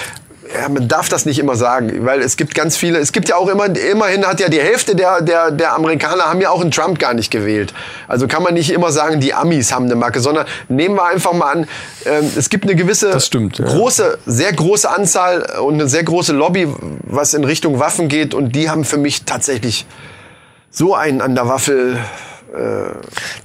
[0.54, 3.36] ja, man darf das nicht immer sagen, weil es gibt ganz viele, es gibt ja
[3.36, 6.70] auch immer, immerhin hat ja die Hälfte der, der, der Amerikaner haben ja auch einen
[6.70, 7.72] Trump gar nicht gewählt.
[8.08, 11.32] Also kann man nicht immer sagen, die Amis haben eine Macke, sondern nehmen wir einfach
[11.32, 11.68] mal an,
[12.04, 13.66] ähm, es gibt eine gewisse stimmt, ja.
[13.66, 16.68] große, sehr große Anzahl und eine sehr große Lobby,
[17.02, 19.86] was in Richtung Waffen geht und die haben für mich tatsächlich
[20.70, 21.98] so einen an der Waffel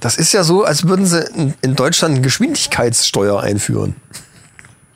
[0.00, 3.96] Das ist ja so, als würden sie in, in Deutschland eine Geschwindigkeitssteuer einführen.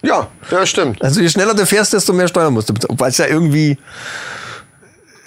[0.03, 1.03] Ja, ja, stimmt.
[1.03, 2.99] Also je schneller du fährst, desto mehr Steuern musst du bezahlen.
[2.99, 3.79] Weil es ja irgendwie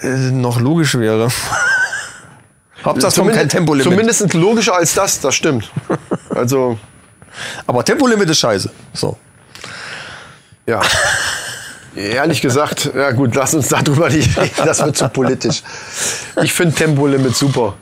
[0.02, 1.30] äh, noch logisch wäre.
[2.86, 3.92] Hauptsache es kommt kein Tempolimit.
[3.92, 5.70] Zumindest logischer als das, das stimmt.
[6.30, 6.80] Also,
[7.68, 8.72] Aber Tempolimit ist scheiße.
[8.94, 9.18] So.
[10.66, 10.82] ja.
[11.96, 15.64] Ehrlich gesagt, ja gut, lass uns darüber nicht reden, das wird zu politisch.
[16.42, 17.76] Ich finde Tempolimit super.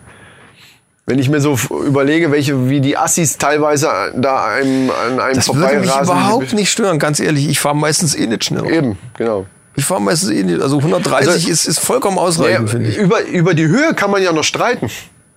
[1.09, 5.47] Wenn ich mir so überlege, welche, wie die Assis teilweise da einem, an einem Das
[5.55, 7.47] würde mich überhaupt nicht stören, ganz ehrlich.
[7.47, 8.69] Ich fahre meistens eh nicht schneller.
[8.69, 9.45] Eben, genau.
[9.77, 10.59] Ich fahre meistens eh nicht.
[10.59, 12.97] Also 130 Also- ist, ist vollkommen ausreichend, finde ich.
[12.97, 14.89] über, über die Höhe kann man ja noch streiten.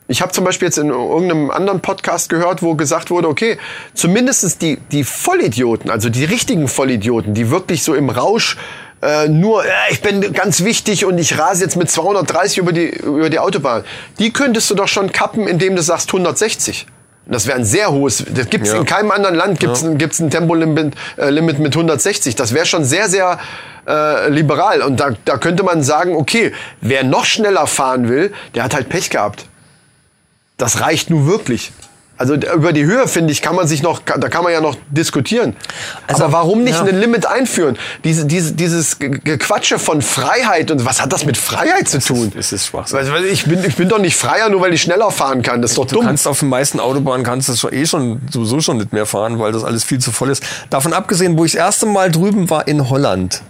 [0.08, 3.56] Ich habe zum Beispiel jetzt in irgendeinem anderen Podcast gehört, wo gesagt wurde, okay,
[3.94, 8.56] zumindest die, die Vollidioten, also die richtigen Vollidioten, die wirklich so im Rausch
[9.02, 12.88] äh, nur, äh, ich bin ganz wichtig und ich rase jetzt mit 230 über die,
[12.88, 13.84] über die Autobahn,
[14.18, 16.86] die könntest du doch schon kappen, indem du sagst 160.
[17.26, 18.78] Das wäre ein sehr hohes, das gibt's Ja.
[18.78, 22.34] in keinem anderen Land gibt's ein gibt's ein Tempolimit äh, Limit mit 160.
[22.34, 23.38] Das wäre schon sehr, sehr
[23.86, 24.82] äh, liberal.
[24.82, 28.88] Und da, da könnte man sagen, okay, wer noch schneller fahren will, der hat halt
[28.88, 29.46] Pech gehabt.
[30.56, 31.72] Das reicht nur wirklich.
[32.20, 34.76] Also über die Höhe, finde ich, kann man sich noch, da kann man ja noch
[34.90, 35.56] diskutieren.
[36.06, 36.82] Also, Aber warum nicht ja.
[36.84, 37.78] ein Limit einführen?
[38.04, 42.30] Diese, diese, dieses Ge- Gequatsche von Freiheit und was hat das mit Freiheit zu tun?
[42.36, 42.74] es ist.
[42.74, 45.62] Weil- weil Ich bin, ich bin doch nicht freier, nur weil ich schneller fahren kann.
[45.62, 46.04] Das ist doch Du dumm.
[46.04, 49.38] kannst auf den meisten Autobahnen kannst du schon, eh schon sowieso schon nicht mehr fahren,
[49.38, 50.42] weil das alles viel zu voll ist.
[50.68, 53.40] Davon abgesehen, wo ich das erste Mal drüben war in Holland.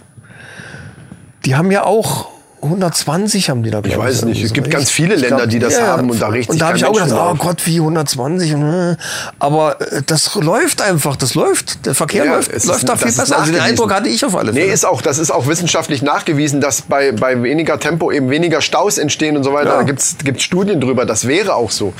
[1.45, 2.29] Die haben ja auch
[2.61, 4.43] 120 haben die da, glaub weiß es nicht.
[4.43, 6.59] Es gibt Ich- ganz viele ich Länder, die das haben und da regt Und sich
[6.59, 7.37] da habe ich auch gedacht, oh drüber auf.
[7.39, 8.53] Gott, wie 120.
[8.53, 8.95] und, äh.
[9.39, 11.85] Aber äh, das läuft einfach, das läuft.
[11.85, 13.39] Der Verkehr Ja, läuft, es läuft da viel besser.
[13.39, 13.61] Also den.
[13.61, 14.65] Eindruck hatte ich auf alle Fälle.
[14.67, 18.61] Nee, ist auch, das ist auch wissenschaftlich nachgewiesen, dass bei, bei weniger Tempo eben weniger
[18.61, 19.71] Staus entstehen und so weiter.
[19.71, 19.77] Ja.
[19.77, 21.93] Da gibt's gibt's Studien drüber, das wäre auch so.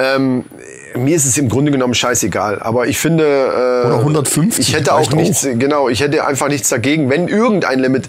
[0.00, 0.44] Ähm,
[0.94, 4.92] mir ist es im Grunde genommen scheißegal, aber ich finde, äh, Oder 150 ich hätte
[4.94, 5.16] auch reicht auch.
[5.16, 8.08] nichts, genau, ich hätte einfach nichts dagegen, wenn irgendein Limit,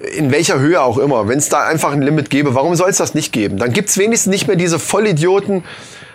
[0.00, 2.98] in welcher Höhe auch immer, wenn es da einfach ein Limit gäbe, warum soll es
[2.98, 3.58] das nicht geben?
[3.58, 5.64] Dann gibt's wenigstens nicht mehr diese Vollidioten,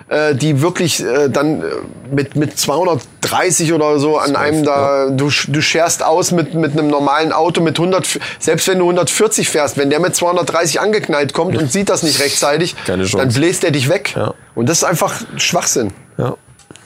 [0.10, 1.66] äh, die wirklich äh, dann äh,
[2.12, 6.88] mit, mit 230 oder so an einem da, du, du scherst aus mit, mit einem
[6.88, 11.58] normalen Auto mit 100, selbst wenn du 140 fährst, wenn der mit 230 angeknallt kommt
[11.58, 14.14] und sieht das nicht rechtzeitig, dann bläst er dich weg.
[14.16, 14.34] Ja.
[14.56, 15.92] Und das ist einfach Schwachsinn.
[16.18, 16.36] Ja.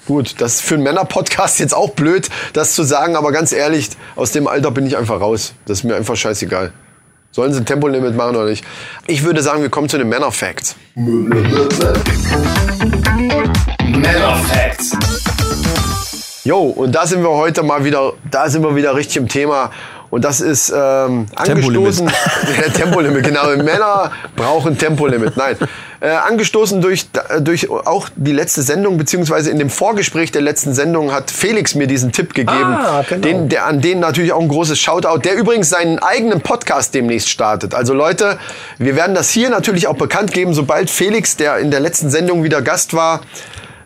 [0.08, 3.90] Gut, das ist für einen Männer-Podcast jetzt auch blöd, das zu sagen, aber ganz ehrlich,
[4.16, 5.54] aus dem Alter bin ich einfach raus.
[5.66, 6.72] Das ist mir einfach scheißegal.
[7.32, 8.66] Sollen sie ein Tempolimit machen oder nicht?
[9.06, 10.76] Ich würde sagen, wir kommen zu den Männer-Facts.
[13.86, 14.98] Männer Facts.
[16.44, 19.72] Jo, und da sind wir heute mal wieder, da sind wir wieder richtig im Thema.
[20.10, 22.12] Und das ist ähm, angestoßen.
[22.58, 23.48] Ja, Tempolimit, genau.
[23.58, 25.36] Männer brauchen Tempolimit.
[25.36, 25.58] Nein.
[26.00, 27.08] Äh, angestoßen durch,
[27.42, 31.88] durch auch die letzte Sendung, beziehungsweise in dem Vorgespräch der letzten Sendung hat Felix mir
[31.88, 32.58] diesen Tipp gegeben.
[32.58, 33.22] Ah, genau.
[33.22, 37.30] den, der, an den natürlich auch ein großes Shoutout, der übrigens seinen eigenen Podcast demnächst
[37.30, 37.74] startet.
[37.74, 38.38] Also Leute,
[38.78, 42.44] wir werden das hier natürlich auch bekannt geben, sobald Felix, der in der letzten Sendung
[42.44, 43.22] wieder Gast war,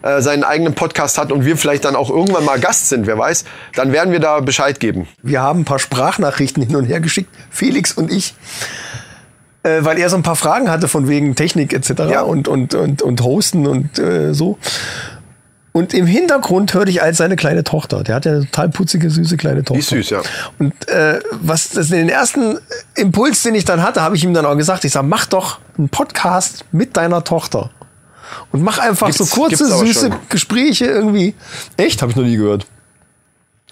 [0.02, 3.18] äh, seinen eigenen Podcast hat und wir vielleicht dann auch irgendwann mal Gast sind, wer
[3.18, 3.46] weiß,
[3.76, 5.08] dann werden wir da Bescheid geben.
[5.22, 8.34] Wir haben ein paar Sprachnachrichten hin und her geschickt, Felix und ich,
[9.64, 11.92] äh, weil er so ein paar Fragen hatte von wegen Technik etc.
[12.10, 12.22] Ja.
[12.22, 14.58] und, und, und, und Hosten und äh, so.
[15.74, 18.04] Und im Hintergrund hörte ich als seine kleine Tochter.
[18.04, 19.80] Der hat ja eine total putzige, süße kleine Tochter.
[19.80, 20.22] ist süß, ja.
[20.60, 22.60] Und äh, was das den ersten
[22.96, 24.84] Impuls, den ich dann hatte, habe ich ihm dann auch gesagt.
[24.84, 27.70] Ich sage, mach doch einen Podcast mit deiner Tochter.
[28.52, 30.16] Und mach einfach Gibt's- so kurze, süße schon.
[30.30, 31.36] Gespräche irgendwie.
[31.78, 32.02] Echt?
[32.02, 32.66] Habe ich noch nie gehört.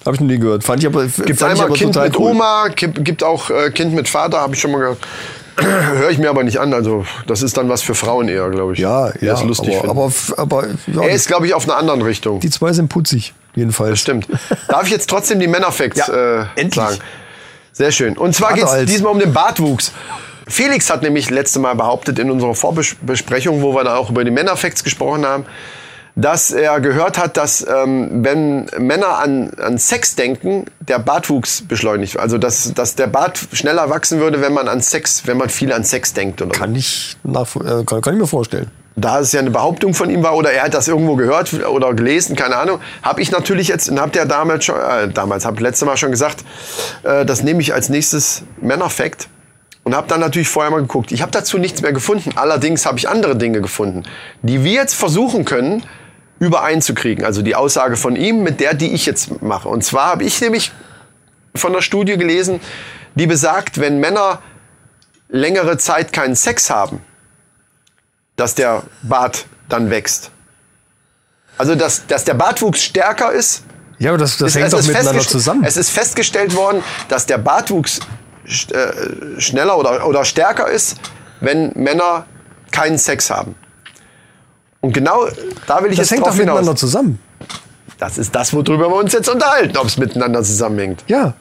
[0.06, 0.64] Habe ich noch nie gehört.
[0.64, 2.32] Fand ich aber, Gibt einmal aber Kind mit cool.
[2.32, 5.00] Oma, gibt, auch äh, Kind mit Vater, habe ich schon mal gehört.
[5.58, 6.74] Höre ich mir aber nicht an.
[6.74, 8.80] Also das ist dann was für Frauen eher, glaube ich.
[8.80, 12.02] Ja, ja, das lustig aber, aber, aber ja, er ist, glaube ich, auf einer anderen
[12.02, 12.40] Richtung.
[12.40, 14.00] die zwei sind putzig, jedenfalls.
[14.00, 14.26] Stimmt.
[14.70, 16.76] Darf ich jetzt trotzdem die Männerfacts Ja, äh, endlich.
[16.76, 16.98] sagen?
[17.74, 18.18] Sehr schön.
[18.18, 19.92] Und zwar geht es diesmal um den Bartwuchs.
[20.50, 24.32] Felix hat nämlich letzte Mal behauptet in unserer Vorbesprechung, wo wir dann auch über die
[24.32, 25.46] Männerfacts gesprochen haben,
[26.16, 32.20] dass er gehört hat, dass ähm, wenn Männer an, an Sex denken, der Bartwuchs beschleunigt.
[32.20, 35.72] Also dass, dass der Bart schneller wachsen würde, wenn man an Sex, wenn man viel
[35.72, 36.42] an Sex denkt.
[36.42, 36.52] Oder.
[36.52, 38.70] Kann ich, nach, äh, kann, kann ich mir vorstellen.
[38.96, 41.94] da es ja eine Behauptung von ihm war oder er hat das irgendwo gehört oder
[41.94, 45.62] gelesen, keine Ahnung, habe ich natürlich jetzt und habt ihr damals schon, äh, damals habe
[45.62, 46.44] letzte Mal schon gesagt,
[47.04, 49.30] äh, das nehme ich als nächstes Männerfact
[49.84, 51.12] und habe dann natürlich vorher mal geguckt.
[51.12, 52.32] Ich habe dazu nichts mehr gefunden.
[52.36, 54.04] Allerdings habe ich andere Dinge gefunden,
[54.42, 55.84] die wir jetzt versuchen können
[56.40, 57.26] übereinzukriegen.
[57.26, 59.68] Also die Aussage von ihm mit der, die ich jetzt mache.
[59.68, 60.72] Und zwar habe ich nämlich
[61.56, 62.62] von der Studie gelesen,
[63.16, 64.42] die besagt, wenn Männer
[65.28, 67.02] längere Zeit keinen Sex haben,
[68.36, 70.32] dass der Bart dann wächst.
[71.58, 73.64] Also, dass, dass der Bartwuchs stärker ist.
[73.98, 75.64] Ja, aber das, das ist- hängt es doch miteinander zusammen.
[75.66, 78.00] Es ist festgestellt worden, dass der Bartwuchs
[78.50, 80.98] schneller oder, oder stärker ist,
[81.40, 82.26] wenn Männer
[82.72, 83.56] keinen Sex haben.
[84.82, 85.28] Und genau
[85.68, 86.80] da will ich das jetzt hängt doch drauf miteinander hinaus.
[86.80, 87.20] zusammen.
[87.98, 91.04] Das ist das, worüber wir uns jetzt unterhalten, ob es miteinander zusammenhängt.
[91.08, 91.34] Ja.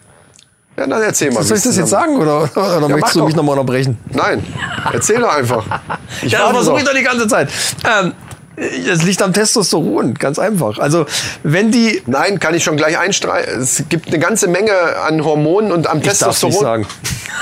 [0.76, 1.42] Ja, dann erzähl mal.
[1.42, 3.26] Soll ich das jetzt sagen oder, oder mach möchtest du doch.
[3.26, 3.98] mich nochmal unterbrechen?
[4.10, 4.44] Nein,
[4.92, 5.64] erzähl doch einfach.
[6.22, 6.78] Ich Ja, versuche doch.
[6.80, 7.48] ich doch die ganze Zeit.
[7.84, 8.12] Ähm,
[8.58, 10.78] es liegt am Testosteron, ganz einfach.
[10.78, 11.06] Also,
[11.42, 12.02] wenn die.
[12.06, 13.60] Nein, kann ich schon gleich einstreichen.
[13.60, 14.72] Es gibt eine ganze Menge
[15.06, 16.50] an Hormonen und am darf's Testosteron.
[16.50, 16.86] nicht sagen.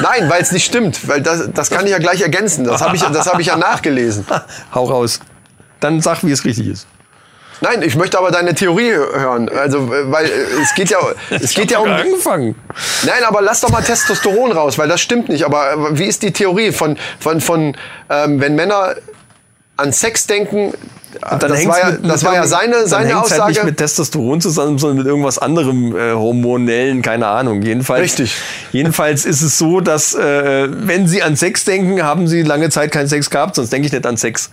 [0.01, 1.09] Nein, weil es nicht stimmt.
[1.09, 2.65] Weil das, das kann ich ja gleich ergänzen.
[2.65, 4.27] Das habe ich, das hab ich ja nachgelesen.
[4.75, 5.21] Hau raus.
[5.81, 6.87] Dann sag, wie es richtig ist.
[7.63, 9.49] Nein, ich möchte aber deine Theorie hören.
[9.49, 10.29] Also, weil äh,
[10.63, 10.99] es geht ja,
[11.31, 11.91] es geht ja um.
[11.91, 12.55] angefangen.
[13.05, 15.45] Nein, aber lass doch mal Testosteron raus, weil das stimmt nicht.
[15.45, 17.77] Aber äh, wie ist die Theorie von, von, von
[18.11, 18.97] ähm, wenn Männer
[19.77, 20.73] an Sex denken,
[21.31, 23.43] Und dann das war ja, das war ja seine, seine hängt's Aussage.
[23.43, 27.63] Halt nicht mit Testosteron zusammen, sondern mit irgendwas anderem äh, hormonellen, keine Ahnung.
[27.63, 28.37] Jedenfalls, Richtig.
[28.73, 32.93] Jedenfalls ist es so, dass äh, wenn Sie an Sex denken, haben Sie lange Zeit
[32.93, 34.51] keinen Sex gehabt, sonst denke ich nicht an Sex.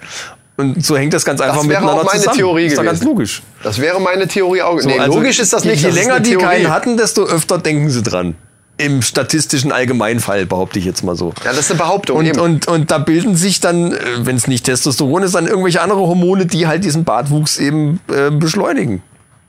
[0.56, 2.38] Und so hängt das ganz einfach Das wäre miteinander auch meine zusammen.
[2.38, 3.10] Theorie ist doch ganz gewesen.
[3.12, 3.42] logisch.
[3.64, 4.80] Das wäre meine Theorie auch.
[4.84, 5.82] nee, Also, logisch ist das je- nicht.
[5.82, 8.36] Je das ist länger die keinen hatten, desto öfter denken sie dran.
[8.78, 11.34] Im statistischen Allgemeinfall, behaupte ich jetzt mal so.
[11.44, 12.18] Ja, das ist eine Behauptung.
[12.18, 12.40] Und, eben.
[12.40, 16.48] und, und da bilden sich dann, wenn es nicht Testosteron ist, dann irgendwelche andere Hormone,
[16.48, 19.04] die halt diesen Bartwuchs eben äh, beschleunigen.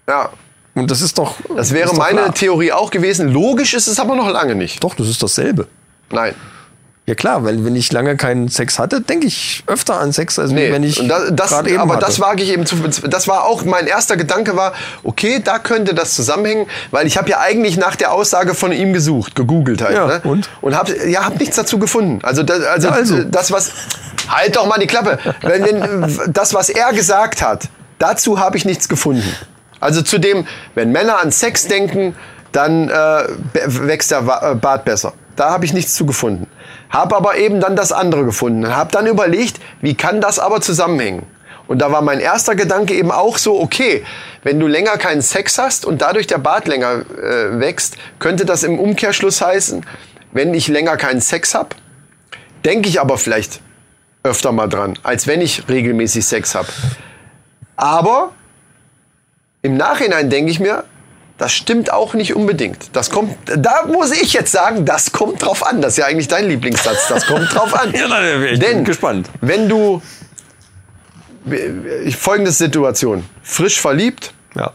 [0.06, 0.28] ja,
[0.74, 1.36] Und das ist doch.
[1.56, 2.34] das wäre doch meine klar.
[2.34, 3.28] Theorie auch gewesen.
[3.28, 4.84] Logisch ist es aber noch lange nicht.
[4.84, 5.68] Doch, das ist dasselbe.
[6.10, 6.34] Nein.
[7.06, 10.52] Ja klar, weil wenn ich lange keinen Sex hatte, denke ich öfter an Sex, als
[10.52, 12.06] Nee, wenn ich das, das, gerade eben aber hatte.
[12.06, 12.76] das wage ich eben zu.
[13.06, 14.72] Das war auch mein erster Gedanke war,
[15.02, 18.94] okay, da könnte das zusammenhängen, weil ich habe ja eigentlich nach der Aussage von ihm
[18.94, 20.20] gesucht, gegoogelt halt, Ja, ne?
[20.24, 20.48] und?
[20.62, 22.20] und habe ja hab nichts dazu gefunden.
[22.22, 23.22] Also das, also, Ja, also.
[23.24, 23.72] das was
[24.28, 25.18] halt doch mal die Klappe.
[25.42, 27.68] wenn, wenn, das was er gesagt hat,
[27.98, 29.28] dazu habe ich nichts gefunden.
[29.78, 32.16] Also zu dem, wenn Männer an Sex denken,
[32.52, 33.24] dann äh,
[33.66, 35.12] wächst der äh, Bart besser.
[35.36, 36.46] Da habe ich nichts zu gefunden.
[36.94, 38.68] Habe aber eben dann das andere gefunden.
[38.68, 41.26] Habe dann überlegt, wie kann das aber zusammenhängen?
[41.66, 44.04] Und da war mein erster Gedanke eben auch so, okay,
[44.44, 48.62] wenn du länger keinen Sex hast und dadurch der Bart länger äh, wächst, könnte das
[48.62, 49.84] im Umkehrschluss heißen,
[50.30, 51.70] wenn ich länger keinen Sex habe,
[52.64, 53.60] denke ich aber vielleicht
[54.22, 56.68] öfter mal dran, als wenn ich regelmäßig Sex habe.
[57.74, 58.32] Aber
[59.62, 60.84] im Nachhinein denke ich mir,
[61.38, 62.94] das stimmt auch nicht unbedingt.
[62.94, 65.80] Das kommt, da muss ich jetzt sagen, das kommt drauf an.
[65.80, 67.08] Das ist ja eigentlich dein Lieblingssatz.
[67.08, 67.92] Das kommt drauf an.
[67.98, 69.28] Ja, nein, ich bin Denn gespannt.
[69.40, 70.00] wenn du
[72.16, 74.72] folgende Situation: Frisch verliebt, Ja.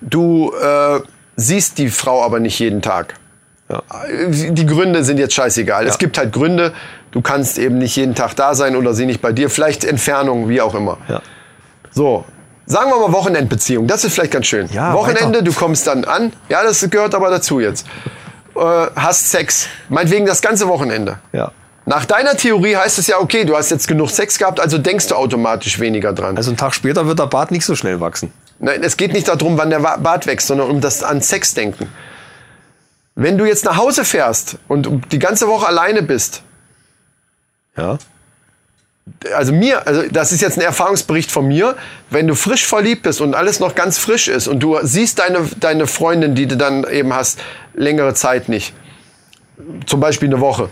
[0.00, 1.00] du äh,
[1.36, 3.14] siehst die Frau aber nicht jeden Tag.
[3.70, 3.82] Ja.
[4.10, 5.86] Die Gründe sind jetzt scheißegal.
[5.86, 6.74] Es gibt halt Gründe.
[7.10, 9.48] Du kannst eben nicht jeden Tag da sein oder sie nicht bei dir.
[9.48, 10.98] Vielleicht Entfernung, wie auch immer.
[11.08, 11.22] Ja.
[11.90, 12.24] So,
[12.66, 13.86] sagen wir mal Wochenendbeziehung.
[13.86, 14.68] Das ist vielleicht ganz schön.
[14.72, 15.42] Ja, Wochenende, weiter.
[15.42, 16.32] du kommst dann an.
[16.48, 17.86] Ja, das gehört aber dazu jetzt.
[18.54, 19.66] Äh, hast Sex.
[19.88, 21.18] Meinetwegen das ganze Wochenende.
[21.32, 21.52] Ja.
[21.84, 25.08] Nach deiner Theorie heißt es ja, okay, du hast jetzt genug Sex gehabt, also denkst
[25.08, 26.36] du automatisch weniger dran.
[26.36, 28.32] Also einen Tag später wird der Bart nicht so schnell wachsen.
[28.60, 31.88] Nein, es geht nicht darum, wann der Bart wächst, sondern um das an Sex denken.
[33.16, 36.42] Wenn du jetzt nach Hause fährst und die ganze Woche alleine bist,
[37.76, 37.98] Ja.
[39.34, 41.76] Also mir, also das ist jetzt ein Erfahrungsbericht von mir,
[42.10, 45.48] wenn du frisch verliebt bist und alles noch ganz frisch ist und du siehst deine,
[45.58, 47.40] deine Freundin, die du dann eben hast,
[47.74, 48.74] längere Zeit nicht,
[49.86, 50.68] zum Beispiel eine Woche,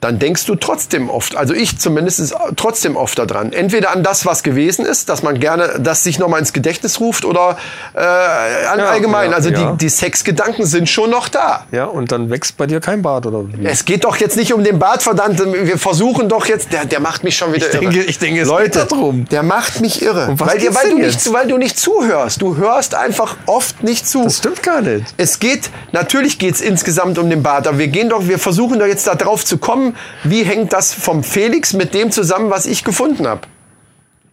[0.00, 3.52] dann denkst du trotzdem oft, also ich zumindest ist trotzdem oft daran.
[3.52, 7.24] Entweder an das, was gewesen ist, dass man gerne, das sich nochmal ins Gedächtnis ruft
[7.24, 7.56] oder
[7.94, 9.30] äh, an Ja, allgemein.
[9.30, 9.72] ja, also ja.
[9.72, 11.64] die, die Sexgedanken sind schon noch da.
[11.72, 13.66] Ja, und dann wächst bei dir kein Bart, oder wie?
[13.66, 15.42] Es geht doch jetzt nicht um den Bart, verdammt.
[15.44, 17.84] Wir versuchen doch jetzt, der, der macht mich schon wieder Ich irre.
[17.92, 19.24] denke- ich denke, es Leute, geht darum.
[19.30, 20.28] der macht mich irre.
[20.36, 21.24] Was weil, dir- weil, du nicht, jetzt?
[21.24, 22.40] zu- weil du nicht zuhörst.
[22.40, 24.22] Du hörst einfach oft nicht zu.
[24.22, 25.06] Das stimmt gar nicht.
[25.16, 28.78] Es geht, natürlich geht es insgesamt um den Bart, aber wir gehen doch, wir versuchen
[28.78, 29.87] doch jetzt da drauf zu kommen,
[30.24, 33.42] wie hängt das vom Felix mit dem zusammen, was ich gefunden habe.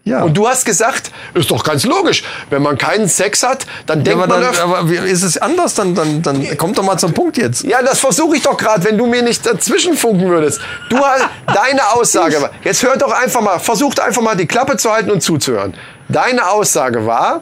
[0.08, 0.22] Ja.
[0.22, 4.04] Und du hast gesagt, ist doch ganz logisch, wenn man keinen Sex hat, dann ja,
[4.04, 5.74] denkt aber man dann, öfter- aber ist es anders?
[5.74, 7.64] Dann, dann, dann kommt doch mal zum Punkt jetzt.
[7.64, 10.62] Ja, das versuche ich doch gerade, wenn du mir nicht dazwischen funken würdest.
[10.92, 12.52] Du hast deine Aussage war.
[12.64, 15.74] Jetzt hört doch einfach mal, versucht einfach mal die Klappe zu halten und zuzuhören.
[16.08, 17.42] Deine Aussage war,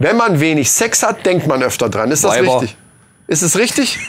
[0.00, 2.10] wenn man wenig Sex hat, denkt man öfter dran.
[2.10, 2.62] Ist das Weiber.
[2.62, 2.76] richtig?
[3.28, 4.00] Ist es richtig?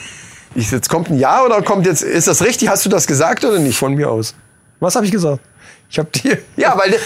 [0.55, 2.67] Ich, jetzt kommt ein Ja oder kommt jetzt, ist das richtig?
[2.69, 3.77] Hast du das gesagt oder nicht?
[3.77, 4.35] Von mir aus.
[4.79, 5.39] Was habe ich gesagt?
[5.89, 6.37] Ich habe dir.
[6.55, 6.97] Ja, weil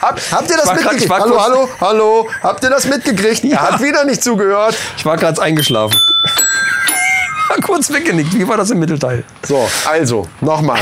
[0.00, 1.08] hab, habt ihr das grad- mitgekriegt?
[1.08, 3.44] war hallo, hallo, hallo, habt ihr das mitgekriegt?
[3.44, 4.76] Er hat wieder nicht zugehört.
[4.96, 5.96] Ich war gerade eingeschlafen.
[7.64, 8.34] Kurz weggenickt.
[8.34, 9.24] Wie war das im Mittelteil?
[9.42, 10.78] So, also, nochmal.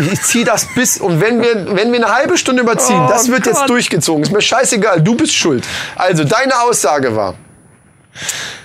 [0.00, 3.08] Ich, ich ziehe das bis, und wenn wir, wenn wir eine halbe Stunde überziehen, Oh
[3.08, 3.70] das wird jetzt Gott.
[3.70, 4.22] durchgezogen.
[4.22, 5.64] Ist mir scheißegal, du bist schuld.
[5.96, 7.34] Also, deine Aussage war,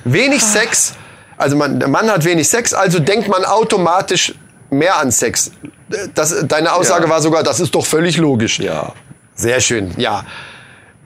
[0.04, 0.94] wenig Sex,
[1.40, 4.36] also man, der Mann hat wenig Sex, also denkt man automatisch
[4.70, 5.52] mehr an Sex.
[6.14, 7.10] Das, deine Aussage Ja.
[7.10, 8.60] war sogar, das ist doch völlig logisch.
[8.60, 8.94] Ja.
[9.34, 10.24] Sehr schön, ja.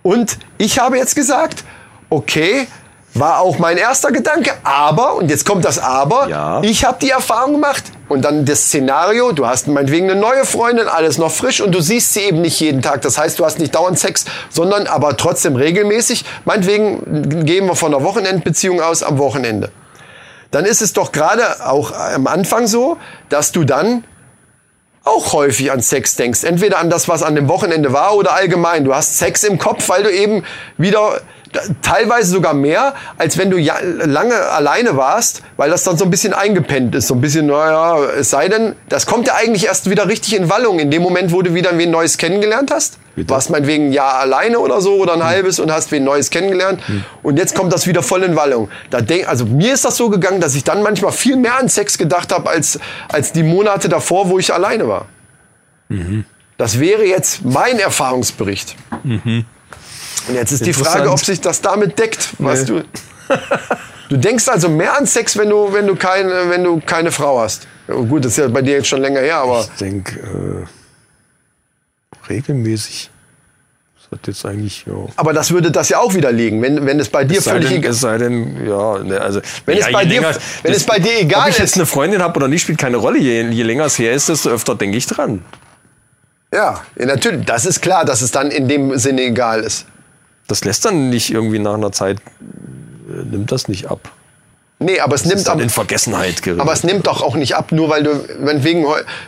[0.01, 1.63] Und ich habe jetzt gesagt,
[2.09, 2.67] okay,
[3.13, 6.61] war auch mein erster Gedanke, aber, und jetzt kommt das Aber, Ja.
[6.63, 10.87] ich habe die Erfahrung gemacht und dann das Szenario, du hast meinetwegen eine neue Freundin,
[10.87, 13.03] alles noch frisch und du siehst sie eben nicht jeden Tag.
[13.03, 16.25] Das heißt, du hast nicht dauernd Sex, sondern aber trotzdem regelmäßig.
[16.43, 19.69] Meinetwegen gehen wir von einer Wochenendbeziehung aus am Wochenende.
[20.53, 22.97] Dann ist es doch gerade auch am Anfang so,
[23.29, 24.03] dass du dann
[25.03, 26.43] auch häufig an Sex denkst.
[26.43, 28.85] Entweder an das, was an dem Wochenende war oder allgemein.
[28.85, 30.43] Du hast Sex im Kopf, weil du eben
[30.77, 31.19] wieder
[31.81, 36.35] teilweise sogar mehr, als wenn du lange alleine warst, weil das dann so ein bisschen
[36.35, 37.07] eingepennt ist.
[37.07, 40.51] So ein bisschen, naja, es sei denn, das kommt ja eigentlich erst wieder richtig in
[40.51, 42.99] Wallung, in dem Moment, wo du wieder wen Neues kennengelernt hast.
[43.15, 46.81] Warst meinetwegen ein Jahr alleine oder so oder ein halbes und hast wen Neues kennengelernt.
[47.21, 48.69] Und jetzt kommt das wieder voll in Wallung.
[48.89, 51.69] Da denk, also mir ist das so gegangen, dass ich dann manchmal viel mehr an
[51.69, 52.79] Sex gedacht habe, als,
[53.09, 55.05] als die Monate davor, wo ich alleine war.
[56.57, 58.75] Das wäre jetzt mein Erfahrungsbericht.
[59.03, 59.45] Und
[60.35, 62.65] jetzt ist die Frage, ob sich das damit deckt, was Nee.
[62.65, 62.83] du.
[64.09, 67.39] Du denkst also mehr an Sex, wenn du, wenn du, keine, wenn du keine Frau
[67.39, 67.67] hast.
[67.87, 70.65] Gut, das ist ja bei dir jetzt schon länger her, aber Ich denke, äh,
[72.29, 73.09] regelmäßig.
[73.95, 74.93] Das hat jetzt eigentlich, ja.
[75.15, 77.77] Aber das würde das ja auch widerlegen, wenn, wenn es bei dir Es völlig denn,
[77.79, 79.41] egal es sei denn, ja, ne, also.
[79.65, 81.59] Wenn ja, es bei dir- länger- wenn das- es bei dir egal Ob ich ist-
[81.59, 83.17] jetzt eine Freundin habe oder nicht, spielt keine Rolle.
[83.19, 85.43] Je, je länger es her ist, desto öfter denke ich dran.
[86.53, 87.45] Ja, ja, natürlich.
[87.45, 89.87] Das ist klar, dass es dann in dem Sinne egal ist.
[90.47, 92.19] Das lässt dann nicht irgendwie nach einer Zeit,
[93.09, 94.11] äh, nimmt das nicht ab.
[94.83, 96.61] Nee, aber es Das nimmt ist dann ab, in Vergessenheit gerissen.
[96.61, 98.85] aber es nimmt doch auch nicht ab, nur weil du meinetwegen,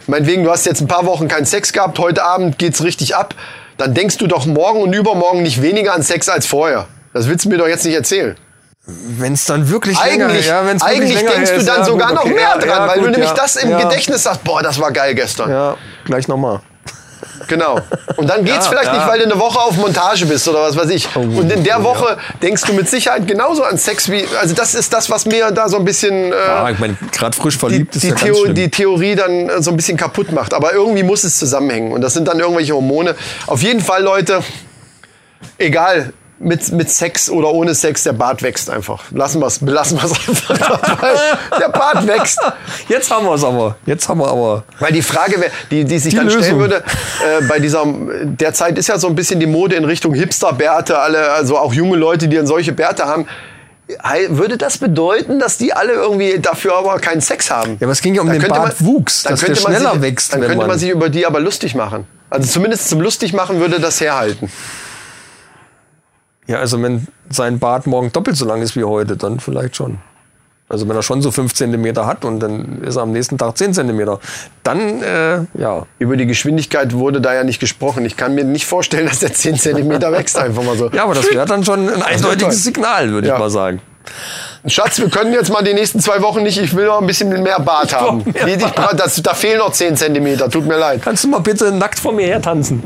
[0.07, 3.33] meinetwegen du hast jetzt ein paar Wochen keinen Sex gehabt, heute Abend geht's richtig ab,
[3.77, 6.87] dann denkst du doch morgen und übermorgen nicht weniger an Sex als vorher.
[7.13, 8.35] Das willst du mir doch jetzt nicht erzählen.
[8.85, 11.85] wenn es dann wirklich länger Eigentlich, ja, wenn's wirklich eigentlich länger denkst du dann ja,
[11.85, 13.77] sogar gut, noch okay, mehr ja, dran, ja, weil du gut, nämlich ja, das im
[13.77, 15.49] Gedächtnis sagst, boah, das war geil gestern.
[15.49, 16.59] Ja, gleich nochmal.
[17.47, 17.79] Genau.
[18.15, 18.93] Und dann geht's Ja, vielleicht ja.
[18.93, 21.15] Oh, nicht, weil du eine Woche auf Montage bist oder was weiß ich.
[21.15, 24.25] Und in der Woche denkst du mit Sicherheit genauso an Sex wie.
[24.39, 26.31] Also das ist das, was mir da so ein bisschen.
[26.31, 29.49] Äh, Ja, ich meine, gerade frisch die, verliebt ist die, ja Theo die Theorie dann
[29.49, 30.53] äh, so ein bisschen kaputt macht.
[30.53, 31.91] Aber irgendwie muss es zusammenhängen.
[31.91, 33.15] Und das sind dann irgendwelche Hormone.
[33.47, 34.41] Auf jeden Fall, Leute,
[35.57, 36.13] egal.
[36.37, 39.03] Mit, mit Sex oder ohne Sex, der Bart wächst einfach.
[39.11, 41.13] Lassen wir es, belassen wir es einfach dabei.
[41.57, 42.39] Der Bart wächst.
[42.89, 43.77] Jetzt haben wir es aber.
[43.85, 44.65] Jetzt haben wir aber.
[44.79, 46.59] Weil die Frage, die, die sich Die dann stellen Lösung.
[46.59, 46.75] würde,
[47.23, 47.85] äh, bei dieser,
[48.23, 51.95] derzeit ist ja so ein bisschen die Mode in Richtung Hipster-Bärte, alle, also auch junge
[51.95, 53.27] Leute, die dann solche Bärte haben.
[54.29, 57.77] Würde das bedeuten, dass die alle irgendwie dafür aber keinen Sex haben?
[57.79, 59.91] Ja, aber es ging ja um Dann den Bartwuchs, dann dass der könnte man schneller
[59.93, 62.05] sich, wächst, Dann könnte man man- sich über die aber lustig machen.
[62.29, 64.51] Also zumindest zum Lustigmachen würde das herhalten.
[66.47, 69.97] Ja, also wenn sein Bart morgen doppelt so lang ist wie heute, dann vielleicht schon.
[70.67, 73.55] Also wenn er schon so 5 cm hat und dann ist er am nächsten Tag
[73.57, 74.17] 10 cm,
[74.63, 75.85] dann, äh, ja.
[75.99, 78.03] Über die Geschwindigkeit wurde da ja nicht gesprochen.
[78.05, 80.89] Ich kann mir nicht vorstellen, dass der 10 cm wächst einfach mal so.
[80.89, 82.63] Ja, aber das wäre dann schon ein eindeutiges.
[82.63, 83.35] Signal, würde Ja.
[83.35, 83.79] ich mal sagen.
[84.67, 87.29] Schatz, wir können jetzt mal die nächsten zwei Wochen nicht, ich will noch ein bisschen
[87.43, 88.23] mehr Bart haben.
[88.23, 91.01] mehr Die- die- das, da fehlen noch 10 Zentimeter, tut mir leid.
[91.03, 92.81] Kannst du mal bitte nackt vor mir her tanzen?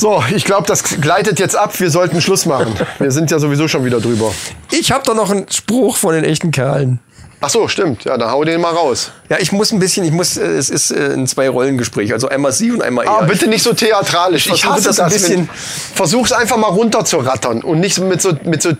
[0.00, 1.78] So, ich glaube, das gleitet jetzt ab.
[1.80, 2.72] Wir sollten Schluss machen.
[3.00, 4.32] Wir sind ja sowieso schon wieder drüber.
[4.70, 7.00] Ich habe doch noch einen Spruch von den echten Kerlen.
[7.40, 8.04] Ach so, stimmt.
[8.04, 9.10] Ja, dann hau den mal raus.
[9.28, 12.52] Ja, ich muss ein bisschen, ich muss, äh, es ist äh, ein Zwei-Rollen-Gespräch, also einmal
[12.52, 13.26] sie und einmal Ah, er.
[13.26, 14.46] bitte nicht so theatralisch.
[14.46, 15.48] Ich versuche hasse das ein bisschen- Wenn,
[15.94, 18.70] versuch's einfach mal runterzurattern und nicht mit so, mit so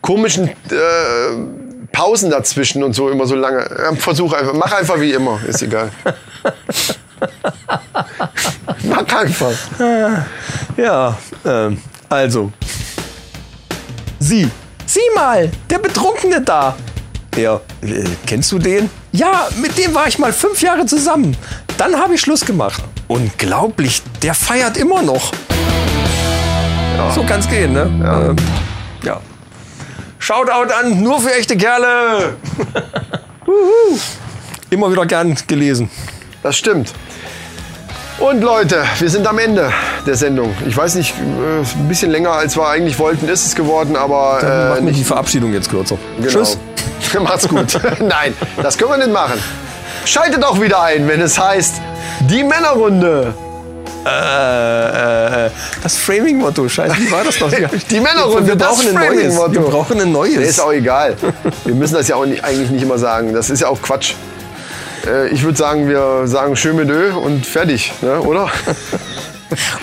[0.00, 0.54] komischen äh,
[1.92, 3.68] Pausen dazwischen und so immer so lange.
[3.98, 4.54] Versuch einfach.
[4.54, 5.40] Mach einfach wie immer.
[5.46, 5.90] Ist egal.
[8.94, 9.52] Mach einfach.
[10.76, 12.52] Ja, ähm, also.
[14.18, 14.48] Sie.
[14.86, 16.76] Sieh mal, der Betrunkene da.
[17.36, 18.88] Ja, äh, kennst du den?
[19.12, 21.36] Ja, mit dem war ich mal fünf Jahre zusammen.
[21.76, 22.82] Dann habe ich Schluss gemacht.
[23.08, 25.32] Unglaublich, der feiert immer noch.
[27.14, 27.90] So kann's gehen, ne?
[28.02, 28.22] Ja.
[28.26, 28.36] Ähm,
[29.02, 29.20] ja.
[30.18, 32.36] Shoutout an, nur für echte Kerle.
[34.70, 35.90] Immer wieder gern gelesen.
[36.42, 36.92] Das stimmt.
[38.18, 39.72] Und Leute, wir sind am Ende
[40.06, 40.54] der Sendung.
[40.68, 44.38] Ich weiß nicht, äh, ein bisschen länger als wir eigentlich wollten, ist es geworden, aber
[44.40, 45.00] Dann äh, machen wir nicht.
[45.00, 45.98] die Verabschiedung jetzt kürzer.
[46.18, 46.28] Genau.
[46.28, 46.58] Tschüss.
[47.20, 47.78] Macht's gut.
[48.00, 49.42] Nein, das können wir nicht machen.
[50.04, 51.74] Schaltet auch wieder ein, wenn es heißt
[52.30, 53.34] die Männerrunde.
[54.06, 55.50] Äh, äh,
[55.82, 57.50] das Framing-Motto, scheiße, wie war das noch?
[57.90, 59.34] Die Männerrunde, wir brauchen ein neues.
[59.50, 60.36] Wir brauchen ein neues.
[60.36, 61.16] Nee, ist auch egal.
[61.64, 63.32] Wir müssen das ja auch nicht, eigentlich nicht immer sagen.
[63.32, 64.12] Das ist ja auch Quatsch.
[65.06, 68.48] Äh, Ich würde sagen, wir sagen schön mit Ö und fertig, ne, oder?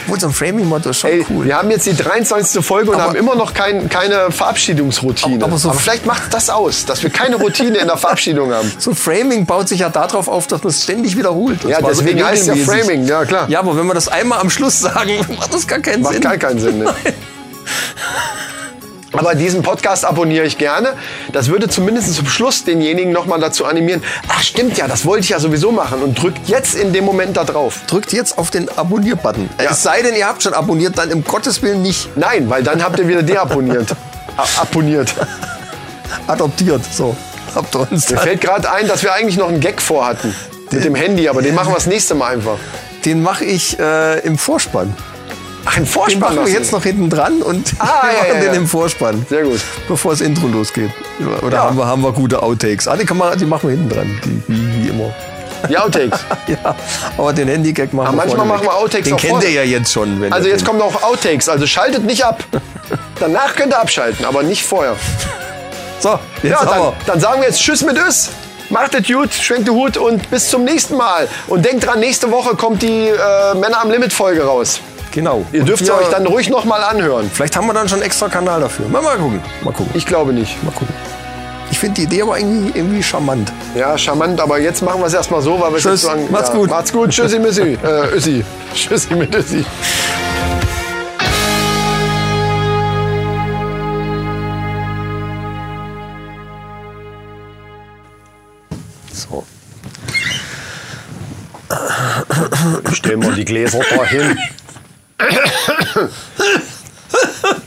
[0.03, 1.45] Obwohl, so ein Framing-Motto ist schon Ey, cool.
[1.45, 2.65] wir haben jetzt die 23.
[2.65, 5.35] Folge und Aber- haben immer noch kein, keine Verabschiedungsroutine.
[5.35, 8.51] Aber- Aber, aber so- vielleicht macht das aus, dass wir keine Routine in der Verabschiedung
[8.53, 8.69] haben.
[8.79, 11.63] So Framing baut sich ja darauf auf, dass man es ständig wiederholt.
[11.63, 12.81] Ja, so deswegen heißt ja regelmäßig.
[12.85, 13.47] Framing, ja klar.
[13.49, 16.21] Ja, aber wenn wir das einmal am Schluss sagen, macht das gar keinen Macht Sinn.
[16.23, 16.79] gar keinen Sinn.
[16.79, 16.93] Ne?
[19.13, 20.93] Aber diesen Podcast abonniere ich gerne.
[21.33, 24.01] Das würde zumindest zum Schluss denjenigen nochmal dazu animieren.
[24.29, 26.01] Ach stimmt ja, das wollte ich ja sowieso machen.
[26.01, 27.81] Und drückt jetzt in dem Moment da drauf.
[27.87, 29.49] Drückt jetzt auf den Abonnier-Button.
[29.61, 29.71] Ja.
[29.71, 32.83] Es sei denn, ihr habt schon abonniert, dann im Gottes Willen nicht Nein, weil dann
[32.83, 33.95] habt ihr wieder deabonniert.
[34.57, 35.13] Abonniert.
[36.27, 36.81] adoptiert.
[36.91, 37.15] So,
[37.53, 40.33] habt uns Mir fällt gerade ein, dass wir eigentlich noch einen Gag vorhatten.
[40.71, 42.57] Mit dem Handy, aber den machen wir das nächste Mal einfach.
[43.03, 44.95] Den mache ich äh, im Vorspann.
[45.65, 46.49] Ach, ein Den Vorspann machen wir du.
[46.49, 48.53] jetzt noch hinten dran und Ah, wir machen ja, den ja.
[48.53, 49.25] im Vorspann.
[49.29, 49.59] Sehr gut.
[49.87, 50.89] Bevor das Intro losgeht.
[51.43, 51.63] Oder Ja.
[51.65, 52.87] haben, wir, haben wir gute Outtakes?
[52.87, 54.19] Ah, die, kann man, die machen wir hinten dran.
[54.25, 55.13] Die, wie, wie immer.
[55.69, 56.19] Die Outtakes.
[56.47, 56.75] Ja,
[57.17, 59.91] aber den Handy-Gag machen Aber wir manchmal machen wir Outtakes Den kennt ihr ja jetzt
[59.93, 60.19] schon.
[60.19, 62.43] Wenn Also jetzt den- kommen noch Outtakes, also schaltet nicht ab.
[63.19, 64.95] Danach könnt ihr abschalten, aber nicht vorher.
[65.99, 68.29] So, jetzt Ja, dann, dann sagen wir jetzt Tschüss mit Ös.
[68.69, 71.27] Macht es gut, schwenkt den Hut und bis zum nächsten Mal.
[71.47, 74.79] Und denkt dran, nächste Woche kommt die äh, Männer am Limit Folge raus.
[75.11, 75.45] Genau.
[75.51, 77.29] Ihr dürft wir- euch dann ruhig noch mal anhören.
[77.33, 78.87] Vielleicht haben wir dann schon einen extra Kanal dafür.
[78.87, 79.41] Mal, mal gucken.
[79.63, 79.91] Mal gucken.
[79.93, 80.61] Ich glaube nicht.
[80.63, 80.93] Mal gucken.
[81.69, 83.51] Ich finde die Idee aber irgendwie, irgendwie charmant.
[83.75, 86.27] Ja, charmant, aber jetzt machen wir es erstmal so, weil wir es Tschüss, jetzt sagen.
[86.29, 86.69] macht's ja, gut.
[86.69, 87.09] Macht's gut.
[87.11, 87.77] Tschüssi, Missi.
[87.83, 88.43] Äh, Össi.
[88.73, 89.65] Tschüssi mit Össi.
[99.11, 99.43] So.
[102.93, 104.37] Stellen wir die Gläser da hin.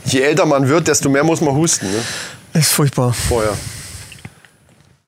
[0.05, 1.87] Je älter man wird, desto mehr muss man husten.
[1.91, 2.59] Ne?
[2.59, 3.13] Ist furchtbar.
[3.13, 3.53] Vorher.